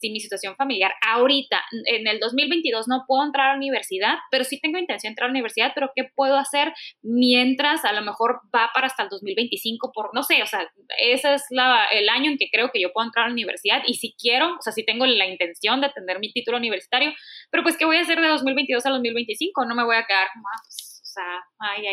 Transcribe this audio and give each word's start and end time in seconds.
si 0.00 0.10
mi 0.10 0.20
situación 0.20 0.56
familiar 0.56 0.92
ahorita, 1.06 1.62
en 1.86 2.06
el 2.06 2.20
2022 2.20 2.86
no 2.88 3.04
puedo 3.06 3.24
entrar 3.24 3.46
a 3.46 3.52
la 3.52 3.56
universidad, 3.56 4.14
pero 4.30 4.44
sí 4.44 4.60
tengo 4.60 4.78
intención 4.78 5.10
de 5.10 5.12
entrar 5.12 5.26
a 5.26 5.28
la 5.28 5.32
universidad, 5.32 5.72
pero 5.74 5.90
¿qué 5.94 6.04
puedo 6.14 6.36
hacer 6.36 6.72
mientras 7.02 7.84
a 7.84 7.92
lo 7.92 8.02
mejor 8.02 8.40
va 8.54 8.70
para 8.74 8.86
hasta 8.86 9.04
el 9.04 9.08
2025 9.08 9.92
por, 9.92 10.14
no 10.14 10.22
sé, 10.22 10.42
o 10.42 10.46
sea, 10.46 10.68
ese 11.00 11.34
es 11.34 11.44
la, 11.50 11.86
el 11.86 12.08
año 12.08 12.30
en 12.30 12.38
que 12.38 12.48
creo 12.50 12.70
que 12.72 12.80
yo 12.80 12.92
puedo 12.92 13.06
entrar 13.06 13.26
a 13.26 13.28
la 13.28 13.34
universidad 13.34 13.82
y 13.86 13.94
si 13.94 14.14
quiero, 14.18 14.54
o 14.54 14.62
sea, 14.62 14.72
si 14.72 14.84
tengo 14.84 15.06
la 15.06 15.26
intención 15.26 15.80
de 15.80 15.90
tener 15.90 16.18
mi 16.20 16.32
título 16.32 16.56
universitario, 16.58 17.12
pero 17.50 17.62
pues 17.62 17.76
¿qué 17.76 17.84
voy 17.84 17.96
a 17.96 18.02
hacer 18.02 18.20
de 18.20 18.28
2022 18.28 18.86
a 18.86 18.90
2025? 18.90 19.64
No 19.64 19.74
me 19.74 19.84
voy 19.84 19.96
a 19.96 20.06
quedar 20.06 20.28
como, 20.32 20.46
ah, 20.48 20.60
pues, 20.64 20.87
sea, 21.08 21.44
ay, 21.58 21.84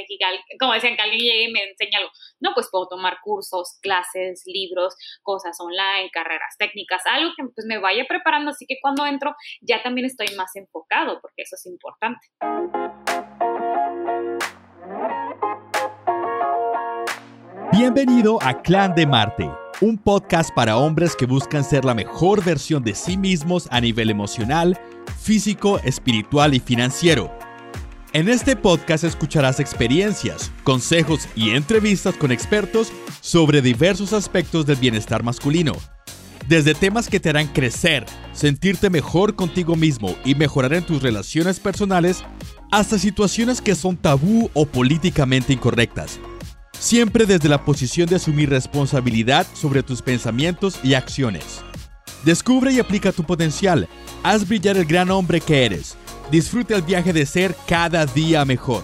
como 0.59 0.73
decían, 0.73 0.95
que 0.95 1.01
alguien 1.01 1.21
llegue 1.21 1.43
y 1.49 1.51
me 1.51 1.63
enseña 1.63 1.99
algo. 1.99 2.11
No, 2.39 2.51
pues 2.53 2.67
puedo 2.69 2.87
tomar 2.87 3.17
cursos, 3.23 3.79
clases, 3.81 4.43
libros, 4.45 4.95
cosas 5.23 5.57
online, 5.59 6.09
carreras 6.11 6.55
técnicas, 6.57 7.01
algo 7.05 7.31
que 7.35 7.43
pues 7.53 7.65
me 7.67 7.79
vaya 7.79 8.05
preparando, 8.07 8.51
así 8.51 8.65
que 8.67 8.77
cuando 8.81 9.05
entro 9.05 9.33
ya 9.61 9.81
también 9.81 10.05
estoy 10.05 10.27
más 10.35 10.55
enfocado, 10.55 11.19
porque 11.21 11.43
eso 11.43 11.55
es 11.55 11.65
importante. 11.65 12.27
Bienvenido 17.71 18.37
a 18.41 18.61
Clan 18.61 18.95
de 18.95 19.05
Marte, 19.05 19.49
un 19.81 19.97
podcast 19.97 20.53
para 20.55 20.77
hombres 20.77 21.15
que 21.15 21.25
buscan 21.25 21.63
ser 21.63 21.83
la 21.83 21.93
mejor 21.93 22.43
versión 22.43 22.83
de 22.83 22.95
sí 22.95 23.17
mismos 23.17 23.67
a 23.69 23.81
nivel 23.81 24.09
emocional, 24.09 24.79
físico, 25.21 25.79
espiritual 25.83 26.53
y 26.53 26.59
financiero 26.59 27.44
en 28.15 28.29
este 28.29 28.55
podcast 28.55 29.03
escucharás 29.03 29.59
experiencias, 29.59 30.49
consejos 30.63 31.27
y 31.35 31.49
entrevistas 31.49 32.15
con 32.15 32.31
expertos 32.31 32.93
sobre 33.19 33.61
diversos 33.61 34.13
aspectos 34.13 34.65
del 34.65 34.77
bienestar 34.77 35.21
masculino. 35.21 35.73
Desde 36.47 36.75
temas 36.75 37.09
que 37.09 37.19
te 37.19 37.27
harán 37.27 37.47
crecer, 37.47 38.05
sentirte 38.31 38.89
mejor 38.89 39.35
contigo 39.35 39.75
mismo 39.75 40.15
y 40.23 40.33
mejorar 40.33 40.75
en 40.75 40.85
tus 40.85 41.03
relaciones 41.03 41.59
personales, 41.59 42.23
hasta 42.71 42.97
situaciones 42.99 43.59
que 43.59 43.75
son 43.75 43.97
tabú 43.97 44.49
o 44.53 44.65
políticamente 44.65 45.51
incorrectas. 45.51 46.17
Siempre 46.79 47.25
desde 47.25 47.49
la 47.49 47.65
posición 47.65 48.07
de 48.07 48.15
asumir 48.15 48.49
responsabilidad 48.49 49.45
sobre 49.53 49.83
tus 49.83 50.01
pensamientos 50.01 50.79
y 50.83 50.93
acciones. 50.93 51.65
Descubre 52.23 52.71
y 52.71 52.79
aplica 52.79 53.11
tu 53.11 53.25
potencial. 53.25 53.89
Haz 54.23 54.47
brillar 54.47 54.77
el 54.77 54.85
gran 54.85 55.11
hombre 55.11 55.41
que 55.41 55.65
eres 55.65 55.97
Disfruta 56.31 56.75
el 56.75 56.81
viaje 56.81 57.13
de 57.13 57.25
ser 57.25 57.55
cada 57.67 58.05
día 58.07 58.43
mejor. 58.45 58.83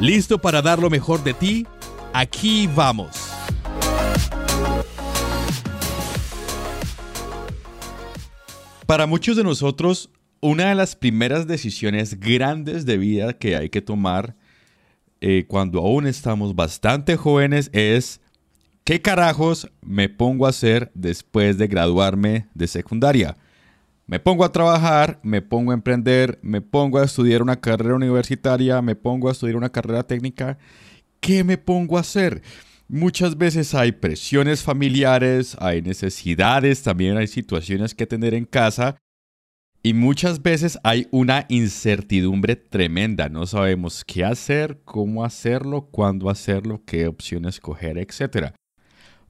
¿Listo 0.00 0.40
para 0.40 0.62
dar 0.62 0.80
lo 0.80 0.90
mejor 0.90 1.22
de 1.22 1.32
ti? 1.32 1.66
Aquí 2.12 2.68
vamos. 2.74 3.30
Para 8.84 9.06
muchos 9.06 9.36
de 9.36 9.44
nosotros, 9.44 10.10
una 10.40 10.68
de 10.68 10.74
las 10.74 10.96
primeras 10.96 11.46
decisiones 11.46 12.18
grandes 12.18 12.84
de 12.84 12.98
vida 12.98 13.32
que 13.32 13.56
hay 13.56 13.70
que 13.70 13.80
tomar 13.80 14.36
eh, 15.20 15.44
cuando 15.48 15.80
aún 15.80 16.06
estamos 16.06 16.54
bastante 16.54 17.16
jóvenes 17.16 17.70
es 17.72 18.20
¿qué 18.84 19.00
carajos 19.00 19.70
me 19.82 20.08
pongo 20.08 20.46
a 20.46 20.50
hacer 20.50 20.90
después 20.94 21.58
de 21.58 21.68
graduarme 21.68 22.48
de 22.54 22.66
secundaria? 22.66 23.36
Me 24.08 24.20
pongo 24.20 24.44
a 24.44 24.52
trabajar, 24.52 25.18
me 25.24 25.42
pongo 25.42 25.72
a 25.72 25.74
emprender, 25.74 26.38
me 26.40 26.60
pongo 26.60 26.98
a 26.98 27.04
estudiar 27.04 27.42
una 27.42 27.60
carrera 27.60 27.96
universitaria, 27.96 28.80
me 28.80 28.94
pongo 28.94 29.28
a 29.28 29.32
estudiar 29.32 29.56
una 29.56 29.70
carrera 29.70 30.04
técnica. 30.04 30.58
¿Qué 31.18 31.42
me 31.42 31.58
pongo 31.58 31.96
a 31.96 32.02
hacer? 32.02 32.40
Muchas 32.86 33.36
veces 33.36 33.74
hay 33.74 33.90
presiones 33.90 34.62
familiares, 34.62 35.56
hay 35.58 35.82
necesidades, 35.82 36.84
también 36.84 37.16
hay 37.16 37.26
situaciones 37.26 37.96
que 37.96 38.06
tener 38.06 38.32
en 38.32 38.44
casa 38.44 38.96
y 39.82 39.92
muchas 39.92 40.40
veces 40.40 40.78
hay 40.84 41.08
una 41.10 41.44
incertidumbre 41.48 42.54
tremenda. 42.54 43.28
No 43.28 43.44
sabemos 43.44 44.04
qué 44.04 44.24
hacer, 44.24 44.82
cómo 44.84 45.24
hacerlo, 45.24 45.88
cuándo 45.90 46.30
hacerlo, 46.30 46.80
qué 46.86 47.08
opciones 47.08 47.58
coger, 47.58 47.98
etc. 47.98 48.52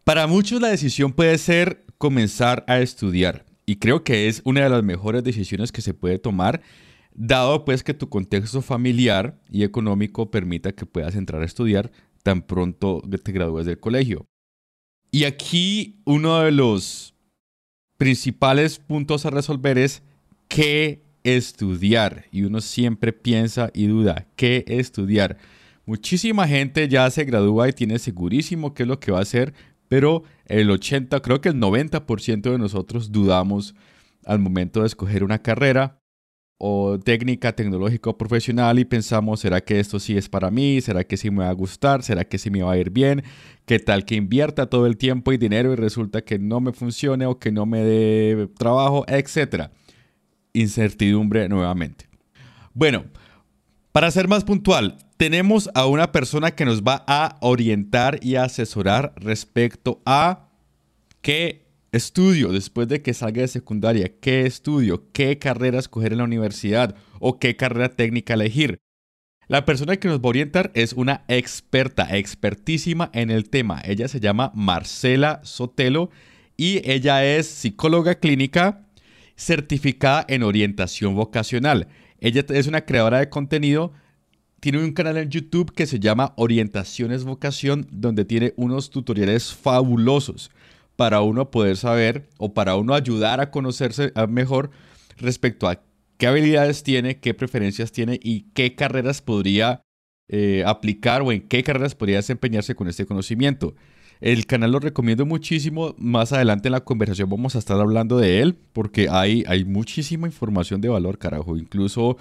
Para 0.05 0.27
muchos 0.27 0.61
la 0.61 0.69
decisión 0.69 1.15
puede 1.15 1.39
ser 1.39 1.87
comenzar 1.97 2.63
a 2.69 2.81
estudiar. 2.81 3.47
Y 3.67 3.77
creo 3.77 4.05
que 4.05 4.29
es 4.29 4.41
una 4.45 4.63
de 4.63 4.71
las 4.71 4.85
mejores 4.85 5.25
decisiones 5.25 5.73
que 5.73 5.83
se 5.83 5.93
puede 5.93 6.19
tomar, 6.19 6.63
dado 7.13 7.65
pues 7.65 7.83
que 7.83 7.95
tu 7.95 8.09
contexto 8.09 8.63
familiar 8.63 9.41
y 9.51 9.65
económico 9.65 10.31
permita 10.31 10.73
que 10.73 10.87
puedas 10.87 11.17
entrar 11.17 11.43
a 11.43 11.47
estudiar 11.47 11.91
tan 12.23 12.43
pronto 12.43 13.03
te 13.23 13.33
gradúes 13.33 13.67
del 13.67 13.81
colegio. 13.81 14.27
Y 15.11 15.25
aquí 15.25 16.01
uno 16.05 16.41
de 16.41 16.53
los 16.53 17.15
principales 17.97 18.79
puntos 18.79 19.27
a 19.27 19.31
resolver 19.31 19.79
es 19.79 20.03
qué 20.49 21.03
estudiar. 21.25 22.27
Y 22.31 22.43
uno 22.43 22.61
siempre 22.61 23.13
piensa 23.13 23.71
y 23.75 23.87
duda, 23.87 24.27
¿qué 24.37 24.65
estudiar? 24.69 25.39
Muchísima 25.85 26.49
gente 26.49 26.89
ya 26.89 27.09
se 27.11 27.25
gradúa 27.25 27.69
y 27.69 27.73
tiene 27.73 27.99
segurísimo 27.99 28.75
qué 28.75 28.83
es 28.83 28.89
lo 28.89 28.99
que 28.99 29.13
va 29.13 29.21
a 29.21 29.23
hacer, 29.23 29.55
pero 29.89 30.23
el 30.47 30.71
80, 30.71 31.21
creo 31.21 31.41
que 31.41 31.49
el 31.49 31.57
90% 31.57 32.51
de 32.53 32.59
nosotros 32.59 33.13
dudamos 33.13 33.75
al 34.25 34.39
momento 34.39 34.81
de 34.81 34.87
escoger 34.87 35.23
una 35.25 35.43
carrera 35.43 36.01
o 36.59 36.99
técnica 36.99 37.53
tecnológica 37.53 38.11
o 38.11 38.17
profesional 38.19 38.79
y 38.79 38.85
pensamos, 38.85 39.41
¿será 39.41 39.61
que 39.61 39.79
esto 39.79 40.01
sí 40.01 40.17
es 40.17 40.29
para 40.29 40.51
mí? 40.51 40.81
¿Será 40.81 41.05
que 41.05 41.17
sí 41.17 41.31
me 41.31 41.45
va 41.45 41.51
a 41.51 41.53
gustar? 41.53 42.03
¿Será 42.03 42.25
que 42.25 42.39
sí 42.39 42.51
me 42.51 42.63
va 42.63 42.73
a 42.73 42.79
ir 42.79 42.91
bien? 42.91 43.23
¿Qué 43.67 43.79
tal 43.79 44.05
que 44.05 44.15
invierta 44.15 44.67
todo 44.67 44.87
el 44.87 44.97
tiempo 44.97 45.33
y 45.33 45.37
dinero 45.37 45.73
y 45.73 45.77
resulta 45.77 46.23
que 46.23 46.39
no 46.39 46.61
me 46.61 46.73
funcione 46.73 47.27
o 47.27 47.39
que 47.39 47.53
no 47.53 47.67
me 47.67 47.81
dé 47.81 48.49
trabajo, 48.59 49.05
etcétera? 49.07 49.71
Incertidumbre 50.55 51.49
nuevamente. 51.49 52.09
Bueno, 52.73 53.05
para 53.97 54.11
ser 54.11 54.29
más 54.29 54.45
puntual, 54.45 54.99
tenemos 55.17 55.71
a 55.75 55.87
una 55.87 56.13
persona 56.13 56.51
que 56.51 56.67
nos 56.67 56.83
va 56.83 57.03
a 57.07 57.39
orientar 57.41 58.19
y 58.21 58.37
asesorar 58.37 59.15
respecto 59.17 60.03
a 60.05 60.51
qué 61.23 61.65
estudio 61.93 62.53
después 62.53 62.89
de 62.89 63.01
que 63.01 63.15
salga 63.15 63.41
de 63.41 63.49
secundaria, 63.49 64.13
qué 64.21 64.45
estudio, 64.45 65.11
qué 65.15 65.39
carrera 65.39 65.79
escoger 65.79 66.13
en 66.13 66.19
la 66.19 66.25
universidad 66.25 66.95
o 67.21 67.39
qué 67.39 67.57
carrera 67.57 67.89
técnica 67.89 68.35
elegir. 68.35 68.77
La 69.49 69.65
persona 69.65 69.97
que 69.97 70.09
nos 70.09 70.19
va 70.19 70.25
a 70.25 70.29
orientar 70.29 70.73
es 70.75 70.93
una 70.93 71.25
experta, 71.29 72.19
expertísima 72.19 73.09
en 73.15 73.31
el 73.31 73.49
tema. 73.49 73.81
Ella 73.83 74.09
se 74.09 74.21
llama 74.21 74.53
Marcela 74.55 75.41
Sotelo 75.43 76.11
y 76.59 76.83
ella 76.85 77.25
es 77.25 77.47
psicóloga 77.47 78.17
clínica 78.17 78.87
certificada 79.37 80.27
en 80.29 80.43
orientación 80.43 81.15
vocacional. 81.15 81.89
Ella 82.27 82.45
es 82.49 82.67
una 82.67 82.85
creadora 82.85 83.21
de 83.21 83.29
contenido, 83.29 83.93
tiene 84.59 84.83
un 84.83 84.91
canal 84.95 85.17
en 85.17 85.31
YouTube 85.31 85.73
que 85.73 85.87
se 85.87 86.01
llama 86.01 86.33
Orientaciones 86.35 87.23
Vocación, 87.23 87.87
donde 87.93 88.25
tiene 88.25 88.53
unos 88.57 88.91
tutoriales 88.91 89.55
fabulosos 89.55 90.51
para 90.97 91.21
uno 91.21 91.53
poder 91.53 91.77
saber 91.77 92.27
o 92.39 92.53
para 92.53 92.75
uno 92.75 92.95
ayudar 92.95 93.41
a 93.41 93.53
conocerse 93.53 94.13
mejor 94.29 94.73
respecto 95.19 95.69
a 95.69 95.81
qué 96.17 96.27
habilidades 96.27 96.83
tiene, 96.83 97.21
qué 97.21 97.33
preferencias 97.33 97.93
tiene 97.93 98.19
y 98.21 98.51
qué 98.55 98.75
carreras 98.75 99.23
podría 99.23 99.83
eh, 100.27 100.65
aplicar 100.67 101.23
o 101.23 101.31
en 101.31 101.43
qué 101.43 101.63
carreras 101.63 101.95
podría 101.95 102.17
desempeñarse 102.17 102.75
con 102.75 102.89
este 102.89 103.07
conocimiento. 103.07 103.77
El 104.21 104.47
canal 104.47 104.73
lo 104.73 104.79
recomiendo 104.79 105.27
muchísimo. 105.27 105.95
Más 105.99 106.33
adelante 106.33 106.69
en 106.69 106.73
la 106.73 106.85
conversación 106.85 107.29
vamos 107.29 107.55
a 107.55 107.59
estar 107.59 107.79
hablando 107.79 108.19
de 108.19 108.41
él 108.41 108.57
porque 108.73 109.09
hay, 109.11 109.45
hay 109.47 109.65
muchísima 109.65 110.27
información 110.27 110.81
de 110.81 110.89
valor, 110.89 111.19
carajo. 111.19 111.57
Incluso 111.57 112.17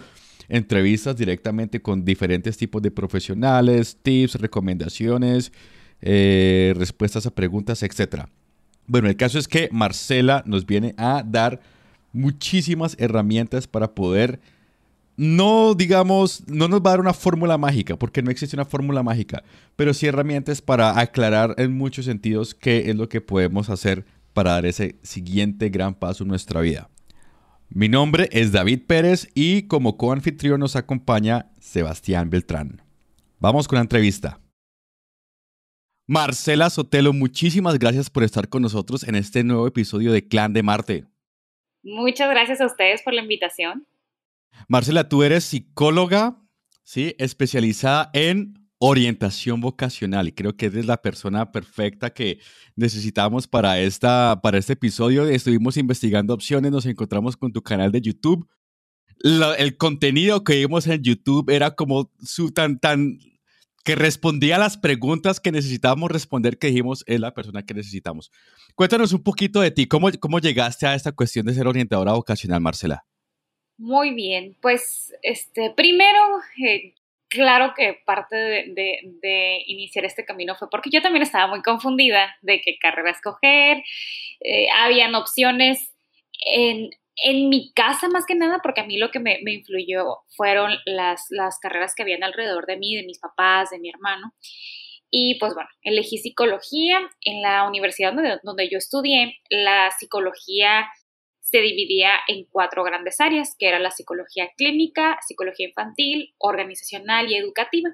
entrevistas 0.49 1.15
directamente 1.15 1.81
con 1.81 2.03
diferentes 2.03 2.57
tipos 2.57 2.81
de 2.81 2.91
profesionales, 2.91 3.97
tips, 4.01 4.35
recomendaciones, 4.35 5.51
eh, 6.01 6.73
respuestas 6.77 7.25
a 7.25 7.31
preguntas, 7.33 7.81
etc. 7.83 8.25
Bueno, 8.87 9.07
el 9.07 9.15
caso 9.15 9.39
es 9.39 9.47
que 9.47 9.69
Marcela 9.71 10.43
nos 10.45 10.65
viene 10.65 10.93
a 10.97 11.23
dar 11.25 11.61
muchísimas 12.11 12.95
herramientas 12.99 13.67
para 13.67 13.93
poder 13.95 14.39
no, 15.17 15.73
digamos, 15.75 16.47
no 16.47 16.67
nos 16.67 16.81
va 16.81 16.89
a 16.89 16.93
dar 16.93 16.99
una 16.99 17.13
fórmula 17.13 17.57
mágica, 17.57 17.97
porque 17.97 18.21
no 18.21 18.31
existe 18.31 18.55
una 18.55 18.65
fórmula 18.65 19.03
mágica, 19.03 19.43
pero 19.75 19.93
sí 19.93 20.07
herramientas 20.07 20.61
para 20.61 20.99
aclarar 20.99 21.55
en 21.57 21.77
muchos 21.77 22.05
sentidos 22.05 22.53
qué 22.53 22.89
es 22.89 22.95
lo 22.95 23.07
que 23.07 23.21
podemos 23.21 23.69
hacer 23.69 24.05
para 24.33 24.51
dar 24.51 24.65
ese 24.65 24.97
siguiente 25.03 25.69
gran 25.69 25.95
paso 25.95 26.23
en 26.23 26.29
nuestra 26.29 26.61
vida. 26.61 26.89
Mi 27.69 27.89
nombre 27.89 28.29
es 28.31 28.51
David 28.51 28.81
Pérez 28.85 29.29
y 29.33 29.63
como 29.63 29.97
coanfitrión 29.97 30.59
nos 30.59 30.75
acompaña 30.75 31.51
Sebastián 31.59 32.29
Beltrán. 32.29 32.81
Vamos 33.39 33.67
con 33.67 33.77
la 33.77 33.81
entrevista. 33.81 34.39
Marcela 36.07 36.69
Sotelo, 36.69 37.13
muchísimas 37.13 37.79
gracias 37.79 38.09
por 38.09 38.23
estar 38.23 38.47
con 38.49 38.61
nosotros 38.61 39.03
en 39.07 39.15
este 39.15 39.43
nuevo 39.43 39.65
episodio 39.65 40.11
de 40.11 40.27
Clan 40.27 40.53
de 40.53 40.61
Marte. 40.61 41.05
Muchas 41.81 42.29
gracias 42.29 42.61
a 42.61 42.67
ustedes 42.67 43.01
por 43.01 43.13
la 43.13 43.21
invitación. 43.21 43.87
Marcela, 44.67 45.09
tú 45.09 45.23
eres 45.23 45.43
psicóloga, 45.43 46.41
¿sí? 46.83 47.15
Especializada 47.17 48.09
en 48.13 48.65
orientación 48.77 49.61
vocacional 49.61 50.27
y 50.27 50.31
creo 50.33 50.55
que 50.55 50.67
eres 50.67 50.85
la 50.85 51.01
persona 51.01 51.51
perfecta 51.51 52.13
que 52.13 52.39
necesitamos 52.75 53.47
para, 53.47 53.79
esta, 53.79 54.39
para 54.41 54.57
este 54.57 54.73
episodio. 54.73 55.27
Estuvimos 55.27 55.77
investigando 55.77 56.33
opciones, 56.33 56.71
nos 56.71 56.85
encontramos 56.85 57.37
con 57.37 57.51
tu 57.51 57.61
canal 57.61 57.91
de 57.91 58.01
YouTube. 58.01 58.47
el 59.57 59.77
contenido 59.77 60.43
que 60.43 60.55
vimos 60.55 60.87
en 60.87 61.01
YouTube 61.01 61.49
era 61.49 61.75
como 61.75 62.11
su 62.21 62.51
tan, 62.51 62.79
tan, 62.79 63.17
que 63.83 63.95
respondía 63.95 64.57
a 64.57 64.59
las 64.59 64.77
preguntas 64.77 65.39
que 65.39 65.51
necesitábamos 65.51 66.11
responder, 66.11 66.57
que 66.57 66.67
dijimos 66.67 67.03
es 67.07 67.19
la 67.19 67.33
persona 67.33 67.63
que 67.63 67.73
necesitamos. 67.73 68.31
Cuéntanos 68.75 69.13
un 69.13 69.23
poquito 69.23 69.61
de 69.61 69.71
ti, 69.71 69.87
¿cómo, 69.87 70.09
cómo 70.19 70.39
llegaste 70.39 70.85
a 70.85 70.95
esta 70.95 71.13
cuestión 71.13 71.45
de 71.45 71.53
ser 71.53 71.67
orientadora 71.67 72.13
vocacional, 72.13 72.61
Marcela? 72.61 73.05
Muy 73.77 74.13
bien, 74.13 74.55
pues 74.61 75.13
este, 75.21 75.69
primero 75.71 76.19
eh, 76.65 76.93
claro 77.27 77.73
que 77.75 77.99
parte 78.05 78.35
de, 78.35 79.63
iniciar 79.67 80.05
este 80.05 80.23
camino 80.23 80.55
fue 80.55 80.69
porque 80.69 80.89
yo 80.89 81.01
también 81.01 81.23
estaba 81.23 81.47
muy 81.47 81.61
confundida 81.61 82.37
de 82.41 82.61
qué 82.61 82.77
carrera 82.79 83.11
escoger. 83.11 83.83
Eh, 84.39 84.67
habían 84.77 85.15
opciones 85.15 85.91
en, 86.45 86.89
mi 87.49 87.71
casa 87.73 88.07
más 88.09 88.25
que 88.25 88.35
nada, 88.35 88.59
porque 88.61 88.81
a 88.81 88.85
mí 88.85 88.97
lo 88.97 89.09
que 89.11 89.19
me, 89.19 89.39
influyó 89.45 90.19
fueron 90.35 90.73
las, 90.85 91.25
las, 91.29 91.59
carreras 91.59 91.95
que 91.95 92.03
habían 92.03 92.23
alrededor 92.23 92.65
de 92.65 92.77
mí, 92.77 92.95
de 92.95 93.05
mis 93.05 93.19
papás, 93.19 93.69
de 93.71 93.79
mi 93.79 93.89
hermano. 93.89 94.33
Y 95.09 95.37
pues 95.39 95.53
bueno, 95.53 95.69
elegí 95.81 96.17
psicología. 96.17 96.99
En 97.21 97.41
la 97.41 97.67
universidad 97.67 98.13
donde, 98.13 98.37
donde 98.43 98.69
yo 98.69 98.77
estudié, 98.77 99.37
la 99.49 99.91
psicología 99.91 100.87
se 101.45 101.59
dividía 101.61 102.09
en 102.27 102.45
cuatro 102.49 102.83
grandes 102.83 103.21
áreas, 103.21 103.55
que 103.59 103.67
era 103.67 103.77
la 103.77 103.91
psicología 103.91 104.49
clínica, 104.57 105.19
psicología 105.21 105.67
infantil, 105.67 106.33
organizacional 106.39 107.31
y 107.31 107.35
educativa. 107.35 107.91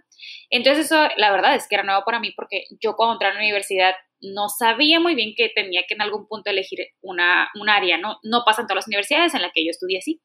Entonces 0.49 0.85
eso, 0.85 1.09
la 1.17 1.31
verdad 1.31 1.55
es 1.55 1.67
que 1.67 1.75
era 1.75 1.83
nuevo 1.83 2.03
para 2.05 2.21
mí 2.21 2.31
porque 2.33 2.63
yo 2.81 2.95
cuando 2.95 3.15
entré 3.15 3.27
a 3.27 3.33
la 3.33 3.39
universidad 3.39 3.93
no 4.21 4.47
sabía 4.47 5.01
muy 5.01 5.15
bien 5.15 5.33
que 5.35 5.49
tenía 5.53 5.81
que 5.85 5.95
en 5.95 6.01
algún 6.01 6.27
punto 6.27 6.49
elegir 6.49 6.79
una, 7.01 7.49
un 7.59 7.69
área, 7.69 7.97
¿no? 7.97 8.19
No 8.23 8.43
pasa 8.45 8.61
en 8.61 8.67
todas 8.67 8.77
las 8.77 8.87
universidades 8.87 9.33
en 9.33 9.41
las 9.41 9.51
que 9.53 9.65
yo 9.65 9.71
estudié 9.71 9.97
así. 9.97 10.21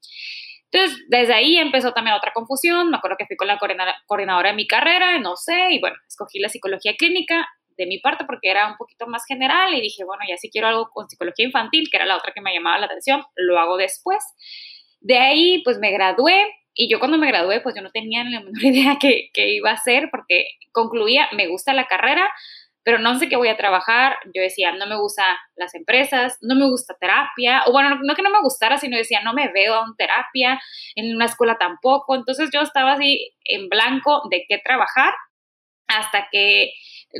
Entonces, 0.71 1.05
desde 1.09 1.35
ahí 1.35 1.57
empezó 1.57 1.93
también 1.93 2.17
otra 2.17 2.33
confusión. 2.33 2.91
Me 2.91 2.99
acuerdo 2.99 3.17
que 3.19 3.27
fui 3.27 3.37
con 3.37 3.49
la 3.49 3.59
coordinadora 3.59 4.51
de 4.51 4.57
mi 4.57 4.69
carrera, 4.69 5.19
no 5.19 5.35
sé, 5.35 5.71
y 5.71 5.81
bueno, 5.81 5.97
escogí 6.07 6.39
la 6.39 6.49
psicología 6.49 6.95
clínica 6.97 7.49
de 7.77 7.87
mi 7.87 7.99
parte 7.99 8.25
porque 8.27 8.51
era 8.51 8.69
un 8.69 8.77
poquito 8.77 9.07
más 9.07 9.25
general 9.27 9.75
y 9.75 9.81
dije, 9.81 10.05
bueno, 10.05 10.23
ya 10.29 10.37
si 10.37 10.51
quiero 10.51 10.69
algo 10.69 10.89
con 10.93 11.09
psicología 11.09 11.47
infantil, 11.47 11.89
que 11.91 11.97
era 11.97 12.07
la 12.07 12.17
otra 12.17 12.33
que 12.35 12.41
me 12.41 12.55
llamaba 12.55 12.79
la 12.79 12.87
atención, 12.87 13.23
lo 13.37 13.59
hago 13.59 13.77
después. 13.77 14.25
De 15.01 15.19
ahí, 15.19 15.63
pues 15.65 15.79
me 15.79 15.93
gradué 15.93 16.47
y 16.75 16.91
yo 16.91 16.99
cuando 16.99 17.19
me 17.19 17.29
gradué, 17.29 17.61
pues 17.61 17.75
yo 17.75 17.83
no 17.83 17.91
tenía 17.91 18.23
ni 18.25 18.33
la 18.33 18.41
menor 18.41 18.63
idea 18.65 18.97
qué, 19.01 19.31
qué 19.33 19.51
iba 19.55 19.71
a 19.71 19.75
hacer 19.75 20.09
porque 20.11 20.47
concluía, 20.73 21.29
me 21.33 21.49
gusta 21.49 21.73
la 21.73 21.87
carrera, 21.87 22.29
pero 22.87 23.01
no 23.01 23.19
sé 23.19 23.29
qué 23.29 23.35
voy 23.35 23.49
a 23.49 23.57
trabajar. 23.57 24.17
Yo 24.27 24.43
decía, 24.43 24.71
no 24.71 24.87
me 24.87 24.97
gustan 24.97 25.35
las 25.57 25.75
empresas, 25.75 26.39
no 26.41 26.55
me 26.55 26.69
gusta 26.69 26.95
terapia, 27.01 27.65
o 27.67 27.73
bueno, 27.73 27.99
no 28.01 28.15
que 28.15 28.23
no 28.23 28.31
me 28.31 28.41
gustara, 28.41 28.79
sino 28.79 28.97
decía, 28.97 29.23
no 29.25 29.33
me 29.33 29.51
veo 29.53 29.83
en 29.85 29.97
terapia, 29.97 30.61
en 30.95 31.17
una 31.17 31.25
escuela 31.25 31.57
tampoco. 31.59 32.15
Entonces 32.15 32.51
yo 32.53 32.61
estaba 32.61 32.93
así 32.93 33.33
en 33.45 33.69
blanco 33.69 34.23
de 34.31 34.45
qué 34.49 34.59
trabajar 34.59 35.15
hasta 35.89 36.29
que 36.31 36.71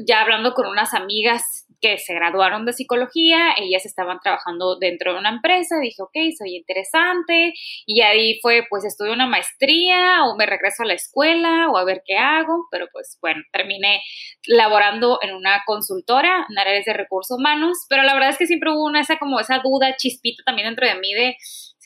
ya 0.07 0.21
hablando 0.21 0.55
con 0.55 0.67
unas 0.67 0.95
amigas 0.95 1.67
que 1.81 1.99
se 1.99 2.15
graduaron 2.15 2.65
de 2.65 2.73
psicología, 2.73 3.55
ellas 3.59 3.85
estaban 3.85 4.19
trabajando 4.21 4.79
dentro 4.79 5.13
de 5.13 5.19
una 5.19 5.29
empresa, 5.29 5.77
dije, 5.81 6.03
ok, 6.03 6.17
soy 6.37 6.57
interesante, 6.57 7.53
y 7.87 8.01
ahí 8.01 8.39
fue, 8.41 8.65
pues 8.69 8.85
estudio 8.85 9.13
una 9.13 9.27
maestría 9.27 10.25
o 10.25 10.37
me 10.37 10.47
regreso 10.47 10.83
a 10.83 10.87
la 10.87 10.95
escuela 10.95 11.69
o 11.71 11.77
a 11.77 11.85
ver 11.85 12.03
qué 12.05 12.17
hago, 12.17 12.67
pero 12.71 12.87
pues 12.93 13.19
bueno, 13.21 13.43
terminé 13.53 14.01
laborando 14.47 15.19
en 15.23 15.35
una 15.35 15.63
consultora 15.67 16.47
en 16.49 16.59
áreas 16.59 16.85
de 16.85 16.93
recursos 16.93 17.39
humanos, 17.39 17.79
pero 17.89 18.03
la 18.03 18.15
verdad 18.15 18.31
es 18.31 18.39
que 18.39 18.47
siempre 18.47 18.71
hubo 18.71 18.85
una 18.85 19.01
esa 19.01 19.19
como 19.19 19.39
esa 19.41 19.61
duda 19.63 19.97
chispita 19.97 20.43
también 20.45 20.69
dentro 20.69 20.87
de 20.87 20.99
mí 20.99 21.13
de 21.13 21.37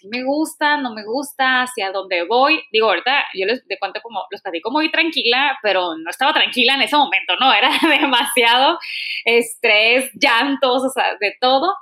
me 0.05 0.25
gusta, 0.25 0.77
no 0.77 0.95
me 0.95 1.05
gusta, 1.05 1.63
hacia 1.63 1.93
dónde 1.93 2.25
voy. 2.25 2.63
Digo, 2.73 2.89
ahorita 2.89 3.25
yo 3.35 3.47
les 3.47 3.67
de 3.67 3.79
cuento 3.79 4.01
como, 4.03 4.25
los 4.31 4.43
platico 4.43 4.71
muy 4.71 4.91
tranquila, 4.91 5.59
pero 5.63 5.97
no 5.97 6.11
estaba 6.11 6.33
tranquila 6.33 6.75
en 6.75 6.83
ese 6.83 6.97
momento, 6.97 7.35
¿no? 7.41 7.53
Era 7.55 7.71
demasiado 7.89 8.79
estrés, 9.25 10.11
llantos, 10.15 10.85
o 10.85 10.91
sea, 10.91 11.17
de 11.21 11.35
todo, 11.41 11.75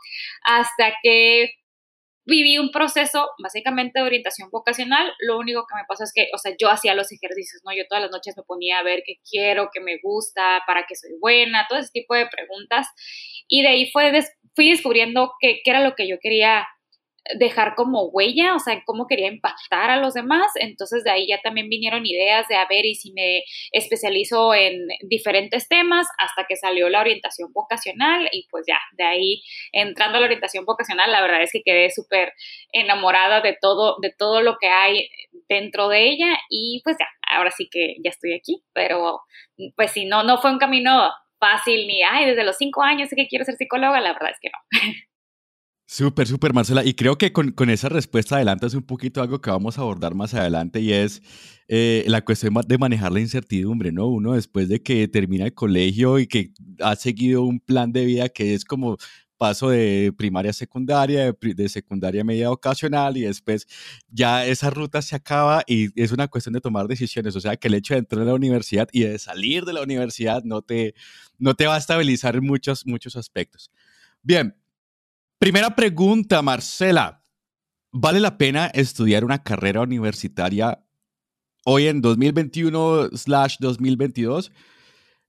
hasta 0.43 0.95
que 1.03 1.51
viví 2.29 2.59
un 2.59 2.71
proceso 2.71 3.31
básicamente 3.43 4.01
de 4.01 4.07
orientación 4.07 4.51
vocacional. 4.51 5.11
Lo 5.21 5.39
único 5.39 5.65
que 5.67 5.77
me 5.77 5.87
pasó 5.89 6.05
es 6.05 6.13
que, 6.15 6.29
o 6.35 6.39
sea, 6.39 6.55
yo 6.61 6.69
hacía 6.69 6.95
los 6.95 7.11
ejercicios, 7.11 7.63
¿no? 7.65 7.73
Yo 7.75 7.85
todas 7.89 8.03
las 8.03 8.11
noches 8.11 8.37
me 8.37 8.43
ponía 8.43 8.79
a 8.79 8.83
ver 8.83 9.03
qué 9.07 9.15
quiero, 9.29 9.71
qué 9.73 9.81
me 9.81 9.99
gusta, 10.03 10.63
para 10.67 10.85
qué 10.87 10.95
soy 10.95 11.13
buena, 11.21 11.67
todo 11.69 11.79
ese 11.79 11.91
tipo 11.91 12.15
de 12.15 12.27
preguntas. 12.27 12.87
Y 13.49 13.63
de 13.63 13.69
ahí 13.69 13.91
fue 13.91 14.13
fui 14.55 14.71
descubriendo 14.71 15.33
qué, 15.41 15.61
qué 15.65 15.71
era 15.71 15.81
lo 15.81 15.95
que 15.95 16.09
yo 16.09 16.17
quería 16.21 16.67
dejar 17.39 17.75
como 17.75 18.09
huella, 18.09 18.55
o 18.55 18.59
sea, 18.59 18.83
cómo 18.85 19.07
quería 19.07 19.29
impactar 19.29 19.91
a 19.91 19.97
los 19.97 20.15
demás. 20.15 20.47
Entonces 20.57 21.05
de 21.05 21.11
ahí 21.11 21.27
ya 21.29 21.41
también 21.43 21.69
vinieron 21.69 22.07
ideas 22.07 22.47
de 22.49 22.57
a 22.57 22.67
ver 22.67 22.87
y 22.87 22.95
si 22.95 23.13
me 23.13 23.43
especializo 23.73 24.55
en 24.55 24.89
diferentes 25.09 25.69
temas 25.69 26.07
hasta 26.19 26.45
que 26.49 26.57
salió 26.57 26.89
la 26.89 27.01
orientación 27.01 27.53
vocacional 27.53 28.29
y 28.33 28.47
pues 28.51 28.65
ya, 28.67 28.79
de 28.93 29.05
ahí 29.05 29.43
entrando 29.73 30.19
a 30.19 30.21
la 30.21 30.27
orientación 30.27 30.65
vocacional, 30.65 31.11
la 31.11 31.21
verdad 31.21 31.43
es 31.43 31.51
que 31.53 31.63
quedé 31.65 31.91
súper 31.91 32.33
enamorada 32.73 33.41
de 33.41 33.57
todo, 33.61 33.97
de 34.01 34.13
todo 34.17 34.43
lo 34.43 34.57
que 34.61 34.69
hay 34.69 35.09
dentro 35.49 35.89
de 35.89 36.09
ella 36.09 36.39
y 36.49 36.81
pues 36.85 36.97
ya, 36.99 37.07
ahora 37.31 37.51
sí 37.51 37.69
que 37.71 37.97
ya 38.05 38.11
estoy 38.11 38.35
aquí, 38.35 38.63
pero 38.73 39.21
pues 39.77 39.93
si 39.93 40.05
no, 40.05 40.23
no 40.23 40.39
fue 40.39 40.51
un 40.51 40.59
camino 40.59 41.11
fácil 41.39 41.87
ni, 41.87 42.03
ay, 42.03 42.27
desde 42.27 42.45
los 42.45 42.57
cinco 42.57 42.83
años 42.83 43.09
sé 43.09 43.17
que 43.17 43.29
quiero 43.29 43.45
ser 43.45 43.55
psicóloga, 43.55 44.01
la 44.01 44.13
verdad 44.13 44.31
es 44.31 44.39
que 44.41 44.51
no. 44.51 44.59
Súper, 45.91 46.27
súper, 46.29 46.53
Marcela. 46.53 46.85
Y 46.85 46.93
creo 46.93 47.17
que 47.17 47.33
con, 47.33 47.55
esa 47.71 47.89
respuesta 47.89 48.37
adelante 48.37 48.67
es 48.67 48.75
un 48.75 48.83
poquito 48.83 49.23
algo 49.23 49.41
que 49.41 49.49
vamos 49.51 49.79
a 49.79 49.81
abordar 49.81 50.15
más 50.15 50.35
adelante 50.35 50.81
y 50.81 50.93
es 50.93 51.23
eh, 51.67 52.05
la 52.09 52.23
cuestión 52.23 52.53
de 52.67 52.77
manejar 52.77 53.11
la 53.11 53.21
incertidumbre, 53.21 53.91
¿no? 53.91 54.07
Uno 54.07 54.35
después 54.35 54.69
de 54.69 54.83
que 54.83 55.09
termina 55.09 55.47
el 55.47 55.55
colegio 55.55 56.19
y 56.19 56.27
que 56.27 56.53
ha 56.81 56.95
seguido 56.95 57.43
un 57.43 57.59
plan 57.59 57.91
de 57.91 58.05
vida 58.05 58.29
que 58.29 58.53
es 58.53 58.67
como 58.67 58.99
paso 59.39 59.71
de 59.71 60.13
primaria 60.15 60.51
a 60.51 60.53
secundaria, 60.53 61.33
de, 61.33 61.69
secundaria 61.71 62.21
a 62.21 62.25
media 62.25 62.51
ocasional 62.51 63.17
y 63.17 63.23
después 63.23 63.67
ya 64.11 64.45
esa 64.45 64.69
ruta 64.69 65.01
se 65.01 65.17
acaba 65.17 65.63
y 65.67 65.89
es 66.01 66.13
una 66.13 66.29
cuestión 66.29 66.53
de 66.53 66.61
tomar 66.61 66.87
decisiones. 66.87 67.35
O 67.35 67.41
sea, 67.41 67.57
que 67.57 67.69
el 67.69 67.75
hecho 67.75 67.95
de 67.95 68.01
entrar 68.01 68.23
a 68.23 68.27
la 68.27 68.35
universidad 68.35 68.89
y 68.93 69.05
de 69.05 69.19
salir 69.19 69.65
de 69.65 69.73
la 69.73 69.83
universidad 69.83 70.43
no 70.45 70.61
te, 70.61 70.95
no 71.39 71.55
te 71.55 71.67
va 71.67 71.77
a 71.77 71.79
estabilizar 71.79 72.37
en 72.37 72.45
muchos, 72.45 72.87
muchos 72.87 73.17
aspectos. 73.17 73.71
Bien, 74.23 74.55
Primera 75.39 75.75
pregunta, 75.77 76.43
Marcela. 76.43 77.23
¿Vale 77.93 78.19
la 78.19 78.39
pena 78.39 78.67
estudiar 78.67 79.25
una 79.25 79.45
carrera 79.45 79.83
universitaria 79.83 80.85
hoy 81.65 81.87
en 81.87 82.03
2021/2022? 82.03 84.51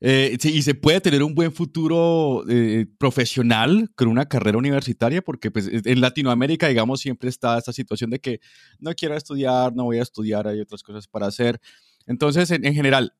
Eh, 0.01 0.37
y 0.43 0.61
se 0.63 0.73
puede 0.73 0.99
tener 1.01 1.21
un 1.21 1.35
buen 1.35 1.51
futuro 1.51 2.43
eh, 2.49 2.87
profesional 2.97 3.91
con 3.95 4.07
una 4.07 4.25
carrera 4.25 4.57
universitaria, 4.57 5.21
porque 5.21 5.51
pues, 5.51 5.69
en 5.71 6.01
Latinoamérica, 6.01 6.67
digamos, 6.69 7.01
siempre 7.01 7.29
está 7.29 7.59
esta 7.59 7.73
situación 7.73 8.09
de 8.09 8.19
que 8.19 8.39
no 8.79 8.95
quiero 8.95 9.15
estudiar, 9.15 9.75
no 9.75 9.83
voy 9.83 9.99
a 9.99 10.03
estudiar, 10.03 10.47
hay 10.47 10.59
otras 10.59 10.81
cosas 10.81 11.07
para 11.07 11.27
hacer. 11.27 11.61
Entonces, 12.07 12.49
en, 12.49 12.65
en 12.65 12.73
general, 12.73 13.13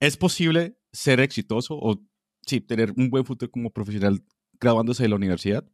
¿es 0.00 0.16
posible 0.16 0.78
ser 0.92 1.20
exitoso 1.20 1.76
o 1.76 2.00
sí, 2.46 2.62
tener 2.62 2.94
un 2.96 3.10
buen 3.10 3.26
futuro 3.26 3.50
como 3.50 3.70
profesional 3.70 4.24
graduándose 4.60 5.02
de 5.02 5.10
la 5.10 5.16
universidad? 5.16 5.64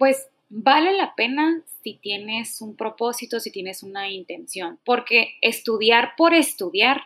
Pues 0.00 0.30
vale 0.48 0.96
la 0.96 1.14
pena 1.14 1.62
si 1.82 1.98
tienes 1.98 2.62
un 2.62 2.74
propósito, 2.74 3.38
si 3.38 3.52
tienes 3.52 3.82
una 3.82 4.08
intención, 4.08 4.80
porque 4.82 5.34
estudiar 5.42 6.14
por 6.16 6.32
estudiar, 6.32 7.02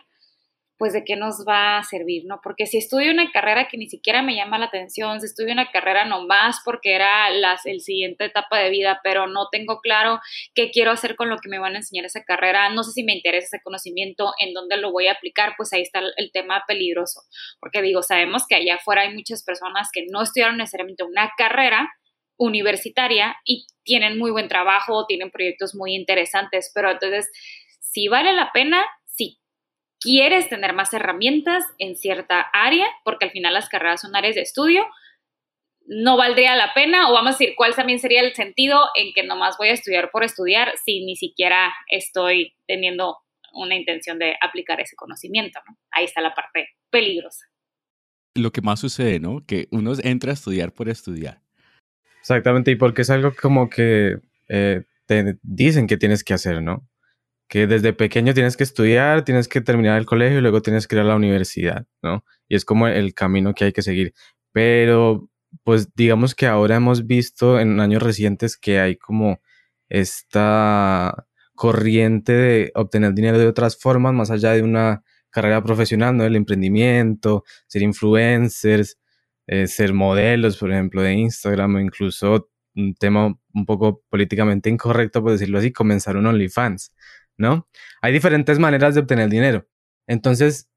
pues 0.77 0.93
de 0.93 1.03
qué 1.03 1.17
nos 1.17 1.45
va 1.45 1.77
a 1.77 1.83
servir, 1.83 2.23
¿no? 2.25 2.39
Porque 2.41 2.65
si 2.67 2.77
estudio 2.77 3.11
una 3.11 3.31
carrera 3.33 3.67
que 3.67 3.77
ni 3.77 3.89
siquiera 3.89 4.21
me 4.21 4.37
llama 4.37 4.59
la 4.59 4.67
atención, 4.67 5.19
si 5.19 5.25
estudio 5.25 5.51
una 5.51 5.71
carrera 5.71 6.05
nomás 6.05 6.61
porque 6.63 6.95
era 6.95 7.29
la 7.31 7.59
el 7.65 7.81
siguiente 7.81 8.23
etapa 8.23 8.59
de 8.59 8.69
vida, 8.69 9.01
pero 9.03 9.27
no 9.27 9.49
tengo 9.51 9.81
claro 9.81 10.21
qué 10.53 10.71
quiero 10.71 10.91
hacer 10.91 11.17
con 11.17 11.27
lo 11.27 11.35
que 11.39 11.49
me 11.49 11.59
van 11.59 11.73
a 11.75 11.79
enseñar 11.79 12.05
esa 12.05 12.23
carrera, 12.23 12.69
no 12.69 12.83
sé 12.83 12.93
si 12.93 13.03
me 13.03 13.13
interesa 13.13 13.57
ese 13.57 13.61
conocimiento, 13.61 14.31
en 14.39 14.53
dónde 14.53 14.77
lo 14.77 14.93
voy 14.93 15.07
a 15.07 15.13
aplicar, 15.13 15.55
pues 15.57 15.73
ahí 15.73 15.81
está 15.81 15.99
el 16.15 16.31
tema 16.31 16.63
peligroso, 16.65 17.23
porque 17.59 17.81
digo, 17.81 18.01
sabemos 18.03 18.47
que 18.47 18.55
allá 18.55 18.75
afuera 18.75 19.01
hay 19.01 19.13
muchas 19.13 19.43
personas 19.43 19.89
que 19.91 20.05
no 20.09 20.21
estudiaron 20.21 20.55
necesariamente 20.55 21.03
una 21.03 21.29
carrera, 21.37 21.89
universitaria 22.37 23.35
y 23.45 23.67
tienen 23.83 24.17
muy 24.17 24.31
buen 24.31 24.47
trabajo, 24.47 25.05
tienen 25.05 25.31
proyectos 25.31 25.75
muy 25.75 25.95
interesantes, 25.95 26.71
pero 26.73 26.91
entonces, 26.91 27.31
si 27.79 28.07
vale 28.07 28.33
la 28.33 28.51
pena, 28.51 28.83
si 29.05 29.39
quieres 29.99 30.49
tener 30.49 30.73
más 30.73 30.93
herramientas 30.93 31.63
en 31.77 31.95
cierta 31.95 32.41
área, 32.53 32.85
porque 33.03 33.25
al 33.25 33.31
final 33.31 33.53
las 33.53 33.69
carreras 33.69 34.01
son 34.01 34.15
áreas 34.15 34.35
de 34.35 34.41
estudio, 34.41 34.85
no 35.87 36.17
valdría 36.17 36.55
la 36.55 36.73
pena, 36.73 37.09
o 37.09 37.13
vamos 37.13 37.35
a 37.35 37.37
decir, 37.37 37.53
cuál 37.55 37.75
también 37.75 37.99
sería 37.99 38.21
el 38.21 38.33
sentido 38.33 38.79
en 38.95 39.13
que 39.13 39.23
nomás 39.23 39.55
voy 39.57 39.69
a 39.69 39.73
estudiar 39.73 40.09
por 40.11 40.23
estudiar 40.23 40.73
si 40.83 41.05
ni 41.05 41.15
siquiera 41.15 41.73
estoy 41.87 42.55
teniendo 42.67 43.17
una 43.53 43.75
intención 43.75 44.19
de 44.19 44.35
aplicar 44.41 44.81
ese 44.81 44.95
conocimiento, 44.95 45.59
¿no? 45.67 45.77
Ahí 45.91 46.05
está 46.05 46.21
la 46.21 46.33
parte 46.33 46.69
peligrosa. 46.89 47.45
Lo 48.35 48.51
que 48.51 48.61
más 48.61 48.79
sucede, 48.79 49.19
¿no? 49.19 49.45
Que 49.47 49.67
uno 49.71 49.93
entra 50.03 50.31
a 50.31 50.33
estudiar 50.33 50.73
por 50.73 50.89
estudiar. 50.89 51.44
Exactamente, 52.25 52.71
y 52.71 52.75
porque 52.75 53.03
es 53.03 53.11
algo 53.11 53.33
como 53.39 53.69
que 53.69 54.17
eh, 54.47 54.81
te 55.05 55.37
dicen 55.43 55.85
que 55.85 55.95
tienes 55.95 56.23
que 56.23 56.33
hacer, 56.33 56.63
¿no? 56.63 56.89
Que 57.49 57.67
desde 57.67 57.93
pequeño 57.93 58.33
tienes 58.33 58.57
que 58.57 58.63
estudiar, 58.63 59.23
tienes 59.25 59.47
que 59.47 59.61
terminar 59.61 59.99
el 59.99 60.07
colegio 60.07 60.39
y 60.39 60.41
luego 60.41 60.63
tienes 60.63 60.87
que 60.87 60.95
ir 60.95 61.01
a 61.01 61.05
la 61.05 61.15
universidad, 61.17 61.85
¿no? 62.01 62.25
Y 62.49 62.55
es 62.55 62.65
como 62.65 62.87
el 62.87 63.13
camino 63.13 63.53
que 63.53 63.65
hay 63.65 63.73
que 63.73 63.83
seguir. 63.83 64.15
Pero, 64.53 65.29
pues 65.63 65.93
digamos 65.95 66.35
que 66.35 66.47
ahora 66.47 66.77
hemos 66.77 67.05
visto 67.07 67.59
en 67.59 67.79
años 67.79 68.01
recientes 68.03 68.57
que 68.57 68.79
hay 68.79 68.95
como 68.97 69.39
esta 69.89 71.27
corriente 71.55 72.33
de 72.33 72.71
obtener 72.75 73.13
dinero 73.13 73.37
de 73.37 73.47
otras 73.47 73.77
formas, 73.77 74.13
más 74.13 74.31
allá 74.31 74.53
de 74.53 74.63
una 74.63 75.03
carrera 75.29 75.63
profesional, 75.63 76.17
¿no? 76.17 76.25
El 76.25 76.35
emprendimiento, 76.37 77.43
ser 77.67 77.83
influencers, 77.83 78.97
eh, 79.47 79.67
ser 79.67 79.93
modelos, 79.93 80.57
por 80.57 80.71
ejemplo, 80.71 81.01
de 81.01 81.13
Instagram 81.13 81.75
o 81.75 81.79
incluso 81.79 82.49
un 82.75 82.93
tema 82.95 83.37
un 83.53 83.65
poco 83.65 84.03
políticamente 84.09 84.69
incorrecto, 84.69 85.21
por 85.21 85.31
decirlo 85.31 85.59
así, 85.59 85.71
comenzar 85.71 86.17
un 86.17 86.25
OnlyFans, 86.25 86.93
¿no? 87.37 87.67
Hay 88.01 88.11
diferentes 88.11 88.59
maneras 88.59 88.95
de 88.95 89.01
obtener 89.01 89.29
dinero. 89.29 89.67
Entonces, 90.07 90.69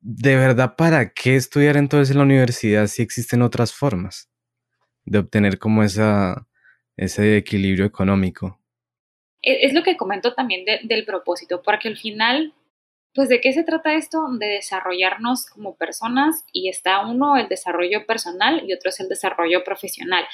¿de 0.00 0.36
verdad 0.36 0.76
para 0.76 1.12
qué 1.12 1.36
estudiar 1.36 1.76
entonces 1.76 2.10
en 2.10 2.18
la 2.18 2.24
universidad 2.24 2.86
si 2.86 3.02
existen 3.02 3.42
otras 3.42 3.72
formas 3.72 4.30
de 5.04 5.18
obtener 5.18 5.58
como 5.58 5.82
esa, 5.82 6.46
ese 6.96 7.36
equilibrio 7.36 7.84
económico? 7.84 8.60
E, 9.42 9.66
es 9.66 9.74
lo 9.74 9.82
que 9.82 9.96
comento 9.96 10.34
también 10.34 10.64
del 10.84 11.04
propósito, 11.04 11.62
porque 11.62 11.88
al 11.88 11.96
final, 11.96 12.54
pues 13.14 13.28
de 13.28 13.40
qué 13.40 13.52
se 13.52 13.64
trata 13.64 13.94
esto? 13.94 14.26
De 14.38 14.46
desarrollarnos 14.46 15.46
como 15.46 15.76
personas 15.76 16.44
y 16.52 16.68
está 16.68 17.06
uno 17.06 17.36
el 17.36 17.48
desarrollo 17.48 18.06
personal 18.06 18.62
y 18.66 18.72
otro 18.72 18.90
es 18.90 19.00
el 19.00 19.08
desarrollo 19.08 19.64
profesional. 19.64 20.24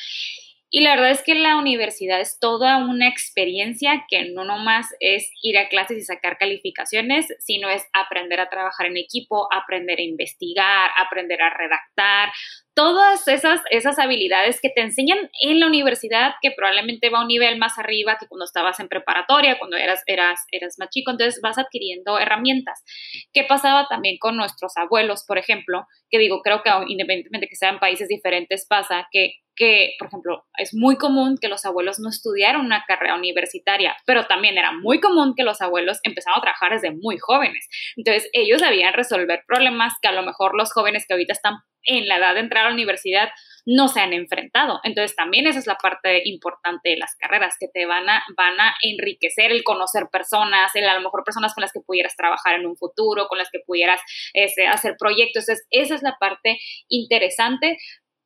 Y 0.70 0.82
la 0.82 0.90
verdad 0.90 1.10
es 1.10 1.22
que 1.22 1.34
la 1.34 1.56
universidad 1.56 2.20
es 2.20 2.38
toda 2.38 2.76
una 2.78 3.08
experiencia 3.08 4.04
que 4.08 4.30
no 4.30 4.44
nomás 4.44 4.86
es 5.00 5.30
ir 5.42 5.56
a 5.56 5.68
clases 5.68 5.98
y 5.98 6.02
sacar 6.02 6.36
calificaciones, 6.36 7.26
sino 7.38 7.70
es 7.70 7.86
aprender 7.94 8.38
a 8.40 8.50
trabajar 8.50 8.86
en 8.86 8.98
equipo, 8.98 9.48
aprender 9.52 9.98
a 9.98 10.02
investigar, 10.02 10.90
aprender 10.98 11.40
a 11.40 11.50
redactar, 11.50 12.30
todas 12.78 13.26
esas, 13.26 13.60
esas 13.70 13.98
habilidades 13.98 14.60
que 14.60 14.70
te 14.70 14.82
enseñan 14.82 15.18
en 15.42 15.58
la 15.58 15.66
universidad, 15.66 16.34
que 16.40 16.52
probablemente 16.52 17.10
va 17.10 17.18
a 17.18 17.22
un 17.22 17.26
nivel 17.26 17.58
más 17.58 17.76
arriba 17.76 18.18
que 18.20 18.28
cuando 18.28 18.44
estabas 18.44 18.78
en 18.78 18.86
preparatoria, 18.86 19.58
cuando 19.58 19.76
eras, 19.76 20.00
eras, 20.06 20.44
eras 20.52 20.76
más 20.78 20.88
chico, 20.90 21.10
entonces 21.10 21.40
vas 21.42 21.58
adquiriendo 21.58 22.20
herramientas. 22.20 22.84
¿Qué 23.32 23.42
pasaba 23.42 23.88
también 23.88 24.16
con 24.20 24.36
nuestros 24.36 24.76
abuelos, 24.76 25.24
por 25.26 25.38
ejemplo? 25.38 25.88
Que 26.08 26.18
digo, 26.18 26.40
creo 26.42 26.62
que 26.62 26.70
independientemente 26.86 27.48
que 27.48 27.56
sean 27.56 27.80
países 27.80 28.06
diferentes, 28.06 28.64
pasa 28.68 29.08
que 29.10 29.32
que, 29.58 29.94
por 29.98 30.08
ejemplo, 30.08 30.46
es 30.56 30.72
muy 30.72 30.96
común 30.96 31.36
que 31.40 31.48
los 31.48 31.64
abuelos 31.64 31.98
no 31.98 32.08
estudiaran 32.08 32.64
una 32.64 32.84
carrera 32.86 33.16
universitaria, 33.16 33.96
pero 34.06 34.26
también 34.26 34.56
era 34.56 34.72
muy 34.72 35.00
común 35.00 35.34
que 35.36 35.42
los 35.42 35.60
abuelos 35.60 35.98
empezaran 36.04 36.38
a 36.38 36.42
trabajar 36.42 36.72
desde 36.72 36.92
muy 36.92 37.18
jóvenes. 37.18 37.68
Entonces, 37.96 38.30
ellos 38.32 38.62
debían 38.62 38.94
resolver 38.94 39.42
problemas 39.46 39.94
que 40.00 40.08
a 40.08 40.12
lo 40.12 40.22
mejor 40.22 40.56
los 40.56 40.72
jóvenes 40.72 41.04
que 41.06 41.14
ahorita 41.14 41.32
están 41.32 41.56
en 41.82 42.06
la 42.06 42.18
edad 42.18 42.34
de 42.34 42.40
entrar 42.40 42.64
a 42.64 42.68
la 42.68 42.74
universidad 42.74 43.30
no 43.66 43.88
se 43.88 44.00
han 44.00 44.12
enfrentado. 44.12 44.80
Entonces 44.82 45.14
también 45.16 45.46
esa 45.46 45.58
es 45.58 45.66
la 45.66 45.76
parte 45.76 46.22
importante 46.24 46.90
de 46.90 46.96
las 46.96 47.14
carreras, 47.16 47.56
que 47.58 47.68
te 47.68 47.86
van 47.86 48.08
a, 48.08 48.22
van 48.36 48.58
a 48.60 48.74
enriquecer 48.82 49.50
el 49.50 49.62
conocer 49.62 50.08
personas, 50.10 50.74
el, 50.74 50.88
a 50.88 50.94
lo 50.94 51.02
mejor 51.02 51.22
personas 51.24 51.54
con 51.54 51.62
las 51.62 51.72
que 51.72 51.80
pudieras 51.80 52.16
trabajar 52.16 52.54
en 52.58 52.66
un 52.66 52.76
futuro, 52.76 53.26
con 53.28 53.38
las 53.38 53.50
que 53.50 53.60
pudieras 53.66 54.00
este, 54.32 54.66
hacer 54.66 54.96
proyectos. 54.98 55.48
Entonces 55.48 55.66
esa 55.70 55.94
es 55.94 56.02
la 56.02 56.16
parte 56.18 56.58
interesante, 56.88 57.78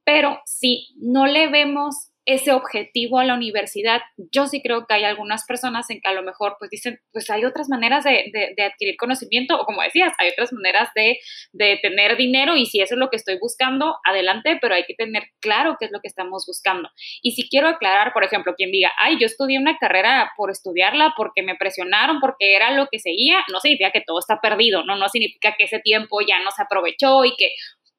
pero 0.04 0.40
si 0.44 0.88
no 0.96 1.26
le 1.26 1.48
vemos 1.48 2.12
ese 2.24 2.52
objetivo 2.52 3.18
a 3.18 3.24
la 3.24 3.34
universidad, 3.34 4.00
yo 4.30 4.46
sí 4.46 4.62
creo 4.62 4.86
que 4.86 4.94
hay 4.94 5.04
algunas 5.04 5.44
personas 5.44 5.90
en 5.90 6.00
que 6.00 6.08
a 6.08 6.12
lo 6.12 6.22
mejor 6.22 6.54
pues 6.58 6.70
dicen, 6.70 7.00
pues 7.10 7.28
hay 7.30 7.44
otras 7.44 7.68
maneras 7.68 8.04
de, 8.04 8.54
adquirir 8.64 8.96
conocimiento 8.96 9.60
o 9.60 9.64
como 9.64 9.82
decías, 9.82 10.12
hay 10.18 10.28
otras 10.28 10.52
maneras 10.52 10.90
de, 10.94 11.18
de, 11.52 11.78
tener 11.82 12.16
dinero 12.16 12.56
y 12.56 12.66
si 12.66 12.80
eso 12.80 12.94
es 12.94 12.98
lo 12.98 13.08
que 13.08 13.16
estoy 13.16 13.38
buscando, 13.40 13.96
adelante, 14.04 14.56
pero 14.60 14.74
hay 14.74 14.84
que 14.84 14.94
tener 14.94 15.24
claro 15.40 15.76
qué 15.80 15.86
es 15.86 15.92
lo 15.92 16.00
que 16.00 16.08
estamos 16.08 16.44
buscando. 16.46 16.88
Y 17.22 17.32
si 17.32 17.48
quiero 17.48 17.68
aclarar, 17.68 18.12
por 18.12 18.24
ejemplo, 18.24 18.54
quien 18.56 18.70
diga, 18.70 18.92
ay, 18.98 19.16
yo 19.18 19.26
estudié 19.26 19.58
una 19.58 19.76
carrera 19.78 20.30
por 20.36 20.50
estudiarla 20.50 21.14
porque 21.16 21.42
me 21.42 21.56
presionaron, 21.56 22.20
porque 22.20 22.54
era 22.54 22.70
lo 22.70 22.86
que 22.90 23.00
seguía, 23.00 23.38
no 23.50 23.58
significa 23.58 23.90
que 23.90 24.02
todo 24.06 24.20
está 24.20 24.40
perdido, 24.40 24.84
no, 24.84 24.96
no 24.96 25.08
significa 25.08 25.56
que 25.58 25.64
ese 25.64 25.80
tiempo 25.80 26.20
ya 26.20 26.38
no 26.40 26.52
se 26.52 26.62
aprovechó 26.62 27.24
y 27.24 27.34
que 27.36 27.50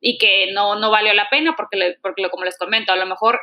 y 0.03 0.17
que 0.17 0.51
no, 0.51 0.75
no 0.75 0.91
valió 0.91 1.13
la 1.13 1.29
pena 1.31 1.55
porque, 1.55 1.95
porque 2.01 2.29
como 2.29 2.43
les 2.43 2.57
comento, 2.57 2.91
a 2.91 2.97
lo 2.97 3.05
mejor 3.05 3.39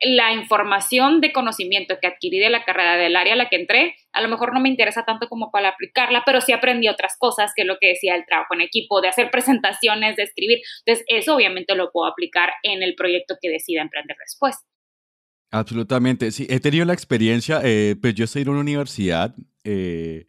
la 0.00 0.32
información 0.32 1.20
de 1.20 1.32
conocimiento 1.32 1.96
que 2.02 2.08
adquirí 2.08 2.40
de 2.40 2.50
la 2.50 2.64
carrera 2.64 2.96
del 2.96 3.14
área 3.14 3.34
a 3.34 3.36
la 3.36 3.48
que 3.48 3.54
entré, 3.54 3.94
a 4.12 4.20
lo 4.20 4.28
mejor 4.28 4.52
no 4.52 4.58
me 4.58 4.68
interesa 4.68 5.04
tanto 5.04 5.28
como 5.28 5.52
para 5.52 5.68
aplicarla, 5.68 6.24
pero 6.26 6.40
sí 6.40 6.50
aprendí 6.52 6.88
otras 6.88 7.14
cosas, 7.16 7.52
que 7.54 7.62
es 7.62 7.68
lo 7.68 7.76
que 7.80 7.90
decía 7.90 8.16
el 8.16 8.26
trabajo 8.26 8.52
en 8.54 8.62
equipo, 8.62 9.00
de 9.00 9.08
hacer 9.08 9.30
presentaciones, 9.30 10.16
de 10.16 10.24
escribir. 10.24 10.58
Entonces, 10.84 11.04
eso 11.06 11.36
obviamente 11.36 11.76
lo 11.76 11.92
puedo 11.92 12.10
aplicar 12.10 12.50
en 12.64 12.82
el 12.82 12.96
proyecto 12.96 13.36
que 13.40 13.48
decida 13.48 13.80
emprender 13.80 14.16
después. 14.18 14.56
Absolutamente, 15.52 16.32
sí, 16.32 16.48
he 16.50 16.58
tenido 16.58 16.84
la 16.84 16.94
experiencia, 16.94 17.60
eh, 17.62 17.94
pues 18.00 18.14
yo 18.14 18.24
estoy 18.24 18.42
en 18.42 18.48
una 18.48 18.60
universidad 18.60 19.36
eh, 19.62 20.26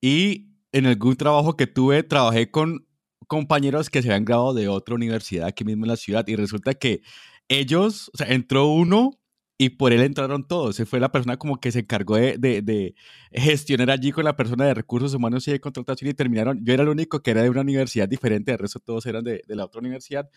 y 0.00 0.52
en 0.70 0.86
algún 0.86 1.16
trabajo 1.16 1.56
que 1.56 1.66
tuve, 1.66 2.04
trabajé 2.04 2.52
con 2.52 2.87
compañeros 3.28 3.90
que 3.90 4.02
se 4.02 4.08
habían 4.08 4.24
graduado 4.24 4.54
de 4.54 4.68
otra 4.68 4.96
universidad 4.96 5.46
aquí 5.46 5.64
mismo 5.64 5.84
en 5.84 5.90
la 5.90 5.96
ciudad 5.96 6.26
y 6.26 6.34
resulta 6.34 6.74
que 6.74 7.02
ellos, 7.48 8.10
o 8.12 8.16
sea, 8.18 8.28
entró 8.28 8.66
uno 8.66 9.18
y 9.60 9.70
por 9.70 9.92
él 9.92 10.02
entraron 10.02 10.46
todos. 10.46 10.76
Se 10.76 10.86
fue 10.86 11.00
la 11.00 11.10
persona 11.10 11.36
como 11.36 11.60
que 11.60 11.72
se 11.72 11.80
encargó 11.80 12.16
de, 12.16 12.38
de, 12.38 12.94
gestionar 13.32 13.90
allí 13.90 14.12
con 14.12 14.24
la 14.24 14.36
persona 14.36 14.64
de 14.64 14.72
recursos 14.72 15.12
humanos 15.14 15.48
y 15.48 15.50
de 15.50 15.60
contratación 15.60 16.10
y 16.10 16.14
terminaron. 16.14 16.64
Yo 16.64 16.72
era 16.72 16.84
el 16.84 16.88
único 16.88 17.20
que 17.20 17.32
era 17.32 17.42
de 17.42 17.50
una 17.50 17.62
universidad 17.62 18.08
diferente, 18.08 18.52
el 18.52 18.58
resto 18.58 18.78
todos 18.78 19.04
eran 19.06 19.24
de, 19.24 19.42
de, 19.46 19.56
la 19.56 19.64
otra 19.64 19.80
universidad. 19.80 20.30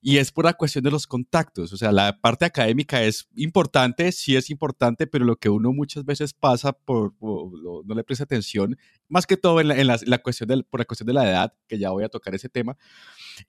Y 0.00 0.16
es 0.16 0.32
por 0.32 0.46
la 0.46 0.54
cuestión 0.54 0.82
de 0.82 0.90
los 0.90 1.06
contactos. 1.06 1.72
O 1.74 1.76
sea, 1.76 1.92
la 1.92 2.18
parte 2.18 2.46
académica 2.46 3.02
es 3.02 3.28
importante, 3.36 4.10
sí 4.10 4.36
es 4.36 4.48
importante, 4.48 5.06
pero 5.06 5.26
lo 5.26 5.36
que 5.36 5.50
uno 5.50 5.72
muchas 5.72 6.06
veces 6.06 6.32
pasa 6.32 6.72
por, 6.72 7.14
no 7.20 7.94
le 7.94 8.04
presta 8.04 8.24
atención, 8.24 8.78
más 9.06 9.26
que 9.26 9.36
todo 9.36 9.60
en 9.60 9.68
la, 9.68 9.76
en 9.76 9.86
la, 9.86 10.18
cuestión 10.18 10.48
del, 10.48 10.64
por 10.64 10.80
la 10.80 10.86
cuestión 10.86 11.06
de 11.06 11.12
la 11.12 11.28
edad, 11.28 11.54
que 11.68 11.78
ya 11.78 11.90
voy 11.90 12.04
a 12.04 12.08
tocar 12.08 12.34
ese 12.34 12.48
tema, 12.48 12.76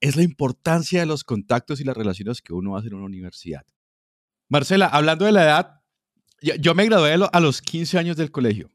es 0.02 0.18
la 0.18 0.24
importancia 0.24 1.00
de 1.00 1.06
los 1.06 1.24
contactos 1.24 1.80
y 1.80 1.86
las 1.86 1.96
relaciones 1.96 2.42
que 2.42 2.54
uno 2.54 2.76
hace 2.76 2.90
en 2.90 2.96
una 2.96 3.06
universidad. 3.06 3.66
Marcela, 4.54 4.86
hablando 4.86 5.26
de 5.26 5.32
la 5.32 5.44
edad, 5.46 5.82
yo 6.60 6.76
me 6.76 6.86
gradué 6.86 7.18
a 7.32 7.40
los 7.40 7.60
15 7.64 7.98
años 7.98 8.16
del 8.18 8.30
colegio. 8.30 8.70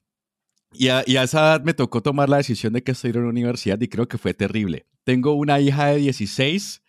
Y 0.72 0.88
a, 0.88 1.02
esa 1.02 1.38
edad 1.38 1.62
me 1.62 1.72
tocó 1.72 2.02
tomar 2.02 2.28
la 2.28 2.38
decisión 2.38 2.72
de 2.72 2.82
que 2.82 2.90
estoy 2.90 3.10
en 3.10 3.18
una 3.18 3.28
universidad 3.28 3.80
y 3.80 3.86
creo 3.86 4.08
que 4.08 4.18
fue 4.18 4.34
terrible. 4.34 4.86
Tengo 5.04 5.34
una 5.34 5.60
hija 5.60 5.86
de 5.86 5.98
16 5.98 6.82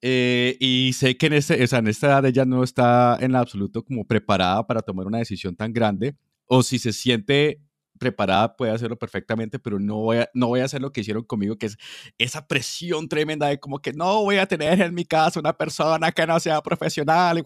eh, 0.00 0.56
y 0.60 0.92
sé 0.92 1.16
que 1.16 1.26
en, 1.26 1.32
este, 1.32 1.54
en 1.54 1.88
esta 1.88 2.06
edad 2.06 2.24
ella 2.24 2.44
no 2.44 2.62
está 2.62 3.18
en 3.20 3.34
absoluto 3.34 3.84
como 3.84 4.06
preparada 4.06 4.64
para 4.64 4.80
tomar 4.80 5.08
una 5.08 5.18
decisión 5.18 5.56
tan 5.56 5.72
grande. 5.72 6.14
O 6.46 6.62
si 6.62 6.78
se 6.78 6.92
siente 6.92 7.64
preparada 7.98 8.54
puede 8.54 8.70
hacerlo 8.70 8.96
perfectamente, 8.96 9.58
pero 9.58 9.80
no 9.80 9.96
voy, 9.96 10.18
a, 10.18 10.30
no 10.34 10.46
voy 10.46 10.60
a 10.60 10.66
hacer 10.66 10.80
lo 10.80 10.92
que 10.92 11.00
hicieron 11.00 11.24
conmigo, 11.24 11.58
que 11.58 11.66
es 11.66 11.78
esa 12.18 12.46
presión 12.46 13.08
tremenda 13.08 13.48
de 13.48 13.58
como 13.58 13.80
que 13.80 13.92
no 13.92 14.22
voy 14.22 14.36
a 14.36 14.46
tener 14.46 14.80
en 14.80 14.94
mi 14.94 15.04
casa 15.04 15.40
una 15.40 15.56
persona 15.56 16.12
que 16.12 16.24
no 16.28 16.38
sea 16.38 16.62
profesional. 16.62 17.42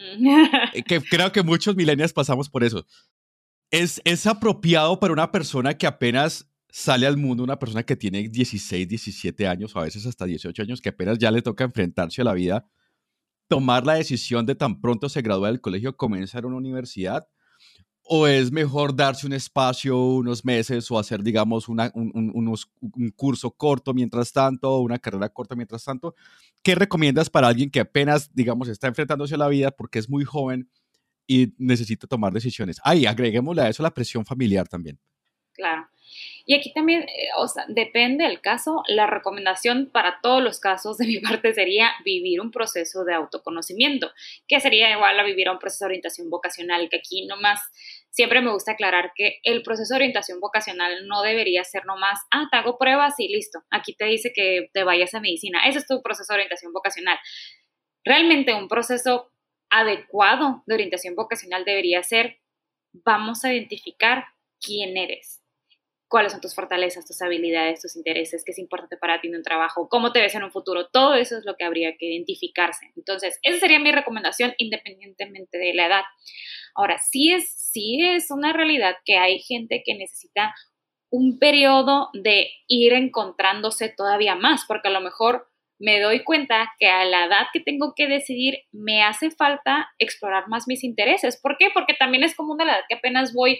Eh, 0.74 0.82
que 0.82 1.00
creo 1.00 1.30
que 1.32 1.42
muchos 1.42 1.76
millennials 1.76 2.12
pasamos 2.12 2.48
por 2.48 2.64
eso. 2.64 2.86
Es, 3.70 4.00
es 4.04 4.26
apropiado 4.26 4.98
para 4.98 5.12
una 5.12 5.30
persona 5.30 5.74
que 5.74 5.86
apenas 5.86 6.48
sale 6.70 7.06
al 7.06 7.16
mundo, 7.16 7.42
una 7.42 7.58
persona 7.58 7.82
que 7.82 7.96
tiene 7.96 8.28
16, 8.28 8.88
17 8.88 9.46
años, 9.46 9.74
o 9.74 9.80
a 9.80 9.84
veces 9.84 10.06
hasta 10.06 10.24
18 10.24 10.62
años, 10.62 10.80
que 10.80 10.88
apenas 10.90 11.18
ya 11.18 11.30
le 11.30 11.42
toca 11.42 11.64
enfrentarse 11.64 12.22
a 12.22 12.24
la 12.24 12.32
vida, 12.32 12.66
tomar 13.48 13.84
la 13.84 13.94
decisión 13.94 14.46
de 14.46 14.54
tan 14.54 14.80
pronto 14.80 15.08
se 15.08 15.22
gradúa 15.22 15.48
del 15.48 15.60
colegio, 15.60 15.96
comenzar 15.96 16.46
una 16.46 16.56
universidad, 16.56 17.28
o 18.02 18.26
es 18.26 18.50
mejor 18.50 18.94
darse 18.94 19.26
un 19.26 19.32
espacio, 19.32 19.96
unos 19.96 20.44
meses, 20.44 20.90
o 20.90 20.98
hacer, 20.98 21.22
digamos, 21.22 21.68
una, 21.68 21.90
un, 21.94 22.32
un 22.80 23.10
curso 23.10 23.50
corto 23.52 23.94
mientras 23.94 24.32
tanto, 24.32 24.78
una 24.80 24.98
carrera 24.98 25.28
corta 25.28 25.54
mientras 25.54 25.84
tanto, 25.84 26.14
¿qué 26.62 26.74
recomiendas 26.74 27.30
para 27.30 27.48
alguien 27.48 27.70
que 27.70 27.80
apenas, 27.80 28.34
digamos, 28.34 28.68
está 28.68 28.86
enfrentándose 28.86 29.34
a 29.34 29.38
la 29.38 29.48
vida 29.48 29.70
porque 29.70 29.98
es 29.98 30.08
muy 30.08 30.24
joven 30.24 30.70
y 31.26 31.54
necesita 31.58 32.06
tomar 32.06 32.32
decisiones? 32.32 32.80
Ay, 32.84 33.06
agreguémosle 33.06 33.62
a 33.62 33.68
eso 33.68 33.82
la 33.82 33.94
presión 33.94 34.24
familiar 34.24 34.68
también. 34.68 34.98
Claro. 35.52 35.88
Y 36.46 36.54
aquí 36.54 36.72
también, 36.72 37.02
eh, 37.02 37.28
o 37.38 37.46
sea, 37.46 37.64
depende 37.68 38.24
del 38.24 38.40
caso, 38.40 38.82
la 38.88 39.06
recomendación 39.06 39.90
para 39.92 40.18
todos 40.20 40.42
los 40.42 40.58
casos 40.58 40.98
de 40.98 41.06
mi 41.06 41.20
parte 41.20 41.54
sería 41.54 41.90
vivir 42.04 42.40
un 42.40 42.50
proceso 42.50 43.04
de 43.04 43.14
autoconocimiento, 43.14 44.10
que 44.48 44.60
sería 44.60 44.90
igual 44.90 45.18
a 45.18 45.24
vivir 45.24 45.48
un 45.48 45.58
proceso 45.58 45.84
de 45.84 45.90
orientación 45.90 46.30
vocacional, 46.30 46.88
que 46.88 46.96
aquí 46.98 47.26
nomás 47.26 47.60
siempre 48.10 48.40
me 48.40 48.52
gusta 48.52 48.72
aclarar 48.72 49.12
que 49.14 49.38
el 49.44 49.62
proceso 49.62 49.94
de 49.94 49.98
orientación 49.98 50.40
vocacional 50.40 51.06
no 51.06 51.22
debería 51.22 51.64
ser 51.64 51.84
nomás, 51.86 52.20
ah, 52.30 52.48
te 52.50 52.56
hago 52.56 52.78
pruebas 52.78 53.14
y 53.18 53.28
listo, 53.28 53.60
aquí 53.70 53.94
te 53.94 54.06
dice 54.06 54.32
que 54.34 54.68
te 54.72 54.84
vayas 54.84 55.14
a 55.14 55.20
medicina, 55.20 55.66
ese 55.66 55.78
es 55.78 55.86
tu 55.86 56.02
proceso 56.02 56.32
de 56.32 56.38
orientación 56.38 56.72
vocacional. 56.72 57.18
Realmente 58.04 58.54
un 58.54 58.68
proceso 58.68 59.32
adecuado 59.70 60.62
de 60.66 60.74
orientación 60.74 61.14
vocacional 61.14 61.64
debería 61.64 62.02
ser, 62.02 62.38
vamos 62.92 63.44
a 63.44 63.52
identificar 63.52 64.24
quién 64.60 64.96
eres, 64.96 65.39
cuáles 66.10 66.32
son 66.32 66.40
tus 66.40 66.54
fortalezas, 66.54 67.06
tus 67.06 67.22
habilidades, 67.22 67.80
tus 67.80 67.96
intereses, 67.96 68.42
qué 68.44 68.50
es 68.50 68.58
importante 68.58 68.96
para 68.96 69.20
ti 69.20 69.28
en 69.28 69.36
un 69.36 69.42
trabajo, 69.42 69.88
cómo 69.88 70.12
te 70.12 70.20
ves 70.20 70.34
en 70.34 70.42
un 70.42 70.50
futuro, 70.50 70.88
todo 70.88 71.14
eso 71.14 71.38
es 71.38 71.44
lo 71.46 71.54
que 71.56 71.64
habría 71.64 71.96
que 71.96 72.06
identificarse. 72.06 72.90
Entonces, 72.96 73.38
esa 73.42 73.60
sería 73.60 73.78
mi 73.78 73.92
recomendación 73.92 74.52
independientemente 74.58 75.56
de 75.56 75.72
la 75.72 75.86
edad. 75.86 76.02
Ahora, 76.74 76.98
sí 76.98 77.32
es, 77.32 77.48
sí 77.50 78.00
es 78.02 78.30
una 78.30 78.52
realidad 78.52 78.96
que 79.04 79.18
hay 79.18 79.38
gente 79.38 79.82
que 79.86 79.94
necesita 79.94 80.52
un 81.10 81.38
periodo 81.38 82.08
de 82.12 82.50
ir 82.66 82.92
encontrándose 82.92 83.88
todavía 83.88 84.34
más, 84.34 84.64
porque 84.66 84.88
a 84.88 84.92
lo 84.92 85.00
mejor 85.00 85.49
me 85.80 85.98
doy 85.98 86.22
cuenta 86.22 86.70
que 86.78 86.88
a 86.88 87.04
la 87.04 87.24
edad 87.24 87.46
que 87.52 87.60
tengo 87.60 87.94
que 87.96 88.06
decidir 88.06 88.58
me 88.70 89.02
hace 89.02 89.30
falta 89.30 89.88
explorar 89.98 90.44
más 90.48 90.68
mis 90.68 90.84
intereses. 90.84 91.40
¿Por 91.42 91.56
qué? 91.58 91.70
Porque 91.72 91.94
también 91.94 92.22
es 92.22 92.36
como 92.36 92.52
una 92.52 92.64
edad 92.64 92.80
que 92.88 92.96
apenas 92.96 93.32
voy 93.32 93.58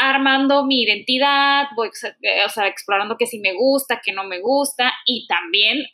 armando 0.00 0.64
mi 0.64 0.84
identidad, 0.84 1.66
voy, 1.76 1.88
o 1.88 2.48
sea, 2.48 2.66
explorando 2.68 3.16
qué 3.18 3.26
sí 3.26 3.40
me 3.40 3.54
gusta, 3.54 4.00
qué 4.02 4.12
no 4.12 4.24
me 4.24 4.40
gusta 4.40 4.92
y 5.04 5.26
también 5.26 5.84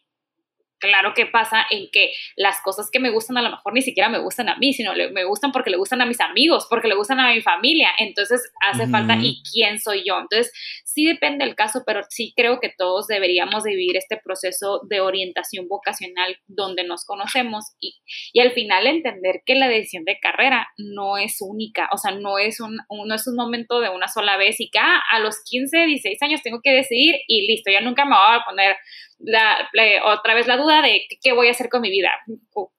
claro 0.84 1.14
que 1.14 1.26
pasa 1.26 1.66
en 1.70 1.88
que 1.90 2.12
las 2.36 2.60
cosas 2.62 2.90
que 2.90 3.00
me 3.00 3.10
gustan 3.10 3.38
a 3.38 3.42
lo 3.42 3.50
mejor 3.50 3.72
ni 3.72 3.82
siquiera 3.82 4.08
me 4.08 4.18
gustan 4.18 4.48
a 4.48 4.56
mí, 4.56 4.72
sino 4.72 4.92
me 5.12 5.24
gustan 5.24 5.52
porque 5.52 5.70
le 5.70 5.76
gustan 5.76 6.00
a 6.00 6.06
mis 6.06 6.20
amigos, 6.20 6.66
porque 6.68 6.88
le 6.88 6.94
gustan 6.94 7.20
a 7.20 7.32
mi 7.32 7.40
familia. 7.40 7.90
Entonces 7.98 8.42
hace 8.60 8.86
falta, 8.88 9.16
¿y 9.20 9.42
quién 9.52 9.78
soy 9.78 10.04
yo? 10.06 10.18
Entonces 10.18 10.52
sí 10.84 11.04
depende 11.06 11.44
del 11.44 11.54
caso, 11.54 11.82
pero 11.86 12.02
sí 12.08 12.32
creo 12.36 12.60
que 12.60 12.72
todos 12.76 13.06
deberíamos 13.06 13.64
de 13.64 13.70
vivir 13.70 13.96
este 13.96 14.20
proceso 14.22 14.80
de 14.88 15.00
orientación 15.00 15.68
vocacional 15.68 16.36
donde 16.46 16.84
nos 16.84 17.04
conocemos 17.04 17.64
y, 17.80 18.00
y 18.32 18.40
al 18.40 18.52
final 18.52 18.86
entender 18.86 19.42
que 19.44 19.54
la 19.54 19.68
decisión 19.68 20.04
de 20.04 20.18
carrera 20.20 20.68
no 20.76 21.18
es 21.18 21.38
única, 21.40 21.88
o 21.92 21.98
sea, 21.98 22.12
no 22.12 22.38
es 22.38 22.60
un, 22.60 22.76
no 22.90 23.14
es 23.14 23.26
un 23.26 23.36
momento 23.36 23.80
de 23.80 23.90
una 23.90 24.08
sola 24.08 24.36
vez 24.36 24.60
y 24.60 24.70
que 24.70 24.78
ah, 24.78 25.02
a 25.10 25.18
los 25.18 25.42
15, 25.44 25.86
16 25.86 26.22
años 26.22 26.42
tengo 26.42 26.60
que 26.62 26.72
decidir 26.72 27.16
y 27.26 27.46
listo, 27.46 27.70
ya 27.70 27.80
nunca 27.80 28.04
me 28.04 28.16
voy 28.16 28.36
a 28.36 28.44
poner 28.44 28.76
la, 29.24 29.68
otra 30.04 30.34
vez 30.34 30.46
la 30.46 30.56
duda 30.56 30.82
de 30.82 31.02
qué 31.22 31.32
voy 31.32 31.48
a 31.48 31.52
hacer 31.52 31.68
con 31.68 31.82
mi 31.82 31.90
vida, 31.90 32.10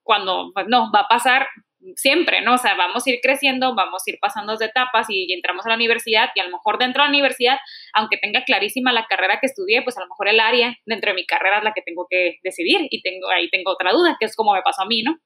cuando 0.02 0.52
no, 0.66 0.90
va 0.92 1.00
a 1.00 1.08
pasar 1.08 1.46
siempre, 1.94 2.40
¿no? 2.40 2.54
O 2.54 2.58
sea, 2.58 2.74
vamos 2.74 3.06
a 3.06 3.10
ir 3.10 3.20
creciendo, 3.22 3.74
vamos 3.74 4.02
a 4.06 4.10
ir 4.10 4.18
pasando 4.20 4.56
de 4.56 4.66
etapas 4.66 5.06
y, 5.08 5.32
entramos 5.32 5.64
a 5.66 5.68
la 5.68 5.76
universidad 5.76 6.30
y 6.34 6.40
a 6.40 6.44
lo 6.44 6.50
mejor 6.50 6.78
dentro 6.78 7.02
de 7.02 7.08
la 7.08 7.10
universidad, 7.10 7.58
aunque 7.94 8.16
tenga 8.16 8.44
clarísima 8.44 8.92
la 8.92 9.06
carrera 9.06 9.38
que 9.40 9.46
estudié, 9.46 9.82
pues 9.82 9.96
a 9.96 10.00
lo 10.00 10.08
mejor 10.08 10.28
el 10.28 10.40
área 10.40 10.76
dentro 10.84 11.10
de 11.10 11.14
mi 11.14 11.26
carrera 11.26 11.58
es 11.58 11.64
la 11.64 11.72
que 11.72 11.82
tengo 11.82 12.06
que 12.10 12.38
decidir 12.42 12.88
y 12.90 13.02
tengo 13.02 13.28
ahí 13.30 13.48
tengo 13.50 13.72
otra 13.72 13.92
duda, 13.92 14.16
que 14.18 14.26
es 14.26 14.34
como 14.34 14.54
me 14.54 14.62
pasó 14.62 14.82
a 14.82 14.86
mí, 14.86 15.02
¿no? 15.02 15.16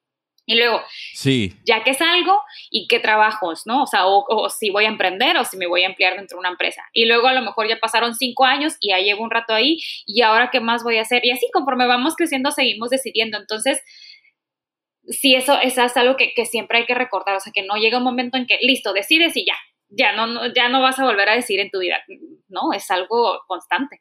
Y 0.50 0.56
luego, 0.56 0.82
sí. 1.14 1.52
ya 1.64 1.84
que 1.84 1.94
salgo 1.94 2.42
y 2.72 2.88
qué 2.88 2.98
trabajos, 2.98 3.62
¿no? 3.66 3.84
O 3.84 3.86
sea, 3.86 4.06
o, 4.06 4.50
si 4.50 4.70
voy 4.70 4.84
a 4.84 4.88
emprender 4.88 5.36
o 5.36 5.44
si 5.44 5.56
me 5.56 5.68
voy 5.68 5.84
a 5.84 5.86
emplear 5.86 6.16
dentro 6.16 6.34
de 6.34 6.40
una 6.40 6.48
empresa. 6.48 6.82
Y 6.92 7.04
luego 7.04 7.28
a 7.28 7.32
lo 7.32 7.40
mejor 7.40 7.68
ya 7.68 7.78
pasaron 7.78 8.16
cinco 8.16 8.44
años 8.44 8.76
y 8.80 8.88
ya 8.88 8.98
llevo 8.98 9.22
un 9.22 9.30
rato 9.30 9.54
ahí 9.54 9.78
y 10.06 10.22
ahora 10.22 10.50
qué 10.50 10.58
más 10.58 10.82
voy 10.82 10.98
a 10.98 11.02
hacer. 11.02 11.24
Y 11.24 11.30
así 11.30 11.48
conforme 11.52 11.86
vamos 11.86 12.16
creciendo 12.16 12.50
seguimos 12.50 12.90
decidiendo. 12.90 13.38
Entonces, 13.38 13.80
sí, 15.06 15.36
eso, 15.36 15.56
eso 15.62 15.84
es 15.84 15.96
algo 15.96 16.16
que, 16.16 16.32
que, 16.34 16.46
siempre 16.46 16.78
hay 16.78 16.84
que 16.84 16.96
recordar. 16.96 17.36
O 17.36 17.40
sea, 17.40 17.52
que 17.54 17.62
no 17.62 17.76
llega 17.76 17.98
un 17.98 18.04
momento 18.04 18.36
en 18.36 18.46
que, 18.46 18.58
listo, 18.60 18.92
decides 18.92 19.36
y 19.36 19.46
ya. 19.46 19.54
Ya 19.88 20.14
no, 20.14 20.52
ya 20.52 20.68
no 20.68 20.82
vas 20.82 20.98
a 20.98 21.04
volver 21.04 21.28
a 21.28 21.36
decir 21.36 21.60
en 21.60 21.70
tu 21.70 21.78
vida. 21.78 22.02
No, 22.48 22.72
es 22.72 22.90
algo 22.90 23.40
constante. 23.46 24.00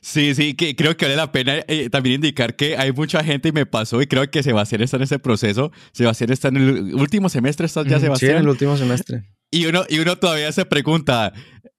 Sí, 0.00 0.34
sí, 0.34 0.54
que 0.54 0.76
creo 0.76 0.96
que 0.96 1.06
vale 1.06 1.16
la 1.16 1.32
pena 1.32 1.56
eh, 1.66 1.90
también 1.90 2.16
indicar 2.16 2.54
que 2.54 2.76
hay 2.76 2.92
mucha 2.92 3.24
gente 3.24 3.48
y 3.48 3.52
me 3.52 3.66
pasó 3.66 4.00
y 4.00 4.06
creo 4.06 4.30
que 4.30 4.42
Sebastián 4.42 4.82
está 4.82 4.96
en 4.96 5.02
ese 5.02 5.18
proceso. 5.18 5.72
Sebastián 5.92 6.30
está 6.30 6.48
en 6.48 6.56
el 6.56 6.94
último 6.94 7.28
semestre, 7.28 7.66
¿estás 7.66 7.86
ya, 7.86 7.98
Sebastián? 7.98 8.30
Sí, 8.30 8.36
en 8.36 8.42
el 8.42 8.48
último 8.48 8.76
semestre. 8.76 9.24
Y 9.50 9.66
uno, 9.66 9.84
y 9.88 9.98
uno 9.98 10.16
todavía 10.16 10.52
se 10.52 10.64
pregunta, 10.66 11.32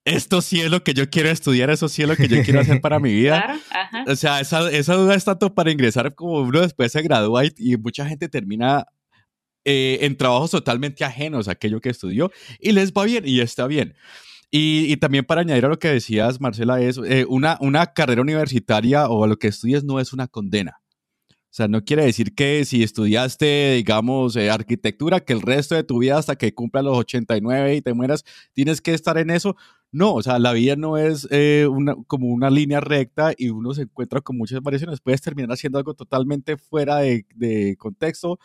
¿esto 0.04 0.42
sí 0.42 0.60
es 0.60 0.70
lo 0.70 0.84
que 0.84 0.94
yo 0.94 1.10
quiero 1.10 1.30
estudiar? 1.30 1.70
¿Eso 1.70 1.88
sí 1.88 2.02
es 2.02 2.10
lo 2.10 2.16
que 2.16 2.28
yo 2.28 2.44
quiero 2.44 2.60
hacer 2.60 2.82
para 2.82 3.00
mi 3.00 3.14
vida? 3.14 3.42
Claro, 3.46 3.60
ajá. 3.70 4.04
O 4.08 4.16
sea, 4.16 4.40
esa, 4.42 4.70
esa, 4.72 4.96
duda 4.96 5.16
es 5.16 5.24
tanto 5.24 5.54
para 5.54 5.72
ingresar 5.72 6.14
como 6.14 6.40
uno 6.42 6.62
después 6.62 6.92
se 6.92 7.02
gradúa 7.02 7.46
y, 7.46 7.78
mucha 7.78 8.06
gente 8.06 8.28
termina 8.28 8.86
eh, 9.64 10.00
en 10.02 10.18
trabajos 10.18 10.52
totalmente 10.52 11.06
ajenos 11.06 11.48
a 11.48 11.52
aquello 11.52 11.80
que 11.80 11.90
estudió 11.90 12.32
y 12.60 12.74
les 12.74 12.92
va 12.92 13.06
bien 13.06 13.26
y 13.26 13.40
está 13.40 13.68
bien. 13.68 13.96
Y, 14.52 14.98
también 14.98 15.26
para 15.26 15.42
añadir 15.42 15.66
a 15.66 15.70
lo 15.70 15.78
que 15.78 15.90
decías, 15.90 16.42
Marcela, 16.42 16.82
es 16.82 17.00
eh, 17.06 17.26
una, 17.30 17.58
una 17.62 17.94
carrera 17.94 18.22
universitaria 18.22 19.08
o 19.08 19.24
a 19.24 19.28
lo 19.28 19.38
que 19.38 19.48
estudies 19.48 19.84
no 19.84 20.00
es 20.00 20.12
una 20.12 20.28
condena. 20.28 20.82
O 21.52 21.52
sea, 21.52 21.68
no 21.68 21.84
quiere 21.84 22.06
decir 22.06 22.36
que 22.36 22.64
si 22.66 22.84
estudiaste, 22.84 23.74
digamos, 23.76 24.36
eh, 24.36 24.52
arquitectura, 24.52 25.20
que 25.20 25.34
el 25.34 25.42
resto 25.42 25.76
de 25.76 25.84
tu 25.84 26.00
vida 26.00 26.18
hasta 26.18 26.36
que 26.36 26.54
cumpla 26.54 26.84
los 26.84 26.98
89 26.98 27.76
y 27.76 27.82
te 27.82 27.94
mueras, 27.94 28.24
tienes 28.54 28.82
que 28.82 28.94
estar 28.94 29.18
en 29.18 29.30
eso. 29.32 29.56
No, 29.92 30.14
o 30.14 30.24
sea, 30.24 30.40
la 30.40 30.54
vida 30.54 30.76
no 30.76 30.98
es 30.98 31.28
eh, 31.32 31.68
una, 31.70 31.96
como 32.08 32.28
una 32.28 32.50
línea 32.52 32.82
recta 32.82 33.34
y 33.38 33.50
uno 33.50 33.74
se 33.74 33.84
encuentra 33.84 34.22
con 34.22 34.38
muchas 34.38 34.62
variaciones. 34.62 35.02
Puedes 35.02 35.22
terminar 35.22 35.52
haciendo 35.52 35.80
algo 35.80 35.96
totalmente 35.96 36.58
fuera 36.58 36.98
de, 36.98 37.26
de 37.36 37.76
contexto 37.78 38.40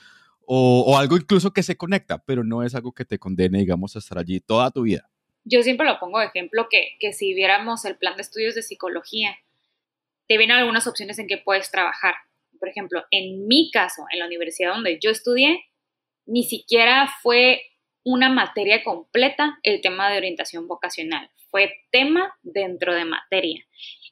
o, 0.47 0.85
o, 0.87 0.99
algo 0.99 1.17
incluso 1.17 1.53
que 1.53 1.63
se 1.63 1.77
conecta, 1.77 2.23
pero 2.25 2.45
no 2.45 2.63
es 2.63 2.75
algo 2.75 2.93
que 2.93 3.05
te 3.05 3.19
condene, 3.19 3.59
digamos, 3.61 3.97
a 3.97 3.99
estar 3.99 4.19
allí 4.19 4.41
toda 4.41 4.71
tu 4.71 4.83
vida 4.83 5.11
yo 5.45 5.63
siempre 5.63 5.87
lo 5.87 5.99
pongo 5.99 6.19
de 6.19 6.27
ejemplo 6.27 6.69
que, 6.71 6.97
que 6.99 7.13
si 7.13 7.35
viéramos 7.35 7.85
el 7.85 7.97
plan 7.97 8.17
de 8.17 8.23
estudios 8.23 8.55
de 8.55 8.63
psicología, 8.63 9.37
te 10.27 10.39
vienen 10.39 10.57
algunas 10.57 10.87
opciones 10.87 11.19
en 11.19 11.27
que 11.27 11.39
puedes 11.39 11.71
trabajar. 11.71 12.15
Por 12.59 12.69
ejemplo, 12.69 13.05
en 13.11 13.47
mi 13.47 13.71
caso, 13.71 14.05
en 14.11 14.21
la 14.21 14.27
universidad 14.27 14.73
donde 14.73 14.99
yo 14.99 15.11
estudié, 15.11 15.65
ni 16.27 16.45
siquiera 16.45 17.13
fue 17.23 17.63
una 18.05 18.29
materia 18.29 18.83
completa 18.83 19.59
el 19.63 19.81
tema 19.81 20.11
de 20.11 20.19
orientación 20.19 20.67
vocacional. 20.67 21.31
Fue 21.51 21.73
tema 21.91 22.35
dentro 22.43 22.95
de 22.95 23.05
materia. 23.05 23.65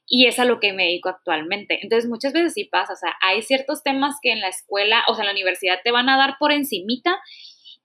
Y 0.06 0.26
es 0.26 0.38
a 0.38 0.44
lo 0.44 0.60
que 0.60 0.72
me 0.72 0.84
dedico 0.84 1.08
actualmente. 1.08 1.78
Entonces, 1.82 2.08
muchas 2.08 2.32
veces 2.32 2.52
sí 2.54 2.64
pasa, 2.64 2.92
o 2.92 2.96
sea, 2.96 3.14
hay 3.22 3.42
ciertos 3.42 3.82
temas 3.82 4.16
que 4.20 4.32
en 4.32 4.40
la 4.40 4.48
escuela, 4.48 5.02
o 5.08 5.14
sea, 5.14 5.22
en 5.22 5.28
la 5.28 5.32
universidad 5.32 5.80
te 5.82 5.90
van 5.90 6.08
a 6.08 6.18
dar 6.18 6.36
por 6.38 6.52
encimita 6.52 7.18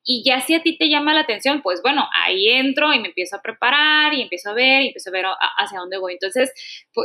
y 0.09 0.23
ya 0.23 0.39
si 0.39 0.55
a 0.55 0.63
ti 0.63 0.77
te 0.77 0.87
llama 0.87 1.13
la 1.13 1.19
atención, 1.19 1.61
pues 1.61 1.81
bueno, 1.83 2.07
ahí 2.13 2.47
entro 2.47 2.93
y 2.93 2.99
me 2.99 3.09
empiezo 3.09 3.35
a 3.35 3.41
preparar 3.41 4.13
y 4.13 4.21
empiezo 4.21 4.51
a 4.51 4.53
ver 4.53 4.83
y 4.83 4.87
empiezo 4.87 5.09
a 5.09 5.11
ver 5.11 5.25
hacia 5.57 5.79
dónde 5.79 5.97
voy. 5.97 6.13
Entonces, 6.13 6.53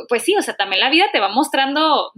pues, 0.09 0.23
sí, 0.23 0.37
o 0.37 0.41
sea, 0.41 0.55
también 0.55 0.79
la 0.79 0.89
vida 0.89 1.11
te 1.13 1.19
va 1.19 1.29
mostrando 1.29 2.13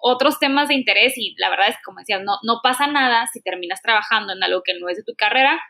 otros 0.00 0.38
temas 0.38 0.68
de 0.68 0.74
interés 0.74 1.18
y 1.18 1.34
la 1.36 1.50
verdad 1.50 1.68
es 1.68 1.76
que, 1.76 1.82
como 1.84 1.98
decías, 1.98 2.22
no, 2.24 2.38
no 2.44 2.60
pasa 2.62 2.86
nada 2.86 3.28
si 3.30 3.42
terminas 3.42 3.82
trabajando 3.82 4.32
en 4.32 4.42
algo 4.42 4.62
que 4.62 4.72
no 4.80 4.88
es 4.88 4.96
de 4.96 5.04
tu 5.04 5.12
carrera, 5.14 5.60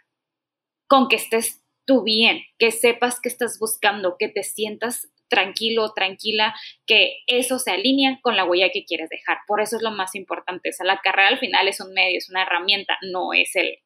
con 0.86 1.08
que 1.08 1.16
estés 1.16 1.60
tú 1.84 2.04
bien, 2.04 2.44
que 2.56 2.70
sepas 2.70 3.20
que 3.20 3.28
estás 3.28 3.58
buscando, 3.58 4.14
que 4.16 4.28
te 4.28 4.44
sientas 4.44 5.08
tranquilo, 5.28 5.92
tranquila, 5.92 6.54
que 6.86 7.16
eso 7.26 7.58
se 7.58 7.72
alinea 7.72 8.20
con 8.22 8.36
la 8.36 8.44
huella 8.44 8.70
que 8.72 8.84
quieres 8.84 9.08
dejar. 9.08 9.38
Por 9.48 9.60
eso 9.60 9.76
es 9.76 9.82
lo 9.82 9.90
más 9.90 10.14
importante. 10.14 10.68
O 10.68 10.72
sea, 10.72 10.86
la 10.86 11.00
carrera 11.02 11.28
al 11.28 11.38
final 11.38 11.66
es 11.66 11.80
un 11.80 11.92
medio, 11.94 12.18
es 12.18 12.30
una 12.30 12.42
herramienta, 12.42 12.96
no 13.10 13.32
es 13.32 13.56
el, 13.56 13.78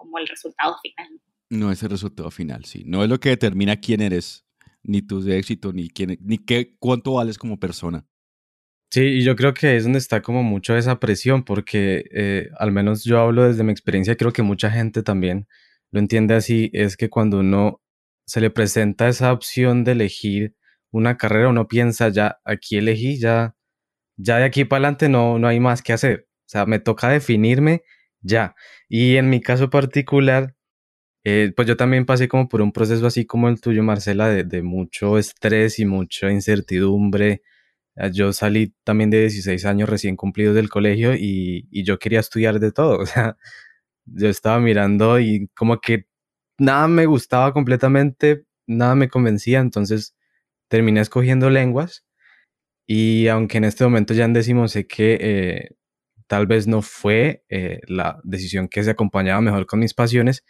como 0.00 0.18
el 0.18 0.26
resultado 0.26 0.76
final. 0.82 1.20
No 1.50 1.70
es 1.70 1.82
el 1.82 1.90
resultado 1.90 2.30
final, 2.30 2.64
sí. 2.64 2.84
No 2.86 3.04
es 3.04 3.10
lo 3.10 3.20
que 3.20 3.28
determina 3.28 3.76
quién 3.76 4.00
eres, 4.00 4.46
ni 4.82 5.02
tu 5.02 5.20
éxito, 5.28 5.72
ni, 5.72 5.90
quién, 5.90 6.18
ni 6.22 6.38
qué, 6.38 6.74
cuánto 6.78 7.14
vales 7.14 7.36
como 7.38 7.60
persona. 7.60 8.06
Sí, 8.90 9.02
y 9.02 9.22
yo 9.22 9.36
creo 9.36 9.54
que 9.54 9.76
es 9.76 9.84
donde 9.84 9.98
está 9.98 10.22
como 10.22 10.42
mucho 10.42 10.76
esa 10.76 10.98
presión, 10.98 11.44
porque 11.44 12.04
eh, 12.12 12.48
al 12.58 12.72
menos 12.72 13.04
yo 13.04 13.20
hablo 13.20 13.44
desde 13.44 13.62
mi 13.62 13.70
experiencia, 13.70 14.16
creo 14.16 14.32
que 14.32 14.42
mucha 14.42 14.70
gente 14.70 15.02
también 15.02 15.46
lo 15.92 16.00
entiende 16.00 16.34
así, 16.34 16.70
es 16.72 16.96
que 16.96 17.08
cuando 17.10 17.40
uno 17.40 17.80
se 18.26 18.40
le 18.40 18.50
presenta 18.50 19.08
esa 19.08 19.32
opción 19.32 19.84
de 19.84 19.92
elegir 19.92 20.54
una 20.92 21.16
carrera, 21.16 21.48
uno 21.48 21.68
piensa 21.68 22.08
ya, 22.08 22.40
aquí 22.44 22.78
elegí, 22.78 23.18
ya, 23.20 23.54
ya 24.16 24.38
de 24.38 24.44
aquí 24.44 24.64
para 24.64 24.78
adelante 24.78 25.08
no, 25.08 25.38
no 25.38 25.46
hay 25.46 25.60
más 25.60 25.82
que 25.82 25.92
hacer. 25.92 26.28
O 26.46 26.48
sea, 26.50 26.66
me 26.66 26.80
toca 26.80 27.08
definirme 27.10 27.82
ya. 28.22 28.54
Y 28.88 29.16
en 29.16 29.30
mi 29.30 29.40
caso 29.40 29.70
particular, 29.70 30.54
eh, 31.24 31.52
pues 31.54 31.68
yo 31.68 31.76
también 31.76 32.06
pasé 32.06 32.28
como 32.28 32.48
por 32.48 32.62
un 32.62 32.72
proceso 32.72 33.06
así 33.06 33.26
como 33.26 33.48
el 33.48 33.60
tuyo, 33.60 33.82
Marcela, 33.82 34.28
de, 34.28 34.62
mucho 34.62 35.18
estrés 35.18 35.78
y 35.78 35.86
mucha 35.86 36.30
incertidumbre. 36.32 37.42
Ah, 37.96 38.08
yo 38.08 38.32
salí 38.32 38.74
también 38.84 39.10
de 39.10 39.20
16 39.22 39.64
años 39.66 39.88
recién 39.88 40.16
cumplidos 40.16 40.54
del 40.54 40.70
colegio 40.70 41.14
y, 41.14 41.68
yo 41.84 41.98
quería 41.98 42.20
estudiar 42.20 42.60
de 42.60 42.72
todo. 42.72 42.98
O 43.02 43.06
sea, 43.06 43.36
yo 44.06 44.28
estaba 44.28 44.60
mirando 44.60 45.20
y 45.20 45.48
como 45.54 45.80
que 45.80 46.06
nada 46.58 46.88
me 46.88 47.06
gustaba 47.06 47.52
completamente, 47.52 48.44
nada 48.66 48.94
me 48.94 49.08
convencía, 49.08 49.60
entonces 49.60 50.16
terminé 50.68 51.00
escogiendo 51.00 51.50
lenguas. 51.50 52.04
Y 52.86 53.28
aunque 53.28 53.58
en 53.58 53.64
este 53.64 53.84
momento 53.84 54.14
ya 54.14 54.24
en 54.26 54.32
décimo 54.34 54.68
sé 54.68 54.86
que 54.86 55.18
eh, 55.20 55.76
tal 56.30 56.46
vez 56.46 56.68
no 56.68 56.80
fue 56.80 57.42
eh, 57.48 57.80
la 57.88 58.20
decisión 58.22 58.68
que 58.68 58.84
se 58.84 58.92
acompañaba 58.92 59.40
mejor 59.40 59.66
con 59.66 59.80
mis 59.80 59.94
pasiones, 59.94 60.44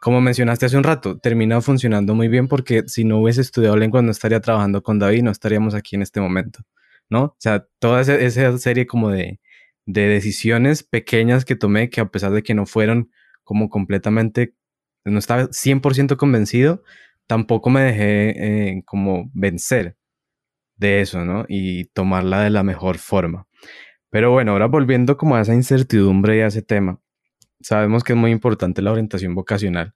como 0.00 0.20
mencionaste 0.20 0.66
hace 0.66 0.76
un 0.76 0.84
rato, 0.84 1.18
termina 1.18 1.60
funcionando 1.60 2.14
muy 2.14 2.28
bien 2.28 2.46
porque 2.46 2.84
si 2.86 3.02
no 3.02 3.18
hubiese 3.18 3.40
estudiado 3.40 3.76
lengua 3.76 4.00
no 4.00 4.12
estaría 4.12 4.38
trabajando 4.38 4.80
con 4.84 5.00
David, 5.00 5.24
no 5.24 5.32
estaríamos 5.32 5.74
aquí 5.74 5.96
en 5.96 6.02
este 6.02 6.20
momento, 6.20 6.60
¿no? 7.10 7.24
O 7.24 7.36
sea, 7.40 7.66
toda 7.80 8.02
esa, 8.02 8.58
serie 8.58 8.86
como 8.86 9.10
de, 9.10 9.40
de 9.86 10.06
decisiones 10.06 10.84
pequeñas 10.84 11.44
que 11.44 11.56
tomé 11.56 11.90
que 11.90 12.00
a 12.00 12.08
pesar 12.08 12.30
de 12.30 12.44
que 12.44 12.54
no 12.54 12.64
fueron 12.64 13.10
como 13.42 13.70
completamente, 13.70 14.54
no 15.04 15.18
estaba 15.18 15.48
100% 15.50 16.16
convencido, 16.16 16.84
tampoco 17.26 17.70
me 17.70 17.82
dejé 17.82 18.68
eh, 18.76 18.82
como 18.84 19.32
vencer 19.34 19.96
de 20.76 21.00
eso, 21.00 21.24
¿no? 21.24 21.44
Y 21.48 21.86
tomarla 21.86 22.42
de 22.42 22.50
la 22.50 22.62
mejor 22.62 22.98
forma. 22.98 23.48
Pero 24.12 24.30
bueno, 24.30 24.52
ahora 24.52 24.66
volviendo 24.66 25.16
como 25.16 25.36
a 25.36 25.40
esa 25.40 25.54
incertidumbre 25.54 26.36
y 26.36 26.40
a 26.42 26.48
ese 26.48 26.60
tema, 26.60 27.00
sabemos 27.62 28.04
que 28.04 28.12
es 28.12 28.18
muy 28.18 28.30
importante 28.30 28.82
la 28.82 28.92
orientación 28.92 29.34
vocacional, 29.34 29.94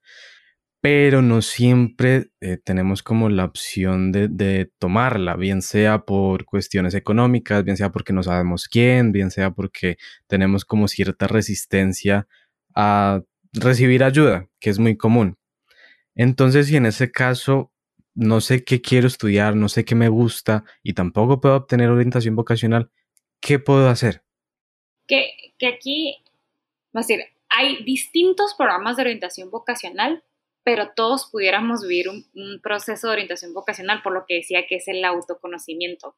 pero 0.81 1.21
no 1.21 1.43
siempre 1.43 2.31
eh, 2.41 2.57
tenemos 2.65 3.03
como 3.03 3.29
la 3.29 3.45
opción 3.45 4.13
de, 4.13 4.71
tomarla, 4.79 5.37
bien 5.37 5.61
sea 5.61 6.07
por 6.07 6.47
cuestiones 6.47 6.95
económicas, 6.95 7.63
bien 7.63 7.77
sea 7.77 7.93
porque 7.93 8.15
no 8.15 8.23
sabemos 8.23 8.69
quién, 8.69 9.13
bien 9.13 9.31
sea 9.31 9.51
porque 9.51 9.99
tenemos 10.29 10.65
como 10.65 10.89
cierta 10.89 11.27
resistencia 11.27 12.27
a 12.75 13.23
recibir 13.53 14.03
ayuda, 14.03 14.49
que 14.61 14.71
es 14.71 14.79
muy 14.79 14.97
común. 14.97 15.37
Entonces, 16.15 16.69
si 16.69 16.77
en 16.77 16.87
ese 16.87 17.13
caso 17.13 17.71
no 18.15 18.41
sé 18.41 18.65
qué 18.65 18.81
quiero 18.81 19.09
estudiar, 19.09 19.57
no 19.57 19.69
sé 19.69 19.85
qué 19.85 19.95
me 19.95 20.09
gusta 20.09 20.65
y 20.83 20.95
tampoco 20.95 21.39
puedo 21.39 21.57
obtener 21.57 21.91
orientación 21.91 22.35
vocacional, 22.35 22.91
¿qué 23.41 23.59
puedo 23.59 23.89
hacer? 23.89 24.23
Que, 25.07 25.55
que 25.59 25.67
aquí, 25.69 26.23
va 26.95 27.01
a 27.01 27.03
decir, 27.03 27.21
hay 27.49 27.85
distintos 27.85 28.55
programas 28.55 28.97
de 28.97 29.03
orientación 29.03 29.51
vocacional, 29.51 30.23
pero 30.67 30.91
todos 30.97 31.29
pudiéramos 31.31 31.83
vivir 31.83 32.09
un, 32.09 32.27
proceso 32.61 33.07
de 33.07 33.13
orientación 33.13 33.55
vocacional, 33.55 34.03
por 34.03 34.13
lo 34.13 34.25
que 34.27 34.35
decía 34.35 34.67
que 34.67 34.77
es 34.77 34.89
el 34.89 35.05
autoconocimiento. 35.05 36.17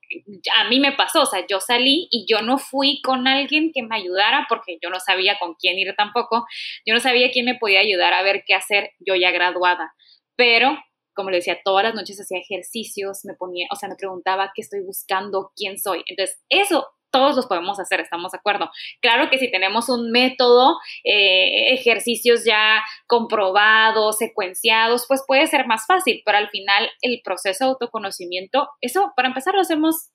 A 0.57 0.68
mí 0.70 0.81
me 0.81 0.92
pasó, 0.92 1.22
o 1.22 1.26
sea, 1.26 1.44
yo 1.46 1.61
salí 1.61 2.09
y 2.11 2.24
yo 2.26 2.40
no 2.40 2.57
fui 2.57 3.02
con 3.02 3.28
alguien 3.28 3.72
que 3.74 3.83
me 3.83 3.94
ayudara 3.96 4.46
porque 4.48 4.78
yo 4.83 4.88
no 4.88 5.00
sabía 5.00 5.38
con 5.38 5.54
quién 5.54 5.78
ir 5.78 5.94
tampoco, 5.98 6.46
yo 6.87 6.94
no 6.94 7.00
sabía 7.00 7.31
quién 7.31 7.44
me 7.44 7.57
podía 7.57 7.81
ayudar 7.81 8.14
a 8.14 8.22
ver 8.22 8.44
qué 8.46 8.54
hacer 8.54 8.92
yo 9.00 9.14
ya 9.14 9.31
graduada, 9.33 9.92
pero 10.35 10.78
como 11.12 11.31
le 11.31 11.38
decía, 11.38 11.61
todas 11.62 11.85
las 11.85 11.94
noches 11.94 12.18
hacía 12.18 12.38
ejercicios, 12.38 13.24
me 13.24 13.35
ponía, 13.35 13.66
o 13.72 13.76
sea, 13.76 13.88
me 13.88 13.96
preguntaba 13.96 14.52
qué 14.54 14.62
estoy 14.62 14.81
buscando, 14.81 15.50
quién 15.57 15.76
soy. 15.76 16.04
Entonces, 16.07 16.40
eso 16.48 16.87
todos 17.11 17.37
los 17.37 17.47
podemos 17.47 17.79
hacer, 17.81 18.01
estamos 18.01 18.33
de 18.33 18.38
acuerdo. 18.38 18.71
Claro 19.01 19.31
que 19.31 19.38
si 19.38 19.51
tenemos 19.51 19.88
un 19.88 20.11
método, 20.11 20.79
eh, 21.05 21.73
ejercicios 21.75 22.44
ya 22.44 22.83
comprobados, 23.07 24.18
secuenciados, 24.18 25.07
pues 25.09 25.23
puede 25.27 25.47
ser 25.47 25.66
más 25.66 25.87
fácil, 25.87 26.23
pero 26.25 26.38
al 26.38 26.49
final 26.49 26.88
el 27.03 27.21
proceso 27.25 27.64
de 27.64 27.71
autoconocimiento, 27.71 28.68
eso 28.81 29.12
para 29.16 29.29
empezar 29.29 29.55
lo 29.55 29.61
hacemos 29.61 30.11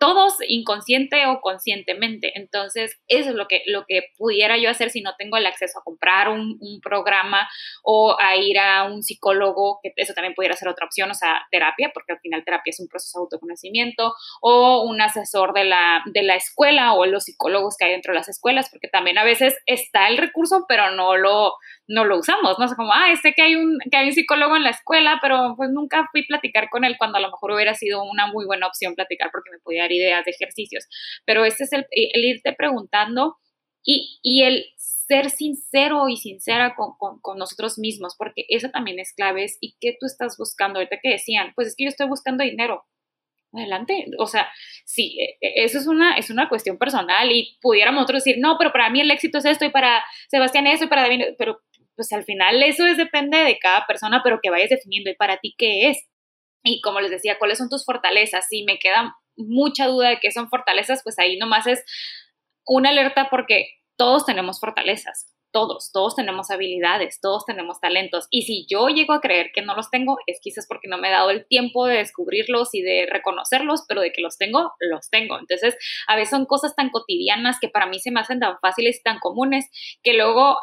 todos 0.00 0.38
inconsciente 0.48 1.26
o 1.26 1.42
conscientemente. 1.42 2.32
Entonces, 2.34 2.98
eso 3.06 3.28
es 3.28 3.34
lo 3.36 3.46
que, 3.46 3.62
lo 3.66 3.84
que 3.86 4.04
pudiera 4.16 4.56
yo 4.56 4.70
hacer 4.70 4.88
si 4.88 5.02
no 5.02 5.14
tengo 5.18 5.36
el 5.36 5.44
acceso 5.44 5.78
a 5.78 5.84
comprar 5.84 6.30
un, 6.30 6.58
programa 6.82 7.46
o 7.84 8.16
a 8.18 8.36
ir 8.36 8.58
a 8.58 8.84
un 8.84 9.02
psicólogo, 9.02 9.80
que 9.82 9.92
eso 9.96 10.14
también 10.14 10.34
pudiera 10.34 10.56
ser 10.56 10.68
otra 10.68 10.86
opción, 10.86 11.10
o 11.10 11.14
sea, 11.14 11.46
terapia, 11.50 11.90
porque 11.92 12.14
al 12.14 12.20
final 12.20 12.42
terapia 12.42 12.70
es 12.70 12.80
un 12.80 12.88
proceso 12.88 13.18
de 13.18 13.22
autoconocimiento, 13.24 14.14
o 14.40 14.82
un 14.82 15.02
asesor 15.02 15.52
de 15.52 15.64
la, 15.64 16.02
de 16.06 16.22
la 16.22 16.36
escuela 16.36 16.94
o 16.94 17.04
los 17.04 17.24
psicólogos 17.24 17.76
que 17.76 17.84
hay 17.84 17.90
dentro 17.90 18.12
de 18.12 18.18
las 18.18 18.30
escuelas, 18.30 18.70
porque 18.70 18.88
también 18.88 19.18
a 19.18 19.24
veces 19.24 19.58
está 19.66 20.08
el 20.08 20.16
recurso, 20.16 20.64
pero 20.66 20.90
no 20.92 21.18
lo, 21.18 21.52
no 21.90 22.04
lo 22.04 22.18
usamos, 22.18 22.56
¿no? 22.56 22.64
O 22.64 22.68
sea, 22.68 22.76
como, 22.76 22.92
ah, 22.92 23.12
sé 23.20 23.32
que 23.34 23.42
hay, 23.42 23.56
un, 23.56 23.78
que 23.90 23.96
hay 23.96 24.06
un 24.06 24.12
psicólogo 24.12 24.56
en 24.56 24.62
la 24.62 24.70
escuela, 24.70 25.18
pero 25.20 25.54
pues 25.56 25.70
nunca 25.70 26.06
fui 26.12 26.22
a 26.22 26.26
platicar 26.28 26.68
con 26.70 26.84
él 26.84 26.94
cuando 26.96 27.18
a 27.18 27.20
lo 27.20 27.30
mejor 27.30 27.50
hubiera 27.50 27.74
sido 27.74 28.04
una 28.04 28.28
muy 28.28 28.46
buena 28.46 28.68
opción 28.68 28.94
platicar 28.94 29.30
porque 29.32 29.50
me 29.50 29.58
podía 29.58 29.92
ideas 29.92 30.24
de 30.24 30.30
ejercicios, 30.30 30.86
pero 31.26 31.44
este 31.44 31.64
es 31.64 31.72
el, 31.72 31.84
irte 31.90 32.52
preguntando 32.52 33.38
y, 33.82 34.20
y, 34.22 34.42
el 34.42 34.66
ser 34.78 35.30
sincero 35.30 36.08
y 36.08 36.16
sincera 36.16 36.76
con, 36.76 36.92
con, 37.20 37.38
nosotros 37.38 37.76
mismos, 37.76 38.14
porque 38.16 38.44
eso 38.48 38.68
también 38.70 39.00
es 39.00 39.12
clave, 39.12 39.46
y 39.60 39.74
qué 39.80 39.96
tú 39.98 40.06
estás 40.06 40.36
buscando, 40.38 40.78
ahorita 40.78 40.98
que 41.02 41.10
decían, 41.10 41.52
pues 41.56 41.68
es 41.68 41.74
que 41.76 41.84
yo 41.84 41.88
estoy 41.88 42.06
buscando 42.06 42.44
dinero, 42.44 42.84
adelante, 43.52 44.06
o 44.18 44.26
sea, 44.26 44.48
sí, 44.84 45.18
e, 45.20 45.38
e, 45.40 45.64
eso 45.64 45.78
es 45.78 45.88
una, 45.88 46.14
es 46.14 46.30
una 46.30 46.48
cuestión 46.48 46.78
personal 46.78 47.32
y 47.32 47.58
pudiéramos 47.60 48.02
nosotros 48.02 48.22
decir, 48.22 48.40
no, 48.40 48.56
pero 48.58 48.70
para 48.70 48.90
mí 48.90 49.00
el 49.00 49.10
éxito 49.10 49.38
es 49.38 49.44
esto 49.44 49.64
y 49.64 49.70
para 49.70 50.04
Sebastián 50.28 50.68
eso 50.68 50.84
y 50.84 50.88
para 50.88 51.02
David, 51.02 51.34
pero 51.36 51.60
pues 51.96 52.12
al 52.12 52.24
final 52.24 52.62
eso 52.62 52.86
es, 52.86 52.96
depende 52.96 53.38
de 53.38 53.58
cada 53.58 53.86
persona, 53.86 54.22
pero 54.22 54.40
que 54.42 54.50
vayas 54.50 54.70
definiendo 54.70 55.10
y 55.10 55.14
para 55.14 55.38
ti 55.38 55.54
qué 55.56 55.90
es. 55.90 56.08
Y 56.62 56.80
como 56.80 57.00
les 57.00 57.10
decía, 57.10 57.38
¿cuáles 57.38 57.58
son 57.58 57.68
tus 57.68 57.84
fortalezas? 57.84 58.46
Si 58.48 58.64
me 58.64 58.78
queda 58.78 59.16
mucha 59.36 59.86
duda 59.86 60.10
de 60.10 60.20
qué 60.20 60.30
son 60.30 60.48
fortalezas, 60.48 61.02
pues 61.02 61.18
ahí 61.18 61.38
nomás 61.38 61.66
es 61.66 61.84
una 62.66 62.90
alerta 62.90 63.28
porque 63.30 63.68
todos 63.96 64.24
tenemos 64.24 64.60
fortalezas, 64.60 65.34
todos, 65.52 65.90
todos 65.92 66.14
tenemos 66.14 66.50
habilidades, 66.50 67.18
todos 67.20 67.44
tenemos 67.44 67.80
talentos. 67.80 68.26
Y 68.30 68.42
si 68.42 68.66
yo 68.68 68.88
llego 68.88 69.12
a 69.12 69.20
creer 69.20 69.50
que 69.52 69.62
no 69.62 69.74
los 69.74 69.90
tengo, 69.90 70.16
es 70.26 70.38
quizás 70.40 70.66
porque 70.68 70.88
no 70.88 70.98
me 70.98 71.08
he 71.08 71.12
dado 71.12 71.30
el 71.30 71.46
tiempo 71.46 71.86
de 71.86 71.96
descubrirlos 71.96 72.74
y 72.74 72.82
de 72.82 73.06
reconocerlos, 73.10 73.84
pero 73.88 74.00
de 74.00 74.12
que 74.12 74.22
los 74.22 74.38
tengo, 74.38 74.72
los 74.78 75.10
tengo. 75.10 75.38
Entonces, 75.38 75.76
a 76.06 76.16
veces 76.16 76.30
son 76.30 76.46
cosas 76.46 76.74
tan 76.76 76.90
cotidianas 76.90 77.58
que 77.60 77.68
para 77.68 77.86
mí 77.86 77.98
se 77.98 78.10
me 78.10 78.20
hacen 78.20 78.40
tan 78.40 78.58
fáciles 78.60 79.00
y 79.00 79.02
tan 79.02 79.18
comunes 79.18 79.68
que 80.02 80.14
luego 80.14 80.56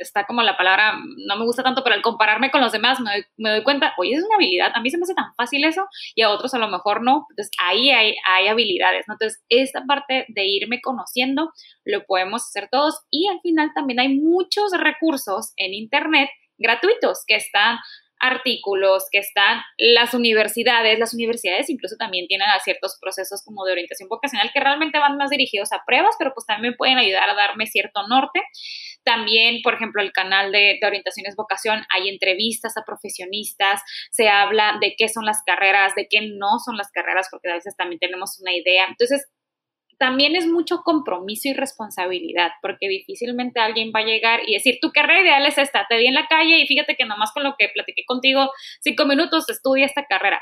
está 0.00 0.24
como 0.24 0.42
la 0.42 0.56
palabra, 0.56 0.94
no 1.26 1.36
me 1.36 1.44
gusta 1.44 1.62
tanto, 1.62 1.82
pero 1.82 1.94
al 1.94 2.02
compararme 2.02 2.50
con 2.50 2.60
los 2.60 2.72
demás 2.72 2.98
me 3.36 3.50
doy, 3.50 3.62
cuenta, 3.62 3.94
oye, 3.98 4.14
es 4.14 4.24
una 4.24 4.36
habilidad, 4.36 4.72
a 4.74 4.80
mí 4.80 4.90
se 4.90 4.98
me 4.98 5.04
hace 5.04 5.14
tan 5.14 5.34
fácil 5.34 5.64
eso 5.64 5.86
y 6.14 6.22
a 6.22 6.30
otros 6.30 6.54
a 6.54 6.58
lo 6.58 6.68
mejor 6.68 7.02
no. 7.02 7.26
Entonces 7.30 7.50
ahí 7.62 7.90
hay, 7.90 8.16
hay 8.26 8.48
habilidades, 8.48 9.04
¿no? 9.08 9.14
Entonces 9.14 9.42
esta 9.48 9.84
parte 9.86 10.26
de 10.28 10.46
irme 10.46 10.80
conociendo 10.80 11.52
lo 11.84 12.04
podemos 12.04 12.42
hacer 12.42 12.68
todos 12.70 13.00
y 13.10 13.28
al 13.28 13.40
final 13.40 13.72
también 13.74 14.00
hay 14.00 14.18
muchos 14.18 14.72
recursos 14.72 15.52
en 15.56 15.74
Internet 15.74 16.30
gratuitos 16.58 17.24
que 17.26 17.36
están 17.36 17.78
artículos, 18.20 19.04
que 19.10 19.18
están 19.18 19.62
las 19.78 20.14
universidades, 20.14 20.98
las 20.98 21.14
universidades 21.14 21.68
incluso 21.70 21.96
también 21.96 22.26
tienen 22.26 22.48
ciertos 22.64 22.98
procesos 23.00 23.42
como 23.44 23.64
de 23.64 23.72
orientación 23.72 24.08
vocacional 24.08 24.50
que 24.52 24.60
realmente 24.60 24.98
van 24.98 25.16
más 25.16 25.30
dirigidos 25.30 25.72
a 25.72 25.82
pruebas, 25.86 26.14
pero 26.18 26.32
pues 26.34 26.46
también 26.46 26.74
pueden 26.76 26.98
ayudar 26.98 27.28
a 27.28 27.34
darme 27.34 27.66
cierto 27.66 28.06
norte. 28.08 28.40
También, 29.04 29.60
por 29.62 29.74
ejemplo, 29.74 30.02
el 30.02 30.12
canal 30.12 30.50
de, 30.50 30.78
de 30.80 30.86
orientaciones 30.86 31.36
vocación, 31.36 31.84
hay 31.94 32.08
entrevistas 32.08 32.76
a 32.76 32.84
profesionistas, 32.84 33.82
se 34.10 34.28
habla 34.28 34.78
de 34.80 34.94
qué 34.96 35.08
son 35.08 35.24
las 35.24 35.42
carreras, 35.44 35.94
de 35.94 36.08
qué 36.08 36.22
no 36.22 36.58
son 36.64 36.76
las 36.76 36.90
carreras, 36.90 37.28
porque 37.30 37.50
a 37.50 37.54
veces 37.54 37.76
también 37.76 38.00
tenemos 38.00 38.40
una 38.40 38.52
idea. 38.52 38.86
Entonces, 38.88 39.28
también 39.98 40.36
es 40.36 40.46
mucho 40.46 40.82
compromiso 40.84 41.48
y 41.48 41.54
responsabilidad, 41.54 42.50
porque 42.60 42.88
difícilmente 42.88 43.60
alguien 43.60 43.92
va 43.94 44.00
a 44.00 44.04
llegar 44.04 44.40
y 44.46 44.54
decir, 44.54 44.78
tu 44.80 44.92
carrera 44.92 45.22
ideal 45.22 45.46
es 45.46 45.58
esta, 45.58 45.86
te 45.88 45.96
vi 45.96 46.06
en 46.06 46.14
la 46.14 46.26
calle 46.26 46.58
y 46.58 46.66
fíjate 46.66 46.96
que 46.96 47.06
nomás 47.06 47.32
con 47.32 47.44
lo 47.44 47.54
que 47.58 47.70
platiqué 47.72 48.02
contigo, 48.06 48.50
cinco 48.80 49.06
minutos, 49.06 49.48
estudia 49.48 49.86
esta 49.86 50.04
carrera. 50.06 50.40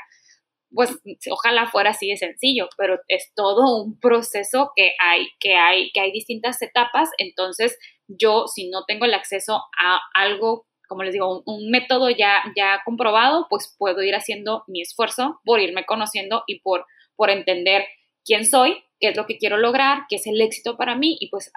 Pues 0.71 0.99
ojalá 1.31 1.67
fuera 1.67 1.91
así 1.91 2.09
de 2.09 2.17
sencillo, 2.17 2.67
pero 2.77 2.99
es 3.07 3.31
todo 3.33 3.81
un 3.83 3.97
proceso 3.99 4.71
que 4.75 4.91
hay, 4.99 5.27
que 5.39 5.55
hay, 5.55 5.91
que 5.91 6.01
hay 6.01 6.11
distintas 6.11 6.61
etapas. 6.61 7.09
Entonces, 7.17 7.77
yo, 8.07 8.47
si 8.47 8.69
no 8.69 8.83
tengo 8.85 9.05
el 9.05 9.13
acceso 9.13 9.61
a 9.81 10.01
algo 10.13 10.65
como 10.87 11.01
les 11.01 11.13
digo, 11.13 11.37
un, 11.37 11.41
un, 11.47 11.71
método 11.71 12.11
ya, 12.11 12.43
ya 12.55 12.81
comprobado, 12.85 13.47
pues 13.49 13.75
puedo 13.79 14.03
ir 14.03 14.13
haciendo 14.13 14.63
mi 14.67 14.81
esfuerzo 14.81 15.39
por 15.43 15.59
irme 15.59 15.83
conociendo 15.83 16.43
y 16.45 16.59
por, 16.59 16.85
por 17.15 17.31
entender 17.31 17.85
quién 18.25 18.45
soy, 18.45 18.83
qué 18.99 19.09
es 19.09 19.17
lo 19.17 19.25
que 19.25 19.37
quiero 19.37 19.57
lograr, 19.57 20.03
qué 20.09 20.17
es 20.17 20.27
el 20.27 20.41
éxito 20.41 20.75
para 20.77 20.95
mí 20.95 21.15
y 21.19 21.29
pues 21.29 21.51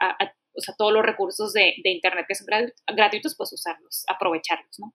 o 0.59 0.61
sea, 0.61 0.75
todos 0.77 0.93
los 0.93 1.05
recursos 1.05 1.53
de, 1.53 1.75
Internet 1.85 2.27
que 2.29 2.35
son 2.35 2.47
gratuitos, 2.95 3.35
pues 3.37 3.53
usarlos, 3.53 4.05
aprovecharlos, 4.09 4.79
¿no? 4.79 4.95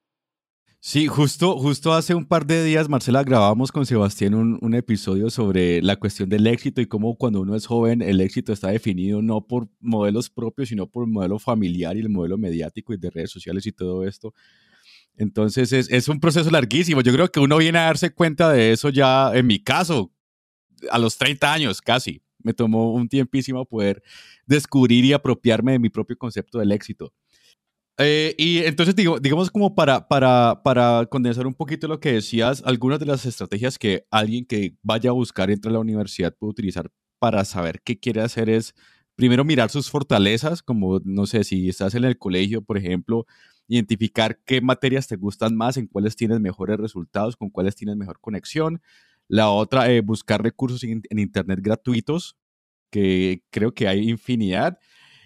Sí, 0.85 1.07
justo, 1.07 1.57
justo 1.57 1.93
hace 1.93 2.13
un 2.13 2.25
par 2.25 2.45
de 2.45 2.61
días, 2.61 2.89
Marcela, 2.89 3.23
grabamos 3.23 3.71
con 3.71 3.85
Sebastián 3.85 4.33
un, 4.33 4.75
episodio 4.75 5.29
sobre 5.29 5.81
la 5.81 5.95
cuestión 5.95 6.27
del 6.27 6.45
éxito 6.45 6.81
y 6.81 6.87
cómo 6.87 7.15
cuando 7.15 7.39
uno 7.39 7.55
es 7.55 7.65
joven 7.65 8.01
el 8.01 8.19
éxito 8.19 8.51
está 8.51 8.67
definido 8.67 9.21
no 9.21 9.47
por 9.47 9.69
modelos 9.79 10.29
propios, 10.29 10.67
sino 10.67 10.87
por 10.87 11.05
el 11.05 11.11
modelo 11.11 11.39
familiar 11.39 11.95
y 11.95 12.01
el 12.01 12.09
modelo 12.09 12.37
mediático 12.37 12.93
y 12.93 12.97
de 12.97 13.09
redes 13.09 13.31
sociales 13.31 13.65
y 13.65 13.71
todo 13.71 14.05
esto. 14.05 14.33
Entonces 15.15 15.71
es, 15.71 15.89
es 15.89 16.09
un 16.09 16.19
proceso 16.19 16.51
larguísimo. 16.51 16.99
Yo 16.99 17.13
creo 17.13 17.31
que 17.31 17.39
uno 17.39 17.57
viene 17.57 17.79
a 17.79 17.83
darse 17.83 18.13
cuenta 18.13 18.51
de 18.51 18.73
eso 18.73 18.89
ya, 18.89 19.31
en 19.33 19.47
mi 19.47 19.63
caso, 19.63 20.12
a 20.91 20.97
los 20.97 21.17
30 21.17 21.51
años 21.53 21.81
casi. 21.81 22.21
Me 22.43 22.53
tomó 22.53 22.93
un 22.93 23.07
tiempísimo 23.07 23.65
poder 23.65 24.03
descubrir 24.45 25.05
y 25.05 25.13
apropiarme 25.13 25.73
de 25.73 25.79
mi 25.79 25.89
propio 25.89 26.17
concepto 26.17 26.59
del 26.59 26.71
éxito. 26.71 27.13
Eh, 27.99 28.33
y 28.37 28.59
entonces, 28.59 28.95
digo, 28.95 29.19
digamos 29.19 29.51
como 29.51 29.75
para, 29.75 30.07
para, 30.07 30.61
para 30.63 31.05
condensar 31.05 31.45
un 31.45 31.53
poquito 31.53 31.87
lo 31.87 31.99
que 31.99 32.13
decías, 32.13 32.63
algunas 32.65 32.99
de 32.99 33.05
las 33.05 33.25
estrategias 33.25 33.77
que 33.77 34.05
alguien 34.09 34.45
que 34.45 34.75
vaya 34.81 35.11
a 35.11 35.13
buscar 35.13 35.51
entre 35.51 35.71
la 35.71 35.79
universidad 35.79 36.35
puede 36.35 36.51
utilizar 36.51 36.89
para 37.19 37.45
saber 37.45 37.81
qué 37.83 37.99
quiere 37.99 38.21
hacer 38.21 38.49
es, 38.49 38.73
primero, 39.15 39.45
mirar 39.45 39.69
sus 39.69 39.89
fortalezas, 39.91 40.63
como, 40.63 40.99
no 41.05 41.27
sé, 41.27 41.43
si 41.43 41.69
estás 41.69 41.93
en 41.95 42.03
el 42.03 42.17
colegio, 42.17 42.63
por 42.63 42.77
ejemplo, 42.77 43.27
identificar 43.67 44.39
qué 44.45 44.59
materias 44.61 45.07
te 45.07 45.15
gustan 45.15 45.55
más, 45.55 45.77
en 45.77 45.87
cuáles 45.87 46.15
tienes 46.15 46.39
mejores 46.39 46.77
resultados, 46.77 47.37
con 47.37 47.49
cuáles 47.49 47.75
tienes 47.75 47.95
mejor 47.95 48.19
conexión. 48.19 48.81
La 49.27 49.49
otra, 49.49 49.91
eh, 49.91 50.01
buscar 50.01 50.43
recursos 50.43 50.83
en, 50.83 51.01
Internet 51.09 51.59
gratuitos, 51.61 52.35
que 52.91 53.43
creo 53.49 53.73
que 53.73 53.87
hay 53.87 54.09
infinidad. 54.09 54.77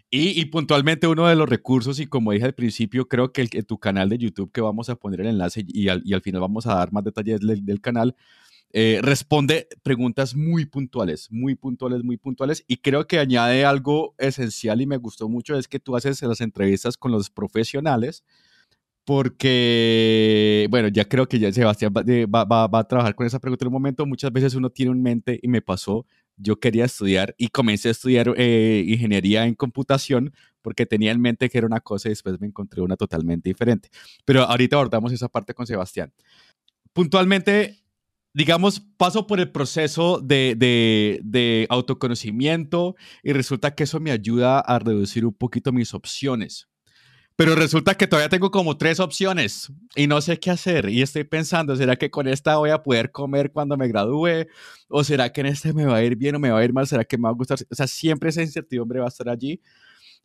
Y, 0.09 0.45
puntualmente 0.45 1.05
uno 1.07 1.27
de 1.27 1.35
los 1.35 1.49
recursos, 1.49 1.99
y 1.99 2.07
como 2.07 2.31
dije 2.31 2.45
al 2.45 2.53
principio, 2.53 3.07
creo 3.09 3.33
que 3.33 3.41
el, 3.41 3.49
tu 3.65 3.77
canal 3.77 4.07
de 4.09 4.17
YouTube, 4.17 4.51
que 4.53 4.61
vamos 4.61 4.89
a 4.89 4.95
poner 4.95 5.21
el 5.21 5.27
enlace 5.27 5.65
y 5.67 5.89
al, 5.89 6.21
final 6.21 6.41
vamos 6.41 6.65
a 6.65 6.75
dar 6.75 6.93
más 6.93 7.03
detalles 7.03 7.41
del, 7.41 7.81
canal, 7.81 8.15
eh, 8.71 8.99
responde 9.01 9.67
preguntas 9.83 10.33
muy 10.35 10.65
puntuales, 10.65 11.27
muy 11.29 11.55
puntuales, 11.55 12.03
muy 12.03 12.15
puntuales. 12.17 12.63
Y 12.67 12.77
creo 12.77 13.05
que 13.05 13.19
añade 13.19 13.65
algo 13.65 14.15
esencial 14.17 14.79
y 14.81 14.87
me 14.87 14.97
gustó 14.97 15.27
mucho, 15.27 15.57
es 15.57 15.67
que 15.67 15.79
tú 15.79 15.97
haces 15.97 16.21
las 16.21 16.39
entrevistas 16.39 16.95
con 16.95 17.11
los 17.11 17.29
profesionales 17.29 18.23
porque, 19.07 20.67
bueno, 20.69 20.89
ya 20.89 21.05
creo 21.07 21.29
que 21.29 21.39
ya 21.39 21.49
Sebastián 21.53 21.93
va, 21.95 22.43
va, 22.43 22.79
a 22.79 22.83
trabajar 22.89 23.15
con 23.15 23.25
esa 23.25 23.39
pregunta 23.39 23.63
en 23.63 23.67
un 23.67 23.73
momento. 23.73 24.05
Muchas 24.05 24.33
veces 24.33 24.53
uno 24.53 24.69
tiene 24.69 24.91
un 24.91 25.01
mente 25.01 25.39
y 25.41 25.47
me 25.47 25.61
pasó, 25.61 26.05
yo 26.35 26.59
quería 26.59 26.83
estudiar 26.83 27.33
y 27.37 27.47
comencé 27.47 27.87
a 27.87 27.91
estudiar 27.91 28.33
eh, 28.35 28.83
ingeniería 28.85 29.45
en 29.45 29.55
computación 29.55 30.33
porque 30.61 30.85
tenía 30.85 31.13
en 31.13 31.21
mente 31.21 31.49
que 31.49 31.57
era 31.57 31.65
una 31.65 31.79
cosa 31.79 32.09
y 32.09 32.11
después 32.11 32.37
me 32.41 32.47
encontré 32.47 32.81
una 32.81 32.97
totalmente 32.97 33.47
diferente. 33.47 33.89
Pero 34.25 34.41
ahorita 34.41 34.75
abordamos 34.75 35.13
esa 35.13 35.29
parte 35.29 35.53
con 35.53 35.65
Sebastián. 35.65 36.11
Puntualmente, 36.91 37.77
digamos, 38.33 38.81
paso 38.97 39.25
por 39.25 39.39
el 39.39 39.49
proceso 39.49 40.19
de, 40.19 40.55
de, 40.57 41.21
de 41.23 41.65
autoconocimiento 41.69 42.97
y 43.23 43.31
resulta 43.31 43.73
que 43.73 43.85
eso 43.85 44.01
me 44.01 44.11
ayuda 44.11 44.59
a 44.59 44.79
reducir 44.79 45.25
un 45.25 45.33
poquito 45.33 45.71
mis 45.71 45.93
opciones 45.93 46.67
pero 47.37 47.55
resulta 47.55 47.93
que 47.93 48.07
todavía 48.07 48.29
tengo 48.29 48.49
como 48.49 48.77
tres 48.77 48.99
opciones 48.99 49.71
y 49.95 50.07
no 50.07 50.21
sé 50.21 50.39
qué 50.39 50.49
hacer. 50.49 50.89
Y 50.89 51.03
estoy 51.03 51.23
pensando, 51.23 51.75
¿será 51.75 51.95
que 51.95 52.09
con 52.09 52.27
esta 52.27 52.57
voy 52.57 52.71
a 52.71 52.81
poder 52.81 53.11
comer 53.11 53.51
cuando 53.51 53.77
me 53.77 53.87
gradúe? 53.87 54.47
¿O 54.89 55.03
será 55.03 55.31
que 55.31 55.41
en 55.41 55.47
este 55.47 55.71
me 55.71 55.85
va 55.85 55.97
a 55.97 56.03
ir 56.03 56.15
bien 56.15 56.33
o 56.35 56.39
me 56.39 56.49
va 56.49 56.57
a 56.57 56.65
ir 56.65 56.73
mal? 56.73 56.87
¿Será 56.87 57.05
que 57.05 57.15
me 57.15 57.25
va 57.25 57.29
a 57.29 57.33
gustar? 57.33 57.59
O 57.69 57.75
sea, 57.75 57.85
siempre 57.85 58.29
esa 58.29 58.41
incertidumbre 58.41 58.99
va 58.99 59.05
a 59.05 59.09
estar 59.09 59.29
allí. 59.29 59.61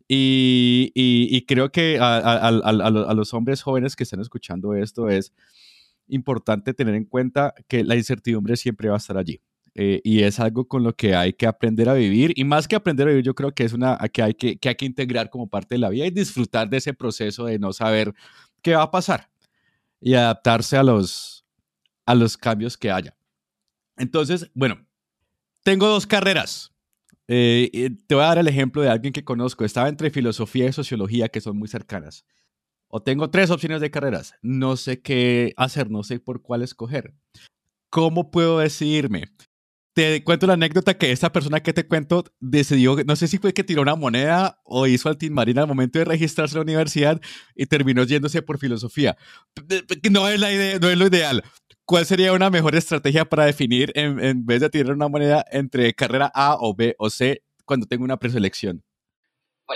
Y, 0.08 0.90
y, 0.94 1.44
creo 1.44 1.70
que 1.70 1.98
a, 1.98 2.16
a, 2.16 2.48
a, 2.48 3.14
los 3.14 3.34
hombres 3.34 3.62
jóvenes 3.62 3.94
que 3.94 4.04
están 4.04 4.20
escuchando 4.20 4.74
esto 4.74 5.08
es 5.08 5.32
importante 6.08 6.74
tener 6.74 6.94
en 6.94 7.04
cuenta 7.04 7.54
que 7.68 7.84
la 7.84 7.94
incertidumbre 7.94 8.56
siempre 8.56 8.88
va 8.88 8.96
a 8.96 8.98
estar 8.98 9.18
allí. 9.18 9.40
Eh, 9.74 10.00
y 10.04 10.22
es 10.22 10.38
algo 10.38 10.68
con 10.68 10.82
lo 10.82 10.94
que 10.94 11.14
hay 11.14 11.32
que 11.32 11.46
aprender 11.46 11.88
a 11.88 11.94
vivir. 11.94 12.32
Y 12.36 12.44
más 12.44 12.68
que 12.68 12.76
aprender 12.76 13.06
a 13.06 13.10
vivir, 13.10 13.24
yo 13.24 13.34
creo 13.34 13.52
que 13.52 13.64
es 13.64 13.72
una 13.72 13.98
que 14.12 14.22
hay 14.22 14.34
que, 14.34 14.58
que 14.58 14.68
hay 14.68 14.74
que 14.74 14.84
integrar 14.84 15.30
como 15.30 15.48
parte 15.48 15.74
de 15.76 15.78
la 15.78 15.88
vida 15.88 16.06
y 16.06 16.10
disfrutar 16.10 16.68
de 16.68 16.76
ese 16.78 16.92
proceso 16.94 17.46
de 17.46 17.58
no 17.58 17.72
saber 17.72 18.12
qué 18.60 18.74
va 18.74 18.82
a 18.82 18.90
pasar 18.90 19.30
y 20.00 20.14
adaptarse 20.14 20.76
a 20.76 20.82
los, 20.82 21.46
a 22.04 22.14
los 22.14 22.36
cambios 22.36 22.76
que 22.76 22.90
haya. 22.90 23.16
Entonces, 23.96 24.50
bueno, 24.54 24.84
tengo 25.62 25.86
dos 25.88 26.06
carreras. 26.06 26.72
Eh, 27.28 27.90
te 28.06 28.14
voy 28.14 28.24
a 28.24 28.28
dar 28.28 28.38
el 28.38 28.48
ejemplo 28.48 28.82
de 28.82 28.90
alguien 28.90 29.12
que 29.12 29.24
conozco. 29.24 29.64
Estaba 29.64 29.88
entre 29.88 30.10
filosofía 30.10 30.66
y 30.66 30.72
sociología, 30.72 31.28
que 31.28 31.40
son 31.40 31.56
muy 31.56 31.68
cercanas. 31.68 32.26
O 32.88 33.02
tengo 33.02 33.30
tres 33.30 33.50
opciones 33.50 33.80
de 33.80 33.90
carreras. 33.90 34.34
No 34.42 34.76
sé 34.76 35.00
qué 35.00 35.54
hacer, 35.56 35.90
no 35.90 36.02
sé 36.02 36.20
por 36.20 36.42
cuál 36.42 36.62
escoger. 36.62 37.14
¿Cómo 37.88 38.30
puedo 38.30 38.58
decidirme? 38.58 39.24
Te 39.94 40.24
cuento 40.24 40.46
la 40.46 40.54
anécdota 40.54 40.94
que 40.96 41.12
esta 41.12 41.32
persona 41.32 41.62
que 41.62 41.72
te 41.72 41.86
cuento 41.86 42.24
decidió, 42.40 42.96
no 43.04 43.16
sé 43.16 43.28
si 43.28 43.38
fue 43.38 43.52
que 43.52 43.64
tiró 43.64 43.82
una 43.82 43.94
moneda 43.94 44.60
o 44.64 44.86
hizo 44.86 45.08
al 45.08 45.18
Team 45.18 45.34
Marina 45.34 45.62
al 45.62 45.68
momento 45.68 45.98
de 45.98 46.04
registrarse 46.04 46.54
en 46.54 46.60
la 46.60 46.62
universidad 46.62 47.20
y 47.54 47.66
terminó 47.66 48.04
yéndose 48.04 48.42
por 48.42 48.58
filosofía. 48.58 49.16
No 50.10 50.28
es 50.28 50.40
la 50.40 50.52
idea, 50.52 50.78
no 50.78 50.88
es 50.88 50.98
lo 50.98 51.06
ideal. 51.06 51.42
¿Cuál 51.84 52.06
sería 52.06 52.32
una 52.32 52.48
mejor 52.48 52.74
estrategia 52.74 53.24
para 53.24 53.44
definir 53.44 53.92
en, 53.94 54.18
en 54.20 54.46
vez 54.46 54.60
de 54.60 54.70
tirar 54.70 54.94
una 54.94 55.08
moneda 55.08 55.44
entre 55.50 55.92
carrera 55.92 56.30
A 56.34 56.56
o 56.58 56.74
B 56.74 56.94
o 56.98 57.10
C 57.10 57.42
cuando 57.64 57.86
tengo 57.86 58.04
una 58.04 58.18
preselección? 58.18 58.82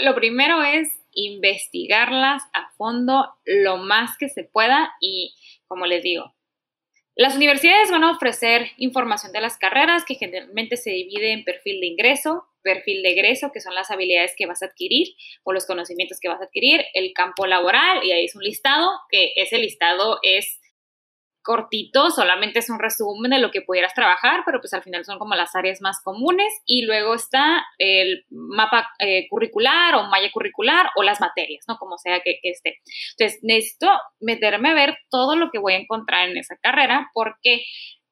Lo 0.02 0.14
primero 0.14 0.62
es 0.62 0.88
investigarlas 1.12 2.42
a 2.52 2.70
fondo 2.76 3.26
lo 3.44 3.78
más 3.78 4.16
que 4.18 4.28
se 4.28 4.44
pueda 4.44 4.92
y, 5.00 5.34
como 5.66 5.86
les 5.86 6.02
digo, 6.02 6.35
las 7.18 7.34
universidades 7.34 7.90
van 7.90 8.04
a 8.04 8.12
ofrecer 8.12 8.72
información 8.76 9.32
de 9.32 9.40
las 9.40 9.56
carreras 9.56 10.04
que 10.04 10.16
generalmente 10.16 10.76
se 10.76 10.90
divide 10.90 11.32
en 11.32 11.44
perfil 11.44 11.80
de 11.80 11.86
ingreso, 11.86 12.44
perfil 12.62 13.02
de 13.02 13.12
egreso, 13.12 13.50
que 13.54 13.62
son 13.62 13.74
las 13.74 13.90
habilidades 13.90 14.34
que 14.36 14.44
vas 14.44 14.62
a 14.62 14.66
adquirir 14.66 15.14
o 15.42 15.54
los 15.54 15.66
conocimientos 15.66 16.20
que 16.20 16.28
vas 16.28 16.42
a 16.42 16.44
adquirir, 16.44 16.84
el 16.92 17.14
campo 17.14 17.46
laboral, 17.46 18.04
y 18.04 18.12
ahí 18.12 18.26
es 18.26 18.36
un 18.36 18.42
listado, 18.42 18.90
que 19.10 19.32
ese 19.36 19.56
listado 19.56 20.18
es 20.22 20.60
cortito, 21.46 22.10
solamente 22.10 22.58
es 22.58 22.68
un 22.68 22.80
resumen 22.80 23.30
de 23.30 23.38
lo 23.38 23.52
que 23.52 23.62
pudieras 23.62 23.94
trabajar, 23.94 24.42
pero 24.44 24.60
pues 24.60 24.74
al 24.74 24.82
final 24.82 25.04
son 25.04 25.20
como 25.20 25.36
las 25.36 25.54
áreas 25.54 25.80
más 25.80 26.02
comunes 26.02 26.52
y 26.66 26.84
luego 26.84 27.14
está 27.14 27.64
el 27.78 28.26
mapa 28.30 28.90
eh, 28.98 29.28
curricular 29.30 29.94
o 29.94 30.08
malla 30.08 30.28
curricular 30.32 30.90
o 30.96 31.04
las 31.04 31.20
materias, 31.20 31.64
¿no? 31.68 31.78
Como 31.78 31.98
sea 31.98 32.20
que, 32.20 32.40
esté. 32.42 32.80
Entonces, 33.16 33.38
necesito 33.42 33.88
meterme 34.20 34.70
a 34.70 34.74
ver 34.74 34.98
todo 35.08 35.36
lo 35.36 35.50
que 35.52 35.60
voy 35.60 35.74
a 35.74 35.78
encontrar 35.78 36.28
en 36.28 36.36
esa 36.36 36.56
carrera 36.60 37.10
porque 37.14 37.62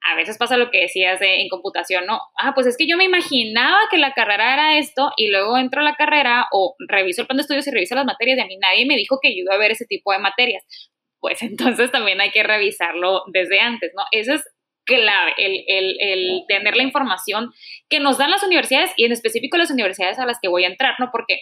a 0.06 0.14
veces 0.14 0.38
pasa 0.38 0.56
lo 0.56 0.70
que 0.70 0.82
decías 0.82 1.18
en 1.20 1.48
computación, 1.48 2.06
¿no? 2.06 2.20
Ah, 2.38 2.52
pues 2.54 2.68
es 2.68 2.76
que 2.76 2.86
yo 2.86 2.96
me 2.96 3.04
imaginaba 3.04 3.78
que 3.90 3.96
la 3.96 4.12
carrera 4.12 4.52
era 4.52 4.78
esto 4.78 5.10
y 5.16 5.28
luego 5.28 5.58
entro 5.58 5.80
a 5.80 5.84
la 5.84 5.96
carrera 5.96 6.46
o 6.52 6.76
reviso 6.88 7.22
el 7.22 7.26
plan 7.26 7.38
de 7.38 7.40
estudios 7.40 7.66
y 7.66 7.70
reviso 7.72 7.96
las 7.96 8.04
materias 8.04 8.38
y 8.38 8.42
a 8.42 8.46
mí 8.46 8.56
nadie 8.58 8.86
me 8.86 8.96
dijo 8.96 9.18
que 9.20 9.34
yo 9.34 9.42
iba 9.42 9.54
a 9.54 9.58
ver 9.58 9.72
ese 9.72 9.86
tipo 9.86 10.12
de 10.12 10.18
materias 10.18 10.62
pues 11.24 11.40
entonces 11.42 11.90
también 11.90 12.20
hay 12.20 12.30
que 12.32 12.42
revisarlo 12.42 13.22
desde 13.32 13.58
antes, 13.58 13.92
¿no? 13.96 14.02
Eso 14.10 14.34
es 14.34 14.44
clave, 14.84 15.32
el, 15.38 16.42
tener 16.46 16.76
la 16.76 16.82
información 16.82 17.50
que 17.88 17.98
nos 17.98 18.18
dan 18.18 18.30
las 18.30 18.42
universidades 18.42 18.92
y 18.98 19.06
en 19.06 19.12
específico 19.12 19.56
las 19.56 19.70
universidades 19.70 20.18
a 20.18 20.26
las 20.26 20.38
que 20.42 20.48
voy 20.48 20.64
a 20.64 20.66
entrar, 20.66 20.96
¿no? 20.98 21.08
Porque 21.10 21.40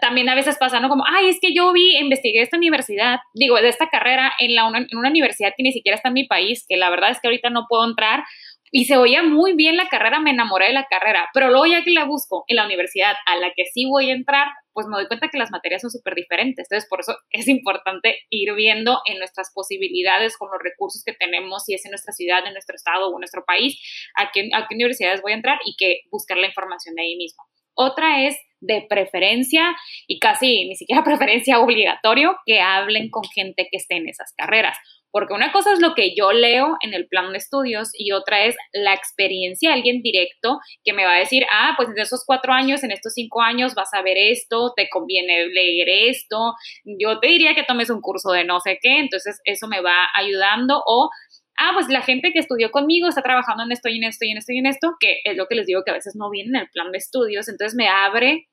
también 0.00 0.30
a 0.30 0.34
veces 0.34 0.56
pasa, 0.56 0.80
¿no? 0.80 0.88
Como, 0.88 1.04
ay, 1.06 1.28
es 1.28 1.38
que 1.38 1.52
yo 1.52 1.70
vi, 1.74 1.98
investigué 1.98 2.40
esta 2.40 2.56
universidad, 2.56 3.18
digo, 3.34 3.56
de 3.56 3.68
esta 3.68 3.90
carrera 3.90 4.32
en, 4.38 4.54
la, 4.54 4.62
en 4.68 4.96
una 4.96 5.10
universidad 5.10 5.52
que 5.54 5.62
ni 5.62 5.72
siquiera 5.72 5.96
está 5.96 6.08
en 6.08 6.14
mi 6.14 6.24
país, 6.24 6.64
que 6.66 6.78
la 6.78 6.88
verdad 6.88 7.10
es 7.10 7.20
que 7.20 7.28
ahorita 7.28 7.50
no 7.50 7.66
puedo 7.68 7.84
entrar, 7.84 8.24
y 8.70 8.86
se 8.86 8.96
oía 8.96 9.22
muy 9.22 9.52
bien 9.52 9.76
la 9.76 9.88
carrera, 9.88 10.20
me 10.20 10.30
enamoré 10.30 10.68
de 10.68 10.72
la 10.72 10.86
carrera, 10.86 11.28
pero 11.34 11.50
luego 11.50 11.66
ya 11.66 11.84
que 11.84 11.90
la 11.90 12.04
busco 12.06 12.44
en 12.48 12.56
la 12.56 12.64
universidad 12.64 13.14
a 13.26 13.36
la 13.36 13.52
que 13.54 13.66
sí 13.66 13.84
voy 13.84 14.08
a 14.08 14.14
entrar, 14.14 14.48
pues 14.72 14.86
me 14.86 14.96
doy 14.96 15.06
cuenta 15.06 15.28
que 15.28 15.38
las 15.38 15.50
materias 15.50 15.82
son 15.82 15.90
súper 15.90 16.14
diferentes. 16.14 16.66
Entonces, 16.70 16.88
por 16.88 17.00
eso 17.00 17.16
es 17.30 17.48
importante 17.48 18.16
ir 18.30 18.52
viendo 18.54 19.00
en 19.06 19.18
nuestras 19.18 19.52
posibilidades, 19.54 20.36
con 20.36 20.50
los 20.50 20.60
recursos 20.62 21.02
que 21.04 21.12
tenemos, 21.12 21.64
si 21.64 21.74
es 21.74 21.84
en 21.84 21.90
nuestra 21.90 22.12
ciudad, 22.12 22.46
en 22.46 22.52
nuestro 22.52 22.76
estado 22.76 23.08
o 23.08 23.16
en 23.16 23.20
nuestro 23.20 23.44
país, 23.44 23.80
a 24.16 24.30
qué, 24.32 24.50
a 24.54 24.66
qué 24.68 24.74
universidades 24.74 25.22
voy 25.22 25.32
a 25.32 25.36
entrar 25.36 25.58
y 25.64 25.76
que 25.76 26.02
buscar 26.10 26.38
la 26.38 26.46
información 26.46 26.94
de 26.94 27.02
ahí 27.02 27.16
mismo. 27.16 27.44
Otra 27.74 28.26
es 28.26 28.36
de 28.60 28.86
preferencia 28.88 29.74
y 30.06 30.18
casi 30.18 30.68
ni 30.68 30.76
siquiera 30.76 31.02
preferencia 31.04 31.60
obligatorio 31.60 32.36
que 32.46 32.60
hablen 32.60 33.10
con 33.10 33.24
gente 33.24 33.68
que 33.70 33.76
esté 33.76 33.96
en 33.96 34.08
esas 34.08 34.32
carreras 34.36 34.76
porque 35.12 35.34
una 35.34 35.52
cosa 35.52 35.72
es 35.72 35.80
lo 35.80 35.94
que 35.94 36.14
yo 36.16 36.32
leo 36.32 36.76
en 36.80 36.94
el 36.94 37.06
plan 37.06 37.30
de 37.32 37.38
estudios 37.38 37.90
y 37.92 38.12
otra 38.12 38.44
es 38.44 38.56
la 38.72 38.94
experiencia 38.94 39.70
de 39.70 39.76
alguien 39.76 40.02
directo 40.02 40.58
que 40.82 40.94
me 40.94 41.04
va 41.04 41.14
a 41.14 41.18
decir, 41.18 41.44
ah, 41.52 41.74
pues 41.76 41.90
en 41.90 41.98
esos 41.98 42.24
cuatro 42.26 42.52
años, 42.52 42.82
en 42.82 42.90
estos 42.90 43.12
cinco 43.12 43.42
años 43.42 43.74
vas 43.74 43.92
a 43.92 44.02
ver 44.02 44.16
esto, 44.16 44.72
te 44.74 44.88
conviene 44.88 45.46
leer 45.48 45.88
esto. 46.08 46.54
Yo 46.84 47.20
te 47.20 47.28
diría 47.28 47.54
que 47.54 47.62
tomes 47.62 47.90
un 47.90 48.00
curso 48.00 48.32
de 48.32 48.44
no 48.44 48.58
sé 48.60 48.78
qué, 48.80 48.98
entonces 48.98 49.40
eso 49.44 49.68
me 49.68 49.82
va 49.82 50.08
ayudando 50.14 50.82
o 50.86 51.10
ah, 51.58 51.72
pues 51.74 51.88
la 51.88 52.00
gente 52.00 52.32
que 52.32 52.38
estudió 52.38 52.70
conmigo 52.70 53.08
está 53.08 53.22
trabajando 53.22 53.64
en 53.64 53.72
esto 53.72 53.88
y 53.88 53.98
en 53.98 54.04
esto 54.04 54.24
y 54.24 54.30
en 54.30 54.38
esto 54.38 54.52
y 54.52 54.58
en 54.58 54.66
esto, 54.66 54.96
que 54.98 55.20
es 55.24 55.36
lo 55.36 55.46
que 55.46 55.54
les 55.54 55.66
digo 55.66 55.82
que 55.84 55.90
a 55.90 55.94
veces 55.94 56.14
no 56.16 56.30
viene 56.30 56.50
en 56.50 56.64
el 56.64 56.68
plan 56.70 56.90
de 56.90 56.98
estudios, 56.98 57.48
entonces 57.48 57.76
me 57.76 57.88
abre 57.88 58.48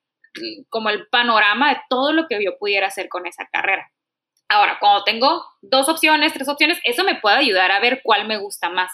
como 0.69 0.89
el 0.89 1.07
panorama 1.07 1.69
de 1.73 1.79
todo 1.89 2.11
lo 2.11 2.27
que 2.27 2.43
yo 2.43 2.57
pudiera 2.59 2.87
hacer 2.87 3.09
con 3.09 3.25
esa 3.25 3.47
carrera. 3.51 3.89
Ahora, 4.49 4.77
cuando 4.79 5.03
tengo 5.03 5.43
dos 5.61 5.87
opciones, 5.87 6.33
tres 6.33 6.49
opciones, 6.49 6.79
eso 6.83 7.03
me 7.03 7.15
puede 7.15 7.37
ayudar 7.37 7.71
a 7.71 7.79
ver 7.79 8.01
cuál 8.03 8.27
me 8.27 8.37
gusta 8.37 8.69
más. 8.69 8.91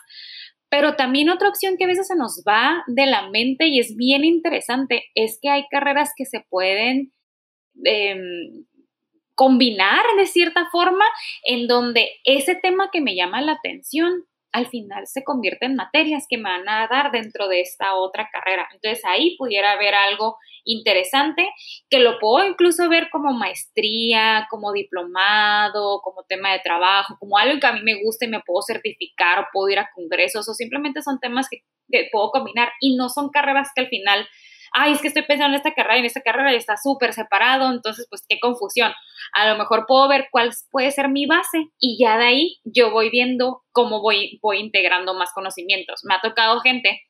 Pero 0.70 0.96
también 0.96 1.30
otra 1.30 1.50
opción 1.50 1.76
que 1.78 1.86
a 1.86 1.88
veces 1.88 2.08
se 2.08 2.16
nos 2.16 2.44
va 2.48 2.84
de 2.88 3.06
la 3.06 3.30
mente 3.30 3.68
y 3.68 3.80
es 3.80 3.96
bien 3.96 4.26
interesante 4.26 5.06
es 5.16 5.40
que 5.42 5.50
hay 5.50 5.66
carreras 5.72 6.12
que 6.16 6.26
se 6.26 6.42
pueden 6.50 7.14
em, 7.84 8.66
combinar 9.36 10.04
de 10.18 10.26
cierta 10.26 10.68
forma 10.72 11.06
en 11.44 11.68
donde 11.68 12.10
ese 12.26 12.56
tema 12.56 12.90
que 12.92 13.02
me 13.02 13.16
llama 13.16 13.42
la 13.42 13.54
atención 13.54 14.26
al 14.56 14.68
final 14.68 15.06
se 15.06 15.26
convierte 15.26 15.66
en 15.66 15.76
materias 15.76 16.28
que 16.30 16.38
me 16.38 16.44
van 16.44 16.70
a 16.70 16.88
dar 16.88 17.12
dentro 17.12 17.50
de 17.50 17.60
esta 17.60 17.94
otra 17.96 18.30
carrera. 18.32 18.66
Entonces 18.74 19.04
ahí 19.04 19.36
pudiera 19.36 19.74
haber 19.74 19.94
algo 19.94 20.38
interesante 20.64 21.50
que 21.90 22.00
lo 22.00 22.20
puedo 22.20 22.48
incluso 22.48 22.88
ver 22.88 23.10
como 23.12 23.34
maestría, 23.34 24.48
como 24.50 24.72
diplomado, 24.72 26.00
como 26.02 26.24
tema 26.24 26.54
de 26.54 26.60
trabajo, 26.60 27.18
como 27.20 27.38
algo 27.38 27.60
que 27.60 27.68
a 27.68 27.74
mí 27.74 27.82
me 27.84 28.02
gusta 28.02 28.26
y 28.26 28.30
me 28.30 28.40
puedo 28.46 28.62
certificar 28.62 29.40
o 29.40 29.48
puedo 29.52 29.68
ir 29.68 29.80
a 29.80 29.90
congresos 29.94 30.48
o 30.48 30.54
simplemente 30.54 31.02
son 31.02 31.20
temas 31.20 31.50
que, 31.50 31.58
puedo 32.12 32.32
combinar 32.32 32.70
y 32.80 32.96
no 32.96 33.10
son 33.10 33.30
carreras 33.30 33.70
que 33.76 33.82
al 33.82 33.90
final 33.90 34.26
ay, 34.76 34.92
es 34.92 35.02
que 35.02 35.08
estoy 35.08 35.24
pensando 35.24 35.56
en 35.56 35.58
esta 35.58 35.74
carrera 35.74 35.96
y 35.96 36.00
en 36.00 36.06
esta 36.06 36.22
carrera 36.22 36.54
está 36.54 36.76
súper 36.76 37.14
separado, 37.14 37.72
entonces 37.72 38.06
pues 38.10 38.26
qué 38.28 38.40
confusión. 38.40 38.92
A 39.34 39.50
lo 39.50 39.58
mejor 39.58 39.86
puedo 39.88 40.08
ver 40.10 40.28
cuál 40.32 40.52
puede 40.70 40.92
ser 40.92 41.08
mi 41.08 41.26
base 41.26 41.70
y 41.80 41.98
ya 41.98 42.18
de 42.18 42.26
ahí 42.26 42.58
yo 42.66 42.92
voy 42.92 43.10
viendo 43.10 43.64
cómo 43.72 44.02
voy, 44.02 44.38
voy 44.42 44.60
integrando 44.60 45.14
más 45.14 45.32
conocimientos. 45.34 46.02
Me 46.04 46.14
ha 46.14 46.20
tocado 46.22 46.60
gente 46.60 47.02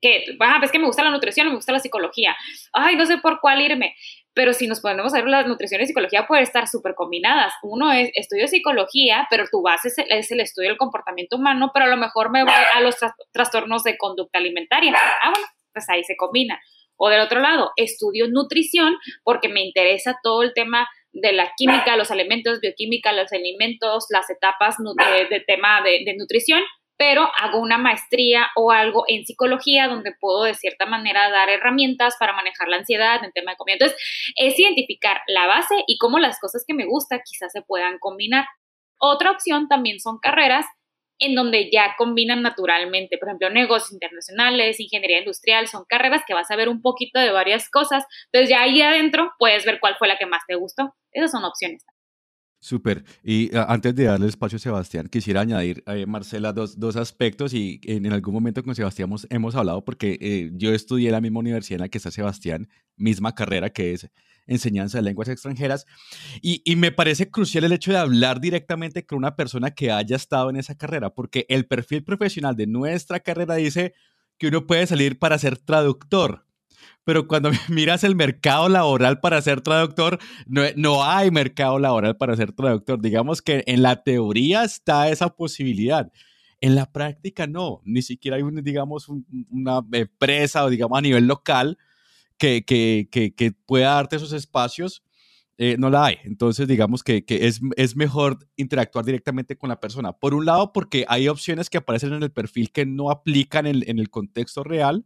que, 0.00 0.24
ah, 0.40 0.60
es 0.62 0.72
que 0.72 0.78
me 0.78 0.86
gusta 0.86 1.04
la 1.04 1.10
nutrición, 1.10 1.48
me 1.48 1.54
gusta 1.54 1.72
la 1.72 1.78
psicología, 1.78 2.34
ay, 2.72 2.96
no 2.96 3.04
sé 3.04 3.18
por 3.18 3.38
cuál 3.40 3.60
irme, 3.60 3.94
pero 4.32 4.54
si 4.54 4.66
nos 4.66 4.80
ponemos 4.80 5.12
a 5.12 5.18
ver, 5.18 5.28
la 5.28 5.42
nutrición 5.42 5.82
y 5.82 5.86
psicología 5.86 6.26
pueden 6.26 6.44
estar 6.44 6.68
súper 6.68 6.94
combinadas. 6.94 7.52
Uno 7.62 7.92
es 7.92 8.10
estudio 8.14 8.48
psicología, 8.48 9.26
pero 9.28 9.44
tu 9.50 9.60
base 9.60 9.88
es 9.88 10.30
el, 10.30 10.40
estudio 10.40 10.70
del 10.70 10.78
comportamiento 10.78 11.36
humano, 11.36 11.70
pero 11.74 11.84
a 11.84 11.88
lo 11.88 11.98
mejor 11.98 12.30
me 12.30 12.44
voy 12.44 12.52
a 12.74 12.80
los 12.80 12.96
trastornos 13.32 13.82
de 13.82 13.98
conducta 13.98 14.38
alimentaria. 14.38 14.94
Ah, 15.22 15.30
bueno, 15.30 15.46
pues 15.74 15.86
ahí 15.90 16.02
se 16.04 16.16
combina. 16.16 16.58
O 17.02 17.08
del 17.08 17.20
otro 17.20 17.40
lado, 17.40 17.72
estudio 17.76 18.26
nutrición 18.28 18.94
porque 19.24 19.48
me 19.48 19.64
interesa 19.64 20.18
todo 20.22 20.42
el 20.42 20.52
tema 20.52 20.86
de 21.12 21.32
la 21.32 21.50
química, 21.56 21.96
los 21.96 22.10
elementos, 22.10 22.60
bioquímica, 22.60 23.12
los 23.12 23.32
alimentos, 23.32 24.06
las 24.10 24.28
etapas 24.28 24.76
de, 25.30 25.40
tema 25.46 25.82
de, 25.82 26.02
de 26.04 26.14
nutrición 26.16 26.60
pero 27.00 27.30
hago 27.38 27.60
una 27.60 27.78
maestría 27.78 28.50
o 28.56 28.72
algo 28.72 29.04
en 29.08 29.24
psicología 29.24 29.88
donde 29.88 30.12
puedo 30.20 30.44
de 30.44 30.52
cierta 30.52 30.84
manera 30.84 31.30
dar 31.30 31.48
herramientas 31.48 32.16
para 32.20 32.34
manejar 32.34 32.68
la 32.68 32.76
ansiedad 32.76 33.24
en 33.24 33.32
tema 33.32 33.52
de 33.52 33.56
comida. 33.56 33.76
Entonces, 33.80 33.98
es 34.36 34.58
identificar 34.58 35.22
la 35.26 35.46
base 35.46 35.76
y 35.86 35.96
cómo 35.96 36.18
las 36.18 36.38
cosas 36.38 36.62
que 36.68 36.74
me 36.74 36.84
gustan 36.84 37.22
quizás 37.24 37.52
se 37.52 37.62
puedan 37.62 37.98
combinar. 38.00 38.44
Otra 38.98 39.30
opción 39.30 39.66
también 39.66 39.98
son 39.98 40.18
carreras 40.18 40.66
en 41.20 41.34
donde 41.34 41.70
ya 41.70 41.94
combinan 41.96 42.42
naturalmente, 42.42 43.18
por 43.18 43.28
ejemplo, 43.28 43.50
negocios 43.50 43.92
internacionales, 43.92 44.80
ingeniería 44.80 45.18
industrial, 45.18 45.68
son 45.68 45.84
carreras 45.88 46.22
que 46.26 46.34
vas 46.34 46.50
a 46.50 46.56
ver 46.56 46.68
un 46.68 46.82
poquito 46.82 47.20
de 47.20 47.30
varias 47.30 47.70
cosas. 47.70 48.04
Entonces 48.32 48.50
ya 48.50 48.62
ahí 48.62 48.80
adentro 48.82 49.32
puedes 49.38 49.64
ver 49.64 49.78
cuál 49.80 49.96
fue 49.98 50.08
la 50.08 50.18
que 50.18 50.26
más 50.26 50.42
te 50.46 50.54
gustó. 50.56 50.94
Esas 51.12 51.30
son 51.30 51.44
opciones. 51.44 51.84
Súper. 52.62 53.04
Y 53.24 53.54
ah, 53.56 53.66
antes 53.70 53.94
de 53.94 54.04
darle 54.04 54.26
espacio 54.26 54.56
a 54.56 54.58
Sebastián, 54.58 55.08
quisiera 55.08 55.40
añadir, 55.40 55.82
eh, 55.86 56.04
Marcela, 56.04 56.52
dos, 56.52 56.78
dos, 56.78 56.94
aspectos 56.96 57.54
y 57.54 57.80
en, 57.84 58.12
algún 58.12 58.34
momento 58.34 58.62
con 58.62 58.74
Sebastián 58.74 59.08
hemos, 59.08 59.26
hemos 59.30 59.54
hablado 59.54 59.82
porque 59.82 60.18
eh, 60.20 60.50
yo 60.52 60.74
estudié 60.74 61.08
en 61.08 61.12
la 61.12 61.22
misma 61.22 61.40
universidad 61.40 61.76
en 61.76 61.80
la 61.80 61.88
que 61.88 61.96
está 61.96 62.10
Sebastián, 62.10 62.68
misma 62.96 63.34
carrera 63.34 63.70
que 63.70 63.94
es 63.94 64.10
enseñanza 64.46 64.98
de 64.98 65.02
lenguas 65.04 65.28
extranjeras. 65.28 65.86
Y, 66.42 66.60
y, 66.66 66.76
me 66.76 66.92
parece 66.92 67.30
crucial 67.30 67.64
el 67.64 67.72
hecho 67.72 67.92
de 67.92 67.98
hablar 67.98 68.40
directamente 68.42 69.06
con 69.06 69.16
una 69.18 69.36
persona 69.36 69.70
que 69.70 69.90
haya 69.90 70.16
estado 70.16 70.50
en 70.50 70.56
esa 70.56 70.74
carrera, 70.74 71.14
porque 71.14 71.46
el 71.48 71.66
perfil 71.66 72.04
profesional 72.04 72.56
de 72.56 72.66
nuestra 72.66 73.20
carrera 73.20 73.54
dice 73.54 73.94
que 74.36 74.48
uno 74.48 74.66
puede 74.66 74.86
salir 74.86 75.18
para 75.18 75.38
ser 75.38 75.56
traductor 75.56 76.44
pero 77.04 77.26
cuando 77.26 77.50
miras 77.68 78.04
el 78.04 78.14
mercado 78.14 78.68
laboral 78.68 79.20
para 79.20 79.40
ser 79.42 79.60
traductor, 79.60 80.18
no, 80.46 80.62
no, 80.76 81.04
hay 81.04 81.30
mercado 81.30 81.78
laboral 81.78 82.16
para 82.16 82.36
ser 82.36 82.52
traductor. 82.52 83.00
Digamos 83.00 83.42
que 83.42 83.64
en 83.66 83.82
la 83.82 84.02
teoría 84.02 84.64
está 84.64 85.08
esa 85.08 85.34
posibilidad. 85.34 86.12
En 86.60 86.74
la 86.74 86.92
práctica 86.92 87.46
no, 87.46 87.80
ni 87.84 88.02
siquiera 88.02 88.36
hay, 88.36 88.42
digamos, 88.62 89.08
una 89.50 89.80
empresa 89.92 90.64
o 90.64 90.70
digamos 90.70 90.98
a 90.98 91.02
nivel 91.02 91.26
local 91.26 91.78
que, 92.36 92.64
que, 92.64 93.08
que, 93.10 93.52
pueda 93.66 93.94
darte 93.94 94.16
esos 94.16 94.32
espacios. 94.32 95.02
Eh, 95.58 95.76
no 95.78 95.90
la 95.90 96.06
hay. 96.06 96.16
Entonces, 96.24 96.68
digamos 96.68 97.02
que, 97.02 97.24
que, 97.24 97.46
es, 97.46 97.60
es 97.76 97.96
mejor 97.96 98.46
interactuar 98.56 99.04
directamente 99.04 99.56
con 99.58 99.68
la 99.68 99.78
persona. 99.78 100.12
Por 100.12 100.32
un 100.32 100.46
lado, 100.46 100.72
porque 100.72 101.04
hay 101.08 101.28
opciones 101.28 101.68
que 101.68 101.78
aparecen 101.78 102.14
en 102.14 102.22
el 102.22 102.30
perfil 102.30 102.72
que 102.72 102.86
no 102.86 103.10
aplican 103.10 103.66
en, 103.66 103.82
en 103.86 103.98
el 103.98 104.08
contexto 104.10 104.64
real. 104.64 105.04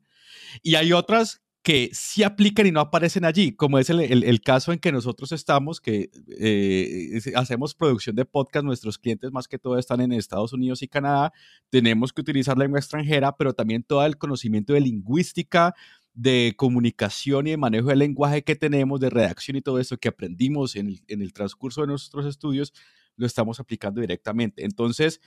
Y 0.62 0.76
hay 0.76 0.92
otras 0.92 1.43
que 1.64 1.88
sí 1.94 2.22
aplican 2.22 2.66
y 2.66 2.72
no 2.72 2.78
aparecen 2.78 3.24
allí, 3.24 3.52
como 3.52 3.78
es 3.78 3.88
el, 3.88 4.40
caso 4.42 4.70
en 4.70 4.78
que 4.78 4.92
nosotros 4.92 5.32
estamos, 5.32 5.80
que 5.80 6.10
eh, 6.38 7.18
hacemos 7.34 7.74
producción 7.74 8.14
de 8.14 8.26
podcast, 8.26 8.66
nuestros 8.66 8.98
clientes 8.98 9.32
más 9.32 9.48
que 9.48 9.58
todo 9.58 9.78
están 9.78 10.02
en 10.02 10.12
Estados 10.12 10.52
Unidos 10.52 10.82
y 10.82 10.88
Canadá, 10.88 11.32
tenemos 11.70 12.12
que 12.12 12.20
utilizar 12.20 12.58
lengua 12.58 12.78
extranjera, 12.78 13.34
pero 13.34 13.54
también 13.54 13.82
todo 13.82 14.04
el 14.04 14.18
conocimiento 14.18 14.74
de 14.74 14.82
lingüística, 14.82 15.74
de 16.12 16.52
comunicación 16.54 17.46
y 17.46 17.52
de 17.52 17.56
manejo 17.56 17.88
del 17.88 18.00
lenguaje 18.00 18.44
que 18.44 18.56
tenemos, 18.56 19.00
de 19.00 19.08
redacción 19.08 19.56
y 19.56 19.62
todo 19.62 19.78
eso 19.78 19.96
que 19.96 20.08
aprendimos 20.08 20.76
en 20.76 21.00
el 21.08 21.32
transcurso 21.32 21.80
de 21.80 21.86
nuestros 21.86 22.26
estudios, 22.26 22.74
lo 23.16 23.26
estamos 23.26 23.60
aplicando 23.60 24.00
directamente. 24.00 24.64
Entonces, 24.64 25.20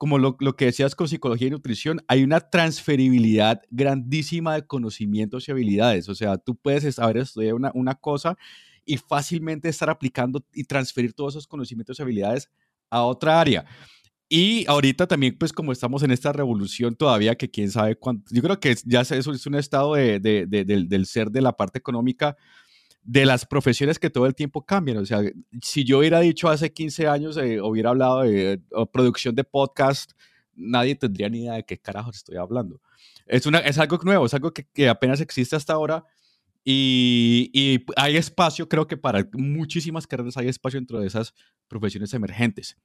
como 0.00 0.18
lo, 0.18 0.36
que 0.56 0.64
decías 0.64 0.94
con 0.94 1.08
psicología 1.08 1.48
y 1.48 1.50
nutrición, 1.50 2.00
hay 2.08 2.22
una 2.22 2.40
transferibilidad 2.40 3.60
grandísima 3.70 4.54
de 4.54 4.66
conocimientos 4.66 5.46
y 5.46 5.52
habilidades. 5.52 6.08
O 6.08 6.14
sea, 6.14 6.38
tú 6.38 6.56
puedes 6.56 6.94
saber 6.94 7.18
estudiar 7.18 7.52
una, 7.52 7.70
una 7.74 7.94
cosa 7.94 8.38
y 8.86 8.96
fácilmente 8.96 9.68
estar 9.68 9.90
aplicando 9.90 10.42
y 10.54 10.64
transferir 10.64 11.12
todos 11.12 11.34
esos 11.34 11.46
conocimientos 11.46 11.98
y 11.98 12.02
habilidades 12.02 12.50
a 12.88 13.02
otra 13.02 13.40
área. 13.40 13.66
Y 14.32 14.64
ahorita 14.68 15.06
también, 15.06 15.36
pues 15.36 15.52
como 15.52 15.72
estamos 15.72 16.02
en 16.02 16.12
esta 16.12 16.32
revolución 16.32 16.94
todavía, 16.94 17.34
que 17.34 17.50
quién 17.50 17.70
sabe 17.70 17.96
cuánto, 17.96 18.32
yo 18.32 18.40
creo 18.40 18.58
que 18.58 18.76
ya 18.84 19.00
eso 19.00 19.32
es 19.32 19.46
un 19.46 19.56
estado 19.56 19.94
de, 19.96 20.20
de, 20.20 20.46
del, 20.46 20.88
del, 20.88 21.06
ser 21.06 21.30
de 21.30 21.42
la 21.42 21.56
parte 21.56 21.78
económica 21.78 22.36
de 23.02 23.26
las 23.26 23.46
profesiones 23.46 23.98
que 23.98 24.10
todo 24.10 24.26
el 24.26 24.34
tiempo 24.34 24.64
cambian. 24.64 24.98
O 24.98 25.06
sea, 25.06 25.20
si 25.62 25.84
yo 25.84 25.98
hubiera 25.98 26.20
dicho 26.20 26.48
hace 26.48 26.72
15 26.72 27.06
años, 27.06 27.36
eh, 27.36 27.60
hubiera 27.60 27.90
hablado 27.90 28.22
de 28.22 28.60
producción 28.92 29.34
de 29.34 29.44
podcast, 29.44 30.12
nadie 30.54 30.94
tendría 30.94 31.28
ni 31.28 31.42
idea 31.42 31.54
de 31.54 31.64
qué 31.64 31.78
carajos 31.78 32.16
estoy 32.16 32.36
hablando. 32.36 32.80
Es, 33.26 33.46
una, 33.46 33.58
es 33.58 33.78
algo 33.78 33.98
nuevo, 34.02 34.26
es 34.26 34.34
algo 34.34 34.52
que, 34.52 34.66
que 34.72 34.88
apenas 34.88 35.20
existe 35.20 35.56
hasta 35.56 35.72
ahora 35.72 36.04
y, 36.64 37.50
y, 37.54 37.84
hay 37.96 38.16
espacio, 38.16 38.68
creo 38.68 38.86
que 38.86 38.96
para 38.96 39.28
muchísimas 39.32 40.06
carreras 40.06 40.36
hay 40.36 40.48
espacio 40.48 40.78
dentro 40.78 41.00
de 41.00 41.06
esas 41.06 41.34
profesiones 41.68 42.12
emergentes. 42.12 42.76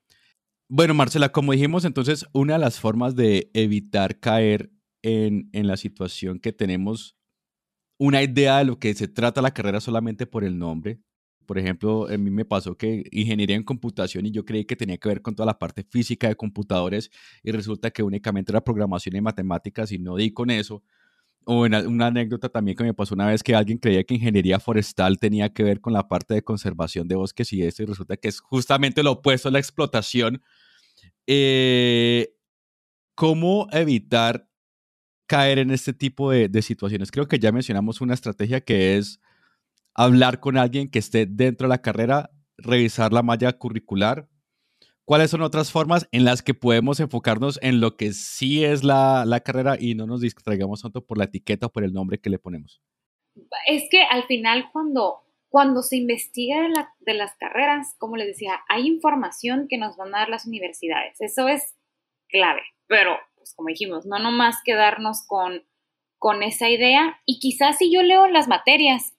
Bueno, 0.69 0.93
Marcela, 0.93 1.32
como 1.32 1.51
dijimos, 1.51 1.86
entonces 1.86 2.25
una 2.32 2.54
de 2.54 2.60
las 2.60 2.80
formas 2.80 3.15
de 3.15 3.51
evitar 3.54 4.19
caer 4.19 4.71
en, 5.01 5.49
en 5.51 5.67
la 5.67 5.78
situación 5.78 6.39
que 6.39 6.54
tenemos 6.54 7.14
una 7.97 8.21
idea 8.23 8.60
de 8.60 8.65
lo 8.65 8.79
que 8.79 8.93
se 8.93 9.08
trata 9.08 9.41
la 9.41 9.53
carrera 9.53 9.79
solamente 9.79 10.25
por 10.25 10.43
el 10.43 10.58
nombre. 10.58 10.99
Por 11.45 11.60
ejemplo, 11.60 12.08
a 12.10 12.17
mí 12.17 12.31
me 12.31 12.45
pasó 12.45 12.75
que 12.75 13.03
ingeniería 13.12 13.55
en 13.55 13.63
computación 13.63 14.25
y 14.25 14.31
yo 14.31 14.45
creí 14.45 14.65
que 14.65 14.75
tenía 14.75 14.97
que 14.97 15.10
ver 15.10 15.21
con 15.21 15.36
toda 15.36 15.45
la 15.45 15.60
parte 15.60 15.84
física 15.84 16.27
de 16.27 16.36
computadores 16.36 17.12
y 17.43 17.51
resulta 17.51 17.91
que 17.91 18.03
únicamente 18.03 18.51
era 18.51 18.63
programación 18.63 19.15
y 19.15 19.21
matemáticas 19.21 19.91
y 19.91 19.99
no 19.99 20.15
di 20.15 20.31
con 20.31 20.49
eso. 20.49 20.84
O 21.47 21.60
una 21.62 22.08
anécdota 22.08 22.49
también 22.49 22.75
que 22.75 22.84
me 22.84 22.95
pasó 22.95 23.13
una 23.13 23.27
vez 23.27 23.43
que 23.43 23.53
alguien 23.53 23.77
creía 23.77 24.03
que 24.03 24.15
ingeniería 24.15 24.60
forestal 24.60 25.19
tenía 25.19 25.53
que 25.53 25.63
ver 25.63 25.79
con 25.79 25.93
la 25.93 26.08
parte 26.08 26.34
de 26.34 26.43
conservación 26.43 27.08
de 27.08 27.15
bosques 27.15 27.53
y 27.53 27.62
esto 27.62 27.84
y 27.84 27.86
resulta 27.86 28.17
que 28.17 28.29
es 28.29 28.39
justamente 28.39 29.03
lo 29.03 29.12
opuesto 29.12 29.49
a 29.49 29.51
la 29.51 29.60
explotación. 29.60 30.41
Eh, 31.27 32.34
¿Cómo 33.13 33.67
evitar 33.71 34.49
caer 35.27 35.59
en 35.59 35.71
este 35.71 35.93
tipo 35.93 36.31
de, 36.31 36.61
situaciones. 36.61 37.11
Creo 37.11 37.27
que 37.27 37.39
ya 37.39 37.51
mencionamos 37.51 38.01
una 38.01 38.13
estrategia 38.13 38.61
que 38.61 38.97
es 38.97 39.19
hablar 39.93 40.39
con 40.39 40.57
alguien 40.57 40.89
que 40.89 40.99
esté 40.99 41.25
dentro 41.25 41.67
de 41.67 41.69
la 41.69 41.81
carrera, 41.81 42.31
revisar 42.57 43.13
la 43.13 43.23
malla 43.23 43.53
curricular. 43.53 44.27
¿Cuáles 45.03 45.29
son 45.29 45.41
otras 45.41 45.71
formas 45.71 46.07
en 46.11 46.25
las 46.25 46.41
que 46.41 46.53
podemos 46.53 46.99
enfocarnos 46.99 47.59
en 47.61 47.79
lo 47.79 47.95
que 47.95 48.11
sí 48.13 48.63
es 48.63 48.83
la, 48.83 49.41
carrera 49.45 49.77
y 49.79 49.93
no 49.93 50.07
nos 50.07 50.21
distraigamos 50.21 50.81
tanto 50.81 51.05
por 51.05 51.17
la 51.17 51.25
etiqueta 51.25 51.67
o 51.67 51.71
por 51.71 51.83
el 51.83 51.93
nombre 51.93 52.19
que 52.19 52.29
le 52.29 52.39
ponemos? 52.39 52.81
Es 53.67 53.83
que 53.91 54.01
al 54.03 54.23
final 54.23 54.69
cuando, 54.71 55.21
cuando 55.49 55.83
se 55.83 55.97
investiga 55.97 56.61
de, 56.61 56.73
de 56.99 57.13
las 57.13 57.35
carreras, 57.35 57.95
como 57.99 58.17
les 58.17 58.27
decía, 58.27 58.61
hay 58.67 58.88
información 58.88 59.67
que 59.69 59.77
nos 59.77 59.95
van 59.95 60.15
a 60.15 60.19
dar 60.19 60.29
las 60.29 60.47
universidades. 60.47 61.19
Eso 61.19 61.47
es 61.47 61.75
clave, 62.27 62.63
pero 62.88 63.17
pues, 63.45 63.53
como 63.55 63.69
dijimos, 63.69 64.08
no 64.08 64.17
nomás 64.17 64.55
quedarnos 64.65 65.23
con, 65.27 65.63
con 66.17 66.41
esa 66.41 66.67
idea. 66.67 67.21
Y 67.27 67.38
quizás 67.39 67.77
si 67.77 67.93
yo 67.93 68.01
leo 68.01 68.25
las 68.27 68.47
materias, 68.47 69.13